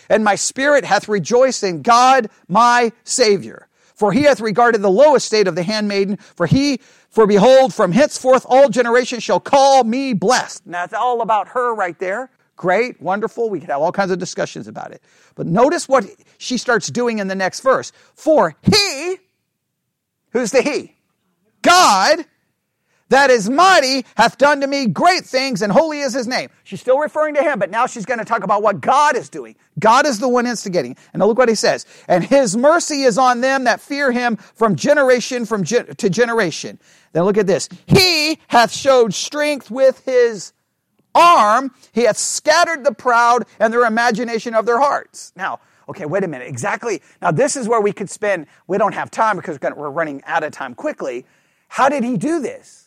and 0.09 0.25
my 0.25 0.35
spirit 0.35 0.85
hath 0.85 1.09
rejoiced 1.09 1.63
in 1.63 1.83
God 1.83 2.29
my 2.49 2.93
Savior. 3.05 3.69
For 3.95 4.13
he 4.13 4.23
hath 4.23 4.41
regarded 4.41 4.83
the 4.83 4.91
low 4.91 5.15
estate 5.15 5.47
of 5.47 5.55
the 5.55 5.63
handmaiden, 5.63 6.17
for 6.17 6.47
he, 6.47 6.79
for 7.11 7.27
behold, 7.27 7.75
from 7.75 7.93
henceforth 7.93 8.47
all 8.49 8.69
generations 8.69 9.23
shall 9.23 9.41
call 9.41 9.85
me 9.85 10.13
blessed. 10.13 10.67
Now 10.67 10.85
it's 10.85 10.95
all 10.95 11.21
about 11.21 11.49
her 11.49 11.75
right 11.75 11.99
there. 11.99 12.31
Great, 12.57 13.01
wonderful. 13.01 13.51
We 13.51 13.61
could 13.61 13.71
have 13.71 13.81
all 13.81 13.93
kinds 13.93 14.11
of 14.11 14.19
discussions 14.19 14.69
about 14.69 14.93
it. 14.93 15.03
But 15.35 15.47
notice 15.47 15.89
what 15.89 16.07
she 16.39 16.59
starts 16.59 16.89
doing 16.89 17.19
in 17.19 17.29
the 17.29 17.35
next 17.35 17.61
verse. 17.61 17.93
For 18.15 18.55
he, 18.63 19.17
who's 20.31 20.53
the 20.53 20.63
he? 20.63 20.95
God 21.63 22.25
that 23.13 23.31
is 23.31 23.49
mighty 23.49 24.05
hath 24.17 24.39
done 24.39 24.61
to 24.61 24.67
me 24.67 24.87
great 24.87 25.25
things 25.25 25.63
and 25.63 25.73
holy 25.73 26.01
is 26.01 26.15
his 26.15 26.27
name. 26.27 26.49
She's 26.65 26.81
still 26.81 26.99
referring 26.99 27.35
to 27.35 27.43
him, 27.43 27.59
but 27.59 27.71
now 27.71 27.87
she's 27.87 28.07
going 28.07 28.19
to 28.19 28.25
talk 28.25 28.43
about 28.43 28.63
what 28.63 28.81
God 28.81 29.17
is 29.17 29.29
doing. 29.29 29.55
God 29.79 30.07
is 30.07 30.19
the 30.19 30.29
one 30.29 30.47
instigating. 30.47 30.97
And 31.13 31.21
now 31.21 31.27
look 31.27 31.39
what 31.39 31.49
he 31.49 31.55
says. 31.55 31.87
And 32.09 32.25
his 32.25 32.57
mercy 32.57 33.03
is 33.03 33.19
on 33.19 33.41
them 33.41 33.65
that 33.65 33.81
fear 33.81 34.13
him 34.13 34.37
from 34.37 34.77
generation 34.77 35.45
from 35.45 35.65
to 35.65 36.11
generation. 36.11 36.79
Then 37.13 37.25
look 37.25 37.37
at 37.37 37.47
this. 37.47 37.69
He 37.87 38.39
hath 38.49 38.73
showed 38.73 39.13
strength 39.13 39.71
with 39.71 40.05
his 40.05 40.53
arm. 41.15 41.75
He 41.93 42.05
hath 42.05 42.17
scattered 42.17 42.85
the 42.85 42.93
proud 42.93 43.45
and 43.61 43.73
their 43.73 43.85
imagination 43.85 44.55
of 44.55 44.65
their 44.67 44.81
hearts. 44.81 45.33
Now, 45.37 45.61
okay, 45.89 46.07
wait 46.07 46.25
a 46.25 46.29
minute. 46.29 46.49
Exactly. 46.49 47.03
Now 47.21 47.31
this 47.31 47.57
is 47.57 47.69
where 47.69 47.81
we 47.81 47.93
could 47.93 48.09
spend, 48.09 48.47
we 48.67 48.79
don't 48.79 48.95
have 48.95 49.11
time 49.11 49.37
because 49.37 49.59
we're 49.61 49.91
running 49.91 50.23
out 50.25 50.45
of 50.45 50.53
time 50.53 50.75
quickly. 50.75 51.27
How 51.69 51.89
did 51.89 52.05
he 52.05 52.17
do 52.17 52.41
this? 52.41 52.82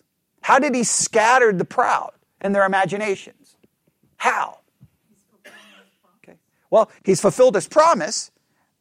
How 0.46 0.60
did 0.60 0.76
he 0.76 0.84
scatter 0.84 1.52
the 1.52 1.66
proud 1.66 2.12
and 2.40 2.54
their 2.54 2.68
imaginations? 2.68 3.58
How? 4.18 4.60
Okay. 6.24 6.38
Well, 6.70 6.92
he's 7.04 7.20
fulfilled 7.20 7.56
his 7.56 7.68
promise, 7.68 8.30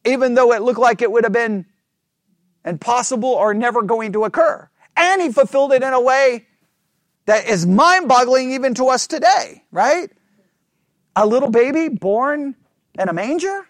even 0.05 0.35
though 0.35 0.53
it 0.53 0.61
looked 0.61 0.77
like 0.77 1.01
it 1.01 1.11
would 1.11 1.23
have 1.23 1.33
been 1.33 1.65
impossible 2.63 3.29
or 3.29 3.55
never 3.55 3.81
going 3.81 4.13
to 4.13 4.25
occur. 4.25 4.69
And 4.95 5.23
he 5.23 5.31
fulfilled 5.31 5.73
it 5.73 5.81
in 5.81 5.91
a 5.91 5.99
way 5.99 6.45
that 7.25 7.47
is 7.47 7.65
mind 7.65 8.07
boggling 8.07 8.51
even 8.51 8.75
to 8.75 8.89
us 8.89 9.07
today, 9.07 9.63
right? 9.71 10.11
A 11.15 11.25
little 11.25 11.49
baby 11.49 11.89
born 11.89 12.53
in 12.99 13.09
a 13.09 13.13
manger 13.13 13.67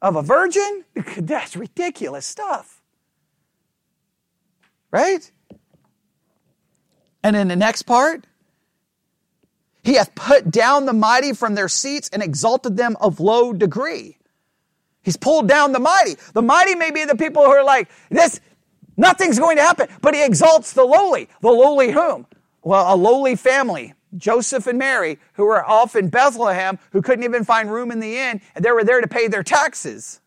of 0.00 0.16
a 0.16 0.22
virgin? 0.22 0.86
That's 1.18 1.56
ridiculous 1.56 2.24
stuff. 2.24 2.80
Right? 4.90 5.30
And 7.22 7.36
in 7.36 7.48
the 7.48 7.56
next 7.56 7.82
part, 7.82 8.26
he 9.82 9.94
hath 9.94 10.14
put 10.14 10.50
down 10.50 10.86
the 10.86 10.92
mighty 10.92 11.32
from 11.32 11.54
their 11.54 11.68
seats 11.68 12.08
and 12.12 12.22
exalted 12.22 12.76
them 12.76 12.96
of 13.00 13.20
low 13.20 13.52
degree. 13.52 14.18
He's 15.02 15.16
pulled 15.16 15.48
down 15.48 15.72
the 15.72 15.78
mighty. 15.78 16.16
The 16.34 16.42
mighty 16.42 16.74
may 16.74 16.90
be 16.90 17.04
the 17.04 17.16
people 17.16 17.44
who 17.44 17.50
are 17.50 17.64
like, 17.64 17.88
this, 18.10 18.40
nothing's 18.96 19.38
going 19.38 19.56
to 19.56 19.62
happen, 19.62 19.88
but 20.02 20.14
he 20.14 20.24
exalts 20.24 20.72
the 20.72 20.84
lowly. 20.84 21.28
The 21.40 21.50
lowly 21.50 21.92
whom? 21.92 22.26
Well, 22.62 22.92
a 22.92 22.96
lowly 22.96 23.36
family. 23.36 23.94
Joseph 24.16 24.66
and 24.66 24.78
Mary, 24.78 25.18
who 25.34 25.44
were 25.44 25.64
off 25.64 25.94
in 25.94 26.08
Bethlehem, 26.08 26.78
who 26.92 27.02
couldn't 27.02 27.24
even 27.24 27.44
find 27.44 27.70
room 27.70 27.90
in 27.90 28.00
the 28.00 28.16
inn, 28.16 28.40
and 28.54 28.64
they 28.64 28.70
were 28.70 28.84
there 28.84 29.00
to 29.00 29.08
pay 29.08 29.28
their 29.28 29.42
taxes. 29.42 30.20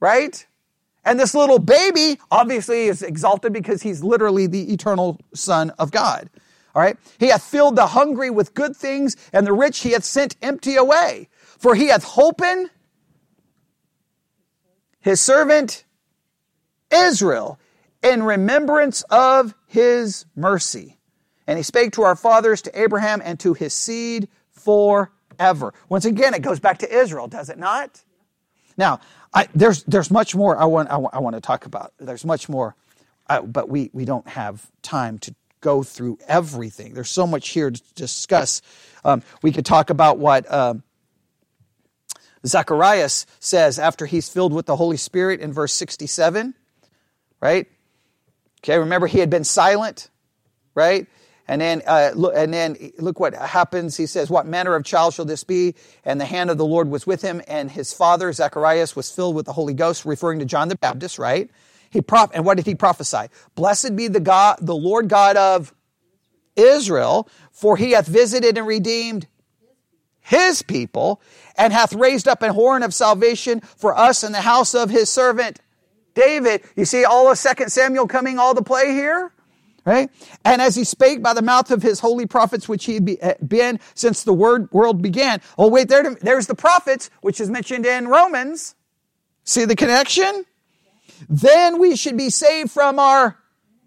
Right? 0.00 0.46
And 1.04 1.18
this 1.18 1.34
little 1.34 1.58
baby 1.58 2.18
obviously 2.30 2.84
is 2.84 3.02
exalted 3.02 3.52
because 3.52 3.82
he's 3.82 4.04
literally 4.04 4.46
the 4.46 4.72
eternal 4.72 5.18
Son 5.34 5.70
of 5.78 5.90
God. 5.90 6.30
All 6.74 6.82
right. 6.82 6.96
He 7.18 7.28
hath 7.28 7.42
filled 7.42 7.76
the 7.76 7.88
hungry 7.88 8.30
with 8.30 8.54
good 8.54 8.76
things, 8.76 9.16
and 9.32 9.46
the 9.46 9.52
rich 9.52 9.80
he 9.80 9.92
hath 9.92 10.04
sent 10.04 10.36
empty 10.40 10.76
away. 10.76 11.28
For 11.58 11.74
he 11.74 11.88
hath 11.88 12.04
holpen 12.04 12.70
his 15.00 15.20
servant 15.20 15.84
Israel 16.92 17.58
in 18.02 18.22
remembrance 18.22 19.02
of 19.10 19.54
his 19.66 20.26
mercy. 20.34 20.98
And 21.46 21.58
he 21.58 21.62
spake 21.62 21.92
to 21.92 22.02
our 22.02 22.16
fathers, 22.16 22.62
to 22.62 22.80
Abraham, 22.80 23.20
and 23.24 23.38
to 23.40 23.54
his 23.54 23.74
seed 23.74 24.28
forever. 24.50 25.74
Once 25.88 26.04
again, 26.04 26.34
it 26.34 26.42
goes 26.42 26.60
back 26.60 26.78
to 26.78 26.92
Israel, 26.92 27.26
does 27.26 27.48
it 27.48 27.58
not? 27.58 28.02
Now, 28.76 29.00
I, 29.34 29.48
there's 29.54 29.82
there's 29.84 30.10
much 30.10 30.34
more 30.34 30.56
I 30.56 30.66
want 30.66 30.90
I, 30.90 30.96
want, 30.96 31.36
to 31.36 31.40
talk 31.40 31.66
about. 31.66 31.92
There's 31.98 32.24
much 32.24 32.48
more, 32.48 32.76
uh, 33.28 33.42
but 33.42 33.68
we 33.68 33.90
we 33.92 34.04
don't 34.04 34.28
have 34.28 34.66
time 34.82 35.18
to 35.20 35.34
go 35.60 35.82
through 35.82 36.18
everything. 36.28 36.92
There's 36.92 37.10
so 37.10 37.26
much 37.26 37.50
here 37.50 37.70
to 37.70 37.82
discuss. 37.94 38.60
Um, 39.04 39.22
we 39.42 39.52
could 39.52 39.64
talk 39.64 39.90
about 39.90 40.18
what 40.18 40.52
um, 40.52 40.82
Zacharias 42.44 43.26
says 43.40 43.78
after 43.78 44.04
he's 44.04 44.28
filled 44.28 44.52
with 44.52 44.66
the 44.66 44.76
Holy 44.76 44.96
Spirit 44.96 45.40
in 45.40 45.52
verse 45.52 45.72
67, 45.72 46.54
right? 47.40 47.66
Okay, 48.60 48.78
remember 48.78 49.06
he 49.06 49.20
had 49.20 49.30
been 49.30 49.44
silent, 49.44 50.10
right? 50.74 51.06
And 51.48 51.60
then, 51.60 51.82
uh, 51.86 52.12
look, 52.14 52.34
and 52.36 52.54
then 52.54 52.76
look 52.98 53.18
what 53.18 53.34
happens. 53.34 53.96
He 53.96 54.06
says, 54.06 54.30
What 54.30 54.46
manner 54.46 54.74
of 54.74 54.84
child 54.84 55.14
shall 55.14 55.24
this 55.24 55.44
be? 55.44 55.74
And 56.04 56.20
the 56.20 56.24
hand 56.24 56.50
of 56.50 56.58
the 56.58 56.64
Lord 56.64 56.88
was 56.88 57.06
with 57.06 57.22
him, 57.22 57.42
and 57.48 57.70
his 57.70 57.92
father, 57.92 58.32
Zacharias, 58.32 58.94
was 58.94 59.10
filled 59.10 59.34
with 59.34 59.46
the 59.46 59.52
Holy 59.52 59.74
Ghost, 59.74 60.04
referring 60.04 60.38
to 60.38 60.44
John 60.44 60.68
the 60.68 60.76
Baptist, 60.76 61.18
right? 61.18 61.50
He 61.90 62.00
prof- 62.00 62.30
and 62.32 62.44
what 62.44 62.56
did 62.56 62.66
he 62.66 62.74
prophesy? 62.74 63.26
Blessed 63.54 63.96
be 63.96 64.08
the 64.08 64.20
God, 64.20 64.58
the 64.60 64.76
Lord 64.76 65.08
God 65.08 65.36
of 65.36 65.74
Israel, 66.56 67.28
for 67.50 67.76
he 67.76 67.92
hath 67.92 68.06
visited 68.06 68.56
and 68.56 68.66
redeemed 68.66 69.26
his 70.20 70.62
people, 70.62 71.20
and 71.56 71.72
hath 71.72 71.92
raised 71.92 72.28
up 72.28 72.42
an 72.42 72.50
horn 72.54 72.84
of 72.84 72.94
salvation 72.94 73.60
for 73.60 73.98
us 73.98 74.22
in 74.22 74.30
the 74.30 74.42
house 74.42 74.72
of 74.72 74.88
his 74.88 75.08
servant 75.08 75.58
David. 76.14 76.62
You 76.76 76.84
see 76.84 77.04
all 77.04 77.30
of 77.30 77.38
Second 77.38 77.70
Samuel 77.70 78.06
coming 78.06 78.38
all 78.38 78.54
to 78.54 78.62
play 78.62 78.92
here? 78.92 79.32
Right? 79.84 80.10
And 80.44 80.62
as 80.62 80.76
he 80.76 80.84
spake 80.84 81.22
by 81.22 81.34
the 81.34 81.42
mouth 81.42 81.72
of 81.72 81.82
his 81.82 81.98
holy 81.98 82.26
prophets, 82.26 82.68
which 82.68 82.84
he 82.84 82.94
had 82.94 83.18
eh, 83.20 83.34
been 83.44 83.80
since 83.94 84.22
the 84.22 84.32
word, 84.32 84.70
world 84.70 85.02
began. 85.02 85.40
Oh, 85.58 85.68
wait, 85.68 85.88
there, 85.88 86.14
there's 86.14 86.46
the 86.46 86.54
prophets, 86.54 87.10
which 87.20 87.40
is 87.40 87.50
mentioned 87.50 87.84
in 87.84 88.06
Romans. 88.06 88.76
See 89.42 89.64
the 89.64 89.74
connection? 89.74 90.44
Then 91.28 91.80
we 91.80 91.96
should 91.96 92.16
be 92.16 92.30
saved 92.30 92.70
from 92.70 93.00
our 93.00 93.38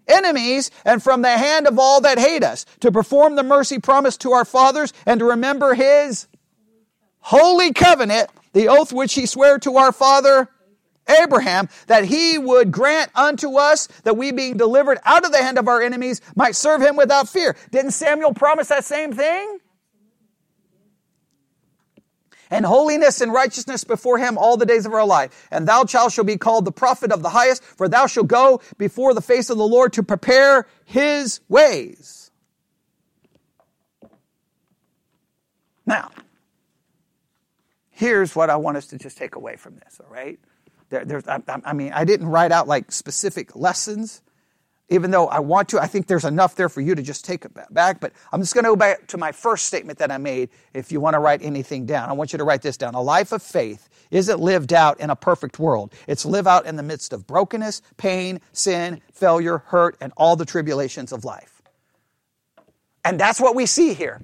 enemies 0.06 0.70
and 0.84 1.02
from 1.02 1.22
the 1.22 1.36
hand 1.36 1.66
of 1.66 1.78
all 1.78 2.00
that 2.02 2.18
hate 2.18 2.44
us, 2.44 2.66
to 2.80 2.92
perform 2.92 3.36
the 3.36 3.42
mercy 3.42 3.78
promised 3.78 4.20
to 4.20 4.32
our 4.32 4.44
fathers 4.44 4.92
and 5.04 5.20
to 5.20 5.24
remember 5.24 5.74
his 5.74 6.28
holy 7.20 7.72
covenant, 7.72 8.30
the 8.52 8.68
oath 8.68 8.92
which 8.92 9.14
he 9.14 9.26
sware 9.26 9.58
to 9.58 9.76
our 9.76 9.92
father 9.92 10.48
Abraham 11.08 11.68
that 11.86 12.04
he 12.04 12.38
would 12.38 12.72
grant 12.72 13.10
unto 13.14 13.56
us 13.58 13.86
that 14.04 14.16
we 14.16 14.32
being 14.32 14.56
delivered 14.56 14.98
out 15.04 15.24
of 15.24 15.32
the 15.32 15.42
hand 15.42 15.58
of 15.58 15.68
our 15.68 15.80
enemies 15.80 16.20
might 16.34 16.56
serve 16.56 16.80
him 16.80 16.96
without 16.96 17.28
fear. 17.28 17.56
Didn't 17.70 17.92
Samuel 17.92 18.34
promise 18.34 18.68
that 18.68 18.84
same 18.84 19.12
thing? 19.12 19.58
And 22.50 22.64
holiness 22.64 23.20
and 23.20 23.32
righteousness 23.32 23.82
before 23.82 24.18
him 24.18 24.38
all 24.38 24.56
the 24.56 24.66
days 24.66 24.86
of 24.86 24.92
our 24.92 25.06
life. 25.06 25.48
And 25.50 25.66
thou 25.66 25.84
child 25.84 26.12
shall 26.12 26.24
be 26.24 26.36
called 26.36 26.64
the 26.64 26.72
prophet 26.72 27.10
of 27.10 27.22
the 27.22 27.30
highest, 27.30 27.62
for 27.62 27.88
thou 27.88 28.06
shalt 28.06 28.28
go 28.28 28.60
before 28.78 29.14
the 29.14 29.20
face 29.20 29.50
of 29.50 29.58
the 29.58 29.66
Lord 29.66 29.92
to 29.94 30.02
prepare 30.04 30.68
his 30.84 31.40
ways. 31.48 32.30
Now, 35.84 36.10
here's 37.90 38.34
what 38.34 38.50
I 38.50 38.56
want 38.56 38.76
us 38.76 38.88
to 38.88 38.98
just 38.98 39.16
take 39.16 39.34
away 39.34 39.56
from 39.56 39.76
this, 39.76 40.00
all 40.00 40.12
right? 40.12 40.38
There, 40.88 41.22
I, 41.26 41.40
I 41.64 41.72
mean, 41.72 41.92
I 41.92 42.04
didn't 42.04 42.28
write 42.28 42.52
out 42.52 42.68
like 42.68 42.92
specific 42.92 43.56
lessons, 43.56 44.22
even 44.88 45.10
though 45.10 45.26
I 45.26 45.40
want 45.40 45.68
to. 45.70 45.80
I 45.80 45.86
think 45.86 46.06
there's 46.06 46.24
enough 46.24 46.54
there 46.54 46.68
for 46.68 46.80
you 46.80 46.94
to 46.94 47.02
just 47.02 47.24
take 47.24 47.44
it 47.44 47.52
back. 47.72 48.00
But 48.00 48.12
I'm 48.32 48.40
just 48.40 48.54
going 48.54 48.64
to 48.64 48.70
go 48.70 48.76
back 48.76 49.06
to 49.08 49.18
my 49.18 49.32
first 49.32 49.66
statement 49.66 49.98
that 49.98 50.12
I 50.12 50.18
made. 50.18 50.50
If 50.74 50.92
you 50.92 51.00
want 51.00 51.14
to 51.14 51.18
write 51.18 51.42
anything 51.42 51.86
down, 51.86 52.08
I 52.08 52.12
want 52.12 52.32
you 52.32 52.38
to 52.38 52.44
write 52.44 52.62
this 52.62 52.76
down. 52.76 52.94
A 52.94 53.02
life 53.02 53.32
of 53.32 53.42
faith 53.42 53.88
isn't 54.10 54.38
lived 54.38 54.72
out 54.72 55.00
in 55.00 55.10
a 55.10 55.16
perfect 55.16 55.58
world. 55.58 55.92
It's 56.06 56.24
lived 56.24 56.46
out 56.46 56.66
in 56.66 56.76
the 56.76 56.82
midst 56.82 57.12
of 57.12 57.26
brokenness, 57.26 57.82
pain, 57.96 58.40
sin, 58.52 59.00
failure, 59.12 59.58
hurt, 59.58 59.96
and 60.00 60.12
all 60.16 60.36
the 60.36 60.44
tribulations 60.44 61.12
of 61.12 61.24
life. 61.24 61.62
And 63.04 63.18
that's 63.18 63.40
what 63.40 63.54
we 63.54 63.66
see 63.66 63.94
here. 63.94 64.20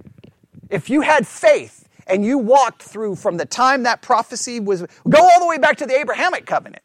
If 0.70 0.90
you 0.90 1.02
had 1.02 1.26
faith 1.26 1.88
and 2.06 2.24
you 2.24 2.38
walked 2.38 2.82
through 2.82 3.16
from 3.16 3.36
the 3.36 3.46
time 3.46 3.84
that 3.84 4.02
prophecy 4.02 4.60
was, 4.60 4.84
go 5.08 5.20
all 5.20 5.40
the 5.40 5.46
way 5.46 5.58
back 5.58 5.76
to 5.78 5.86
the 5.86 5.98
Abrahamic 5.98 6.46
covenant. 6.46 6.82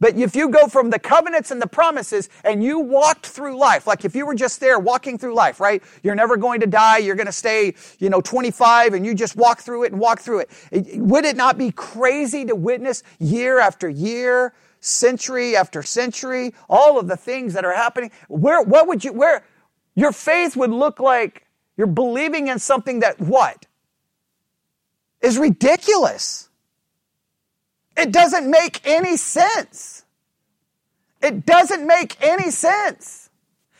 But 0.00 0.16
if 0.16 0.34
you 0.34 0.48
go 0.48 0.66
from 0.66 0.88
the 0.88 0.98
covenants 0.98 1.50
and 1.50 1.60
the 1.60 1.66
promises 1.66 2.30
and 2.42 2.64
you 2.64 2.78
walked 2.80 3.26
through 3.26 3.58
life, 3.58 3.86
like 3.86 4.06
if 4.06 4.16
you 4.16 4.24
were 4.24 4.34
just 4.34 4.58
there 4.58 4.78
walking 4.78 5.18
through 5.18 5.34
life, 5.34 5.60
right? 5.60 5.82
You're 6.02 6.14
never 6.14 6.38
going 6.38 6.60
to 6.60 6.66
die. 6.66 6.98
You're 6.98 7.16
going 7.16 7.26
to 7.26 7.32
stay, 7.32 7.74
you 7.98 8.08
know, 8.08 8.22
25 8.22 8.94
and 8.94 9.04
you 9.04 9.14
just 9.14 9.36
walk 9.36 9.60
through 9.60 9.84
it 9.84 9.92
and 9.92 10.00
walk 10.00 10.20
through 10.20 10.40
it. 10.40 10.50
Would 10.96 11.26
it 11.26 11.36
not 11.36 11.58
be 11.58 11.70
crazy 11.70 12.46
to 12.46 12.56
witness 12.56 13.02
year 13.18 13.58
after 13.58 13.90
year, 13.90 14.54
century 14.80 15.54
after 15.54 15.82
century, 15.82 16.54
all 16.70 16.98
of 16.98 17.06
the 17.06 17.16
things 17.16 17.52
that 17.52 17.66
are 17.66 17.74
happening? 17.74 18.10
Where, 18.28 18.62
what 18.62 18.88
would 18.88 19.04
you, 19.04 19.12
where, 19.12 19.44
your 19.94 20.12
faith 20.12 20.56
would 20.56 20.70
look 20.70 20.98
like 20.98 21.46
you're 21.76 21.86
believing 21.86 22.48
in 22.48 22.58
something 22.58 23.00
that 23.00 23.20
what? 23.20 23.66
Is 25.22 25.38
ridiculous. 25.38 26.48
It 27.96 28.12
doesn't 28.12 28.50
make 28.50 28.80
any 28.86 29.16
sense. 29.16 30.04
It 31.20 31.44
doesn't 31.44 31.86
make 31.86 32.16
any 32.22 32.50
sense. 32.50 33.28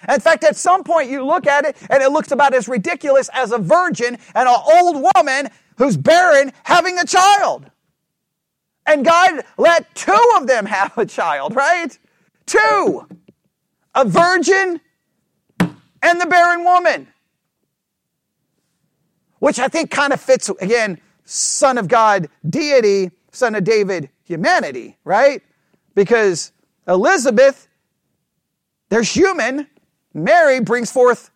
In 0.08 0.20
fact, 0.20 0.44
at 0.44 0.56
some 0.56 0.84
point 0.84 1.10
you 1.10 1.24
look 1.24 1.46
at 1.46 1.64
it 1.64 1.76
and 1.90 2.02
it 2.02 2.10
looks 2.10 2.30
about 2.30 2.54
as 2.54 2.68
ridiculous 2.68 3.28
as 3.32 3.52
a 3.52 3.58
virgin 3.58 4.18
and 4.34 4.48
an 4.48 4.56
old 4.72 5.10
woman 5.14 5.48
who's 5.76 5.96
barren 5.96 6.52
having 6.64 6.98
a 6.98 7.06
child. 7.06 7.70
And 8.86 9.04
God 9.04 9.44
let 9.56 9.94
two 9.94 10.32
of 10.36 10.46
them 10.46 10.66
have 10.66 10.96
a 10.98 11.06
child, 11.06 11.54
right? 11.54 11.96
Two. 12.46 13.06
A 13.94 14.04
virgin 14.04 14.80
and 15.60 16.20
the 16.20 16.26
barren 16.26 16.64
woman. 16.64 17.08
Which 19.38 19.58
I 19.58 19.68
think 19.68 19.90
kind 19.90 20.12
of 20.12 20.20
fits, 20.20 20.48
again, 20.60 21.00
Son 21.30 21.78
of 21.78 21.86
God, 21.86 22.28
deity, 22.48 23.12
Son 23.30 23.54
of 23.54 23.62
David, 23.62 24.10
humanity, 24.24 24.96
right? 25.04 25.42
Because 25.94 26.50
Elizabeth, 26.88 27.68
there's 28.88 29.14
human. 29.14 29.68
Mary 30.12 30.58
brings 30.58 30.90
forth 30.90 31.30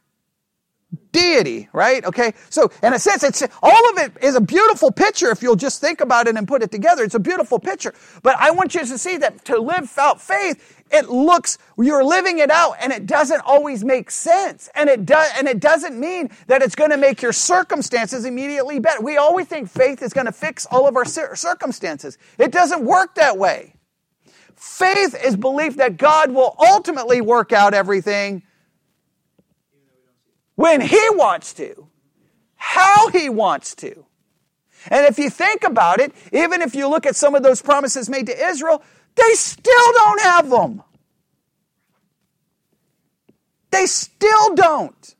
deity, 1.14 1.68
right? 1.72 2.04
Okay. 2.04 2.34
So 2.50 2.70
in 2.82 2.92
a 2.92 2.98
sense, 2.98 3.22
it's 3.22 3.42
all 3.62 3.90
of 3.90 3.98
it 3.98 4.12
is 4.22 4.34
a 4.34 4.40
beautiful 4.40 4.90
picture 4.90 5.30
if 5.30 5.42
you'll 5.42 5.56
just 5.56 5.80
think 5.80 6.02
about 6.02 6.26
it 6.26 6.36
and 6.36 6.46
put 6.46 6.62
it 6.62 6.70
together. 6.70 7.04
It's 7.04 7.14
a 7.14 7.20
beautiful 7.20 7.58
picture. 7.58 7.94
But 8.22 8.36
I 8.38 8.50
want 8.50 8.74
you 8.74 8.80
to 8.80 8.98
see 8.98 9.16
that 9.18 9.44
to 9.46 9.58
live 9.58 9.90
out 9.96 10.20
faith, 10.20 10.82
it 10.90 11.08
looks 11.08 11.56
you're 11.78 12.04
living 12.04 12.40
it 12.40 12.50
out 12.50 12.76
and 12.80 12.92
it 12.92 13.06
doesn't 13.06 13.40
always 13.46 13.84
make 13.84 14.10
sense. 14.10 14.68
And 14.74 14.90
it 14.90 15.06
does 15.06 15.30
and 15.38 15.48
it 15.48 15.60
doesn't 15.60 15.98
mean 15.98 16.30
that 16.48 16.62
it's 16.62 16.74
going 16.74 16.90
to 16.90 16.98
make 16.98 17.22
your 17.22 17.32
circumstances 17.32 18.24
immediately 18.24 18.80
better. 18.80 19.00
We 19.00 19.16
always 19.16 19.46
think 19.46 19.70
faith 19.70 20.02
is 20.02 20.12
going 20.12 20.26
to 20.26 20.32
fix 20.32 20.66
all 20.66 20.86
of 20.86 20.96
our 20.96 21.04
circumstances. 21.04 22.18
It 22.38 22.50
doesn't 22.50 22.84
work 22.84 23.14
that 23.14 23.38
way. 23.38 23.74
Faith 24.56 25.16
is 25.24 25.36
belief 25.36 25.76
that 25.76 25.96
God 25.96 26.32
will 26.32 26.56
ultimately 26.58 27.20
work 27.20 27.52
out 27.52 27.72
everything 27.72 28.42
when 30.54 30.80
He 30.80 31.00
wants 31.10 31.52
to, 31.54 31.88
how 32.56 33.08
He 33.08 33.28
wants 33.28 33.74
to. 33.76 34.04
And 34.90 35.06
if 35.06 35.18
you 35.18 35.30
think 35.30 35.64
about 35.64 36.00
it, 36.00 36.12
even 36.32 36.60
if 36.62 36.74
you 36.74 36.88
look 36.88 37.06
at 37.06 37.16
some 37.16 37.34
of 37.34 37.42
those 37.42 37.62
promises 37.62 38.08
made 38.08 38.26
to 38.26 38.46
Israel, 38.46 38.82
they 39.14 39.32
still 39.34 39.92
don't 39.92 40.20
have 40.20 40.50
them. 40.50 40.82
They 43.70 43.86
still 43.86 44.54
don't. 44.54 45.14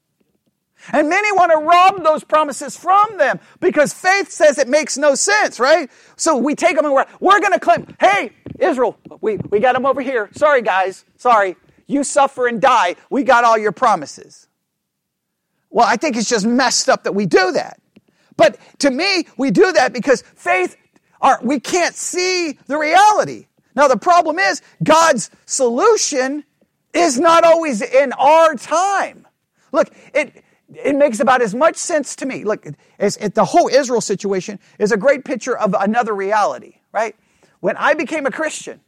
And 0.93 1.09
many 1.09 1.32
want 1.32 1.51
to 1.51 1.59
rob 1.59 2.05
those 2.05 2.24
promises 2.24 2.76
from 2.76 3.16
them 3.16 3.41
because 3.59 3.95
faith 3.95 4.30
says 4.30 4.59
it 4.59 4.68
makes 4.68 4.99
no 4.99 5.14
sense, 5.14 5.59
right? 5.59 5.91
So 6.16 6.37
we 6.37 6.55
take 6.55 6.76
them 6.76 6.85
and 6.85 6.95
we're, 6.95 7.07
we're 7.20 7.41
going 7.41 7.55
to 7.55 7.61
claim, 7.61 7.97
hey, 7.99 8.32
Israel, 8.59 8.99
we, 9.20 9.39
we 9.51 9.61
got 9.61 9.72
them 9.72 9.87
over 9.87 10.03
here. 10.03 10.28
Sorry, 10.32 10.61
guys. 10.61 11.05
Sorry. 11.16 11.57
You 11.87 12.05
suffer 12.05 12.47
and 12.47 12.61
die. 12.61 12.97
We 13.09 13.24
got 13.24 13.45
all 13.45 13.57
your 13.57 13.72
promises. 13.72 14.47
Well, 15.74 15.86
I 15.88 15.96
think 15.96 16.16
it's 16.16 16.28
just 16.28 16.46
messed 16.46 16.88
up 16.88 17.02
that 17.02 17.16
we 17.16 17.26
do 17.26 17.50
that. 17.50 17.80
But 18.36 18.58
to 18.78 18.92
me, 18.92 19.26
we 19.36 19.50
do 19.50 19.72
that 19.72 19.92
because 19.92 20.22
faith, 20.36 20.76
are, 21.20 21.40
we 21.42 21.58
can't 21.58 21.96
see 21.96 22.56
the 22.68 22.78
reality. 22.78 23.46
Now, 23.74 23.88
the 23.88 23.96
problem 23.96 24.38
is 24.38 24.62
God's 24.84 25.30
solution 25.46 26.44
is 26.92 27.18
not 27.18 27.42
always 27.42 27.82
in 27.82 28.12
our 28.12 28.54
time. 28.54 29.26
Look, 29.72 29.90
it, 30.14 30.44
it 30.72 30.94
makes 30.94 31.18
about 31.18 31.42
as 31.42 31.56
much 31.56 31.74
sense 31.74 32.14
to 32.16 32.26
me. 32.26 32.44
Look, 32.44 32.66
it, 33.00 33.34
the 33.34 33.44
whole 33.44 33.66
Israel 33.66 34.00
situation 34.00 34.60
is 34.78 34.92
a 34.92 34.96
great 34.96 35.24
picture 35.24 35.58
of 35.58 35.74
another 35.76 36.14
reality, 36.14 36.76
right? 36.92 37.16
When 37.58 37.76
I 37.76 37.94
became 37.94 38.26
a 38.26 38.30
Christian, 38.30 38.78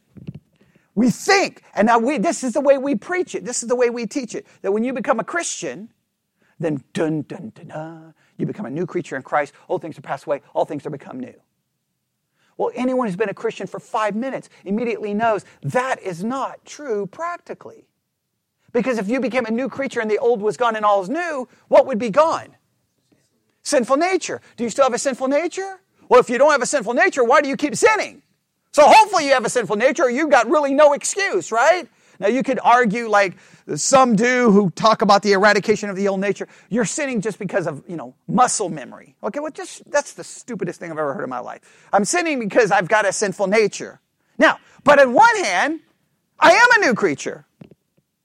we 0.95 1.09
think, 1.09 1.63
and 1.75 1.85
now 1.85 1.99
we, 1.99 2.17
this 2.17 2.45
is 2.45 2.53
the 2.53 2.61
way 2.61 2.77
we 2.77 2.95
preach 2.95 3.35
it, 3.35 3.43
this 3.43 3.61
is 3.61 3.67
the 3.67 3.75
way 3.75 3.89
we 3.89 4.05
teach 4.07 4.33
it, 4.33 4.47
that 4.61 4.71
when 4.71 4.85
you 4.85 4.93
become 4.93 5.19
a 5.19 5.25
Christian, 5.25 5.89
then 6.59 6.83
dun 6.93 7.23
dun 7.23 7.51
dun 7.55 7.67
dun, 7.67 8.13
you 8.37 8.45
become 8.45 8.65
a 8.65 8.69
new 8.69 8.85
creature 8.85 9.15
in 9.15 9.21
Christ. 9.21 9.53
Old 9.69 9.81
things 9.81 9.97
are 9.97 10.01
passed 10.01 10.25
away, 10.25 10.41
all 10.53 10.65
things 10.65 10.85
are 10.85 10.89
become 10.89 11.19
new. 11.19 11.35
Well, 12.57 12.71
anyone 12.73 13.07
who's 13.07 13.15
been 13.15 13.29
a 13.29 13.35
Christian 13.35 13.67
for 13.67 13.79
five 13.79 14.15
minutes 14.15 14.49
immediately 14.65 15.13
knows 15.13 15.45
that 15.61 16.01
is 16.01 16.23
not 16.23 16.65
true 16.65 17.05
practically. 17.05 17.87
Because 18.73 18.97
if 18.97 19.07
you 19.07 19.19
became 19.19 19.45
a 19.45 19.51
new 19.51 19.69
creature 19.69 20.01
and 20.01 20.09
the 20.09 20.17
old 20.17 20.41
was 20.41 20.57
gone 20.57 20.75
and 20.75 20.83
all 20.83 21.01
is 21.01 21.09
new, 21.09 21.47
what 21.67 21.85
would 21.85 21.99
be 21.99 22.09
gone? 22.09 22.55
Sinful 23.61 23.97
nature. 23.97 24.41
Do 24.55 24.63
you 24.63 24.69
still 24.69 24.85
have 24.85 24.93
a 24.93 24.99
sinful 24.99 25.27
nature? 25.27 25.79
Well, 26.09 26.19
if 26.19 26.29
you 26.29 26.37
don't 26.37 26.51
have 26.51 26.61
a 26.61 26.67
sinful 26.67 26.93
nature, 26.93 27.23
why 27.23 27.41
do 27.41 27.49
you 27.49 27.57
keep 27.57 27.75
sinning? 27.75 28.23
So 28.71 28.83
hopefully 28.85 29.25
you 29.27 29.33
have 29.33 29.45
a 29.45 29.49
sinful 29.49 29.75
nature 29.75 30.03
or 30.03 30.09
you've 30.09 30.29
got 30.29 30.49
really 30.49 30.73
no 30.73 30.93
excuse, 30.93 31.51
right? 31.51 31.87
Now 32.19 32.27
you 32.27 32.43
could 32.43 32.59
argue 32.63 33.09
like 33.09 33.37
some 33.75 34.15
do 34.15 34.51
who 34.51 34.69
talk 34.71 35.01
about 35.01 35.23
the 35.23 35.33
eradication 35.33 35.89
of 35.89 35.95
the 35.95 36.07
old 36.07 36.19
nature. 36.19 36.47
You're 36.69 36.85
sinning 36.85 37.21
just 37.21 37.39
because 37.39 37.67
of, 37.67 37.83
you 37.87 37.95
know, 37.95 38.15
muscle 38.27 38.69
memory. 38.69 39.15
Okay, 39.23 39.39
well 39.39 39.51
just, 39.51 39.89
that's 39.91 40.13
the 40.13 40.23
stupidest 40.23 40.79
thing 40.79 40.91
I've 40.91 40.97
ever 40.97 41.13
heard 41.13 41.23
in 41.23 41.29
my 41.29 41.39
life. 41.39 41.61
I'm 41.93 42.05
sinning 42.05 42.39
because 42.39 42.71
I've 42.71 42.87
got 42.87 43.07
a 43.07 43.13
sinful 43.13 43.47
nature. 43.47 43.99
Now, 44.37 44.59
but 44.83 44.99
on 44.99 45.13
one 45.13 45.43
hand, 45.43 45.79
I 46.39 46.51
am 46.51 46.81
a 46.81 46.85
new 46.85 46.93
creature 46.93 47.45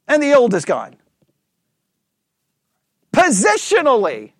and 0.08 0.22
the 0.22 0.34
old 0.34 0.54
is 0.54 0.64
gone. 0.64 0.96
Positionally, 3.12 4.32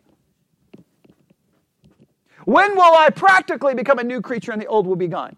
when 2.45 2.75
will 2.75 2.95
I 2.97 3.11
practically 3.11 3.75
become 3.75 3.99
a 3.99 4.05
new 4.05 4.21
creature 4.21 4.53
and 4.53 4.61
the 4.61 4.67
old 4.67 4.87
will 4.87 4.97
be 4.97 5.09
gone? 5.09 5.37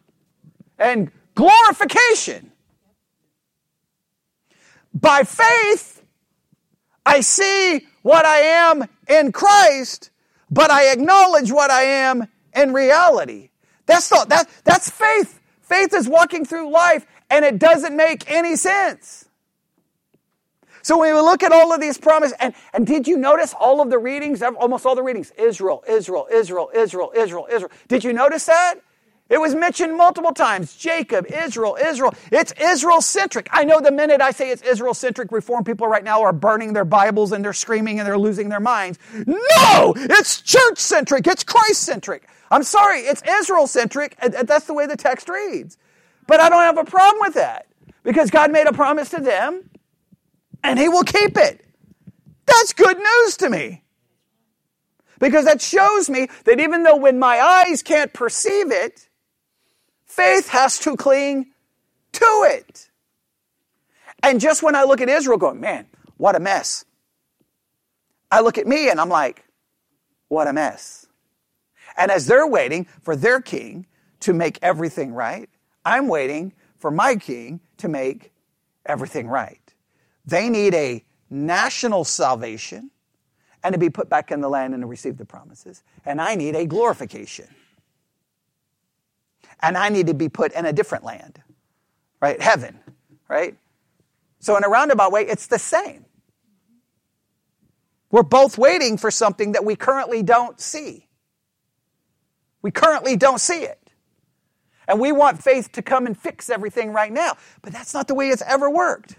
And 0.78 1.10
glorification. 1.34 2.52
By 4.94 5.24
faith, 5.24 6.02
I 7.04 7.20
see 7.20 7.86
what 8.02 8.24
I 8.24 8.38
am 8.38 8.84
in 9.08 9.32
Christ, 9.32 10.10
but 10.50 10.70
I 10.70 10.92
acknowledge 10.92 11.50
what 11.50 11.70
I 11.70 11.82
am 11.82 12.28
in 12.54 12.72
reality. 12.72 13.50
That's 13.86 14.10
all, 14.12 14.24
that, 14.26 14.48
that's 14.64 14.88
faith. 14.88 15.40
Faith 15.62 15.92
is 15.94 16.08
walking 16.08 16.44
through 16.44 16.70
life 16.70 17.06
and 17.30 17.44
it 17.44 17.58
doesn't 17.58 17.96
make 17.96 18.30
any 18.30 18.56
sense. 18.56 19.28
So 20.82 20.98
when 20.98 21.14
we 21.14 21.20
look 21.20 21.42
at 21.42 21.50
all 21.50 21.72
of 21.72 21.80
these 21.80 21.96
promises, 21.96 22.36
and, 22.38 22.54
and 22.74 22.86
did 22.86 23.08
you 23.08 23.16
notice 23.16 23.54
all 23.58 23.80
of 23.80 23.88
the 23.88 23.98
readings, 23.98 24.42
almost 24.42 24.84
all 24.84 24.94
the 24.94 25.02
readings? 25.02 25.32
Israel, 25.38 25.82
Israel, 25.88 26.28
Israel, 26.30 26.70
Israel, 26.74 27.10
Israel, 27.16 27.46
Israel. 27.50 27.70
Did 27.88 28.04
you 28.04 28.12
notice 28.12 28.44
that? 28.46 28.74
It 29.34 29.40
was 29.40 29.52
mentioned 29.52 29.96
multiple 29.96 30.32
times. 30.32 30.76
Jacob, 30.76 31.26
Israel, 31.26 31.76
Israel. 31.84 32.14
It's 32.30 32.52
Israel 32.52 33.00
centric. 33.00 33.48
I 33.50 33.64
know 33.64 33.80
the 33.80 33.90
minute 33.90 34.20
I 34.20 34.30
say 34.30 34.50
it's 34.50 34.62
Israel 34.62 34.94
centric, 34.94 35.32
Reform 35.32 35.64
people 35.64 35.88
right 35.88 36.04
now 36.04 36.22
are 36.22 36.32
burning 36.32 36.72
their 36.72 36.84
Bibles 36.84 37.32
and 37.32 37.44
they're 37.44 37.52
screaming 37.52 37.98
and 37.98 38.06
they're 38.06 38.16
losing 38.16 38.48
their 38.48 38.60
minds. 38.60 38.96
No! 39.26 39.92
It's 39.96 40.40
church 40.40 40.78
centric. 40.78 41.26
It's 41.26 41.42
Christ 41.42 41.80
centric. 41.80 42.28
I'm 42.52 42.62
sorry, 42.62 43.00
it's 43.00 43.24
Israel 43.28 43.66
centric. 43.66 44.16
That's 44.20 44.66
the 44.66 44.74
way 44.74 44.86
the 44.86 44.96
text 44.96 45.28
reads. 45.28 45.78
But 46.28 46.38
I 46.38 46.48
don't 46.48 46.62
have 46.62 46.78
a 46.78 46.84
problem 46.84 47.20
with 47.22 47.34
that 47.34 47.66
because 48.04 48.30
God 48.30 48.52
made 48.52 48.68
a 48.68 48.72
promise 48.72 49.10
to 49.10 49.20
them 49.20 49.68
and 50.62 50.78
He 50.78 50.88
will 50.88 51.02
keep 51.02 51.36
it. 51.36 51.66
That's 52.46 52.72
good 52.72 52.98
news 52.98 53.36
to 53.38 53.50
me. 53.50 53.82
Because 55.18 55.44
that 55.46 55.60
shows 55.60 56.08
me 56.08 56.28
that 56.44 56.60
even 56.60 56.84
though 56.84 56.98
when 56.98 57.18
my 57.18 57.40
eyes 57.40 57.82
can't 57.82 58.12
perceive 58.12 58.70
it, 58.70 59.08
Faith 60.14 60.50
has 60.50 60.78
to 60.78 60.96
cling 60.96 61.46
to 62.12 62.46
it. 62.48 62.88
And 64.22 64.40
just 64.40 64.62
when 64.62 64.76
I 64.76 64.84
look 64.84 65.00
at 65.00 65.08
Israel 65.08 65.38
going, 65.38 65.58
man, 65.58 65.86
what 66.18 66.36
a 66.36 66.38
mess. 66.38 66.84
I 68.30 68.38
look 68.38 68.56
at 68.56 68.64
me 68.64 68.88
and 68.88 69.00
I'm 69.00 69.08
like, 69.08 69.44
what 70.28 70.46
a 70.46 70.52
mess. 70.52 71.06
And 71.96 72.12
as 72.12 72.28
they're 72.28 72.46
waiting 72.46 72.86
for 73.02 73.16
their 73.16 73.40
king 73.40 73.86
to 74.20 74.32
make 74.32 74.60
everything 74.62 75.12
right. 75.12 75.50
I'm 75.84 76.06
waiting 76.06 76.52
for 76.76 76.92
my 76.92 77.16
king 77.16 77.58
to 77.78 77.88
make 77.88 78.32
everything 78.86 79.26
right. 79.26 79.74
They 80.24 80.48
need 80.48 80.74
a 80.74 81.04
national 81.28 82.04
salvation 82.04 82.92
and 83.64 83.72
to 83.72 83.80
be 83.80 83.90
put 83.90 84.08
back 84.08 84.30
in 84.30 84.40
the 84.42 84.48
land 84.48 84.74
and 84.74 84.82
to 84.84 84.86
receive 84.86 85.16
the 85.16 85.24
promises. 85.24 85.82
And 86.04 86.20
I 86.20 86.36
need 86.36 86.54
a 86.54 86.66
glorification. 86.66 87.48
And 89.60 89.76
I 89.76 89.88
need 89.88 90.08
to 90.08 90.14
be 90.14 90.28
put 90.28 90.52
in 90.52 90.66
a 90.66 90.72
different 90.72 91.04
land, 91.04 91.40
right? 92.20 92.40
Heaven, 92.40 92.80
right? 93.28 93.56
So, 94.40 94.56
in 94.56 94.64
a 94.64 94.68
roundabout 94.68 95.12
way, 95.12 95.22
it's 95.22 95.46
the 95.46 95.58
same. 95.58 96.04
We're 98.10 98.22
both 98.22 98.58
waiting 98.58 98.96
for 98.98 99.10
something 99.10 99.52
that 99.52 99.64
we 99.64 99.76
currently 99.76 100.22
don't 100.22 100.60
see. 100.60 101.08
We 102.62 102.70
currently 102.70 103.16
don't 103.16 103.40
see 103.40 103.64
it. 103.64 103.78
And 104.86 105.00
we 105.00 105.12
want 105.12 105.42
faith 105.42 105.72
to 105.72 105.82
come 105.82 106.06
and 106.06 106.16
fix 106.16 106.50
everything 106.50 106.92
right 106.92 107.12
now. 107.12 107.36
But 107.62 107.72
that's 107.72 107.94
not 107.94 108.08
the 108.08 108.14
way 108.14 108.28
it's 108.28 108.42
ever 108.46 108.70
worked. 108.70 109.16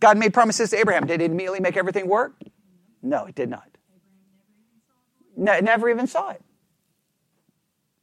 God 0.00 0.18
made 0.18 0.32
promises 0.32 0.70
to 0.70 0.78
Abraham. 0.78 1.06
Did 1.06 1.20
it 1.20 1.30
immediately 1.30 1.60
make 1.60 1.76
everything 1.76 2.08
work? 2.08 2.34
No, 3.02 3.26
it 3.26 3.34
did 3.34 3.50
not. 3.50 3.68
No, 5.36 5.58
never 5.60 5.88
even 5.88 6.06
saw 6.06 6.30
it. 6.30 6.42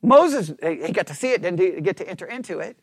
Moses, 0.08 0.54
he 0.62 0.92
got 0.92 1.08
to 1.08 1.14
see 1.14 1.32
it, 1.32 1.42
didn't 1.42 1.84
get 1.84 1.98
to 1.98 2.10
enter 2.10 2.26
into 2.26 2.60
it. 2.60 2.78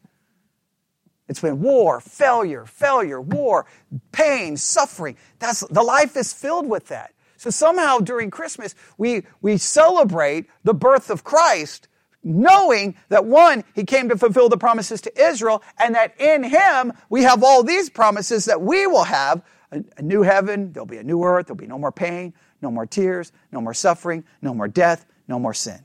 It's 1.26 1.40
been 1.40 1.60
war, 1.60 2.00
failure, 2.00 2.66
failure, 2.66 3.20
war, 3.20 3.66
pain, 4.12 4.56
suffering. 4.56 5.16
That's 5.38 5.60
the 5.60 5.82
life 5.82 6.16
is 6.16 6.32
filled 6.32 6.68
with 6.68 6.88
that. 6.88 7.14
So 7.38 7.50
somehow 7.50 7.98
during 7.98 8.30
Christmas, 8.30 8.74
we, 8.98 9.22
we 9.40 9.56
celebrate 9.56 10.46
the 10.64 10.74
birth 10.74 11.10
of 11.10 11.24
Christ, 11.24 11.88
knowing 12.22 12.94
that 13.08 13.24
one, 13.24 13.64
he 13.74 13.84
came 13.84 14.08
to 14.10 14.18
fulfill 14.18 14.48
the 14.48 14.58
promises 14.58 15.00
to 15.02 15.22
Israel, 15.22 15.62
and 15.78 15.94
that 15.94 16.18
in 16.20 16.42
him 16.42 16.92
we 17.08 17.22
have 17.22 17.42
all 17.42 17.62
these 17.62 17.88
promises 17.88 18.44
that 18.44 18.60
we 18.60 18.86
will 18.86 19.04
have 19.04 19.42
a, 19.72 19.82
a 19.96 20.02
new 20.02 20.22
heaven, 20.22 20.72
there'll 20.72 20.86
be 20.86 20.98
a 20.98 21.02
new 21.02 21.22
earth, 21.22 21.46
there'll 21.46 21.56
be 21.56 21.66
no 21.66 21.78
more 21.78 21.92
pain, 21.92 22.34
no 22.60 22.70
more 22.70 22.86
tears, 22.86 23.32
no 23.50 23.60
more 23.60 23.74
suffering, 23.74 24.24
no 24.42 24.54
more 24.54 24.68
death, 24.68 25.06
no 25.26 25.38
more 25.38 25.54
sin. 25.54 25.80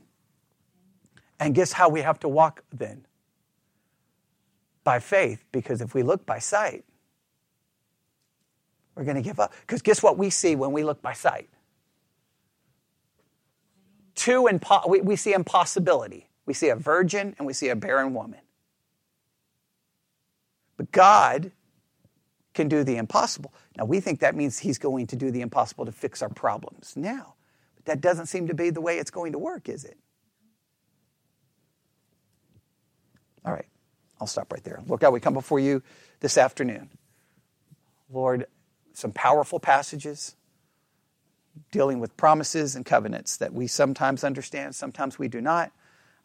And 1.40 1.54
guess 1.54 1.72
how 1.72 1.88
we 1.88 2.02
have 2.02 2.20
to 2.20 2.28
walk 2.28 2.62
then? 2.72 3.06
By 4.84 5.00
faith, 5.00 5.44
because 5.52 5.80
if 5.80 5.94
we 5.94 6.02
look 6.02 6.26
by 6.26 6.38
sight, 6.38 6.84
we're 8.94 9.04
going 9.04 9.16
to 9.16 9.22
give 9.22 9.40
up. 9.40 9.52
Because 9.62 9.82
guess 9.82 10.02
what 10.02 10.18
we 10.18 10.30
see 10.30 10.56
when 10.56 10.72
we 10.72 10.84
look 10.84 11.02
by 11.02 11.14
sight? 11.14 11.48
Two 14.14 14.48
impo- 14.50 14.88
we, 14.88 15.00
we 15.00 15.16
see 15.16 15.32
impossibility. 15.32 16.28
We 16.46 16.54
see 16.54 16.68
a 16.68 16.76
virgin 16.76 17.34
and 17.38 17.46
we 17.46 17.54
see 17.54 17.70
a 17.70 17.76
barren 17.76 18.12
woman. 18.14 18.40
But 20.76 20.92
God 20.92 21.52
can 22.54 22.68
do 22.68 22.84
the 22.84 22.96
impossible. 22.96 23.54
Now, 23.76 23.84
we 23.86 24.00
think 24.00 24.20
that 24.20 24.34
means 24.34 24.58
He's 24.58 24.78
going 24.78 25.06
to 25.08 25.16
do 25.16 25.30
the 25.30 25.40
impossible 25.40 25.86
to 25.86 25.92
fix 25.92 26.22
our 26.22 26.28
problems 26.28 26.94
now. 26.96 27.34
But 27.76 27.86
that 27.86 28.00
doesn't 28.00 28.26
seem 28.26 28.48
to 28.48 28.54
be 28.54 28.70
the 28.70 28.80
way 28.80 28.98
it's 28.98 29.10
going 29.10 29.32
to 29.32 29.38
work, 29.38 29.68
is 29.68 29.84
it? 29.84 29.98
All 33.44 33.52
right, 33.52 33.66
I'll 34.20 34.26
stop 34.26 34.52
right 34.52 34.62
there. 34.62 34.80
Lord 34.86 35.00
God, 35.00 35.12
we 35.12 35.20
come 35.20 35.34
before 35.34 35.60
you 35.60 35.82
this 36.20 36.36
afternoon. 36.36 36.90
Lord, 38.12 38.46
some 38.92 39.12
powerful 39.12 39.60
passages 39.60 40.36
dealing 41.70 42.00
with 42.00 42.16
promises 42.16 42.76
and 42.76 42.84
covenants 42.84 43.36
that 43.38 43.52
we 43.52 43.66
sometimes 43.66 44.24
understand, 44.24 44.74
sometimes 44.74 45.18
we 45.18 45.28
do 45.28 45.40
not. 45.40 45.72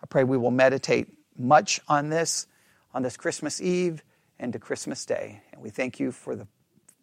I 0.03 0.07
pray 0.07 0.23
we 0.23 0.37
will 0.37 0.51
meditate 0.51 1.07
much 1.37 1.79
on 1.87 2.09
this 2.09 2.47
on 2.93 3.03
this 3.03 3.17
Christmas 3.17 3.61
Eve 3.61 4.01
and 4.39 4.53
to 4.53 4.59
Christmas 4.59 5.05
Day. 5.05 5.41
And 5.51 5.61
we 5.61 5.69
thank 5.69 5.99
you 5.99 6.11
for 6.11 6.35
the 6.35 6.47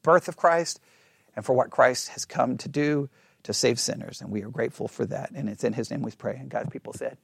birth 0.02 0.26
of 0.26 0.36
Christ 0.36 0.80
and 1.36 1.44
for 1.44 1.52
what 1.52 1.70
Christ 1.70 2.08
has 2.08 2.24
come 2.24 2.56
to 2.58 2.68
do 2.68 3.10
to 3.42 3.52
save 3.52 3.78
sinners. 3.78 4.20
And 4.20 4.30
we 4.30 4.42
are 4.42 4.48
grateful 4.48 4.88
for 4.88 5.04
that. 5.06 5.30
And 5.32 5.48
it's 5.48 5.64
in 5.64 5.74
his 5.74 5.90
name 5.90 6.02
we 6.02 6.12
pray. 6.12 6.36
And 6.36 6.48
God's 6.48 6.70
people 6.70 6.94
said, 6.94 7.18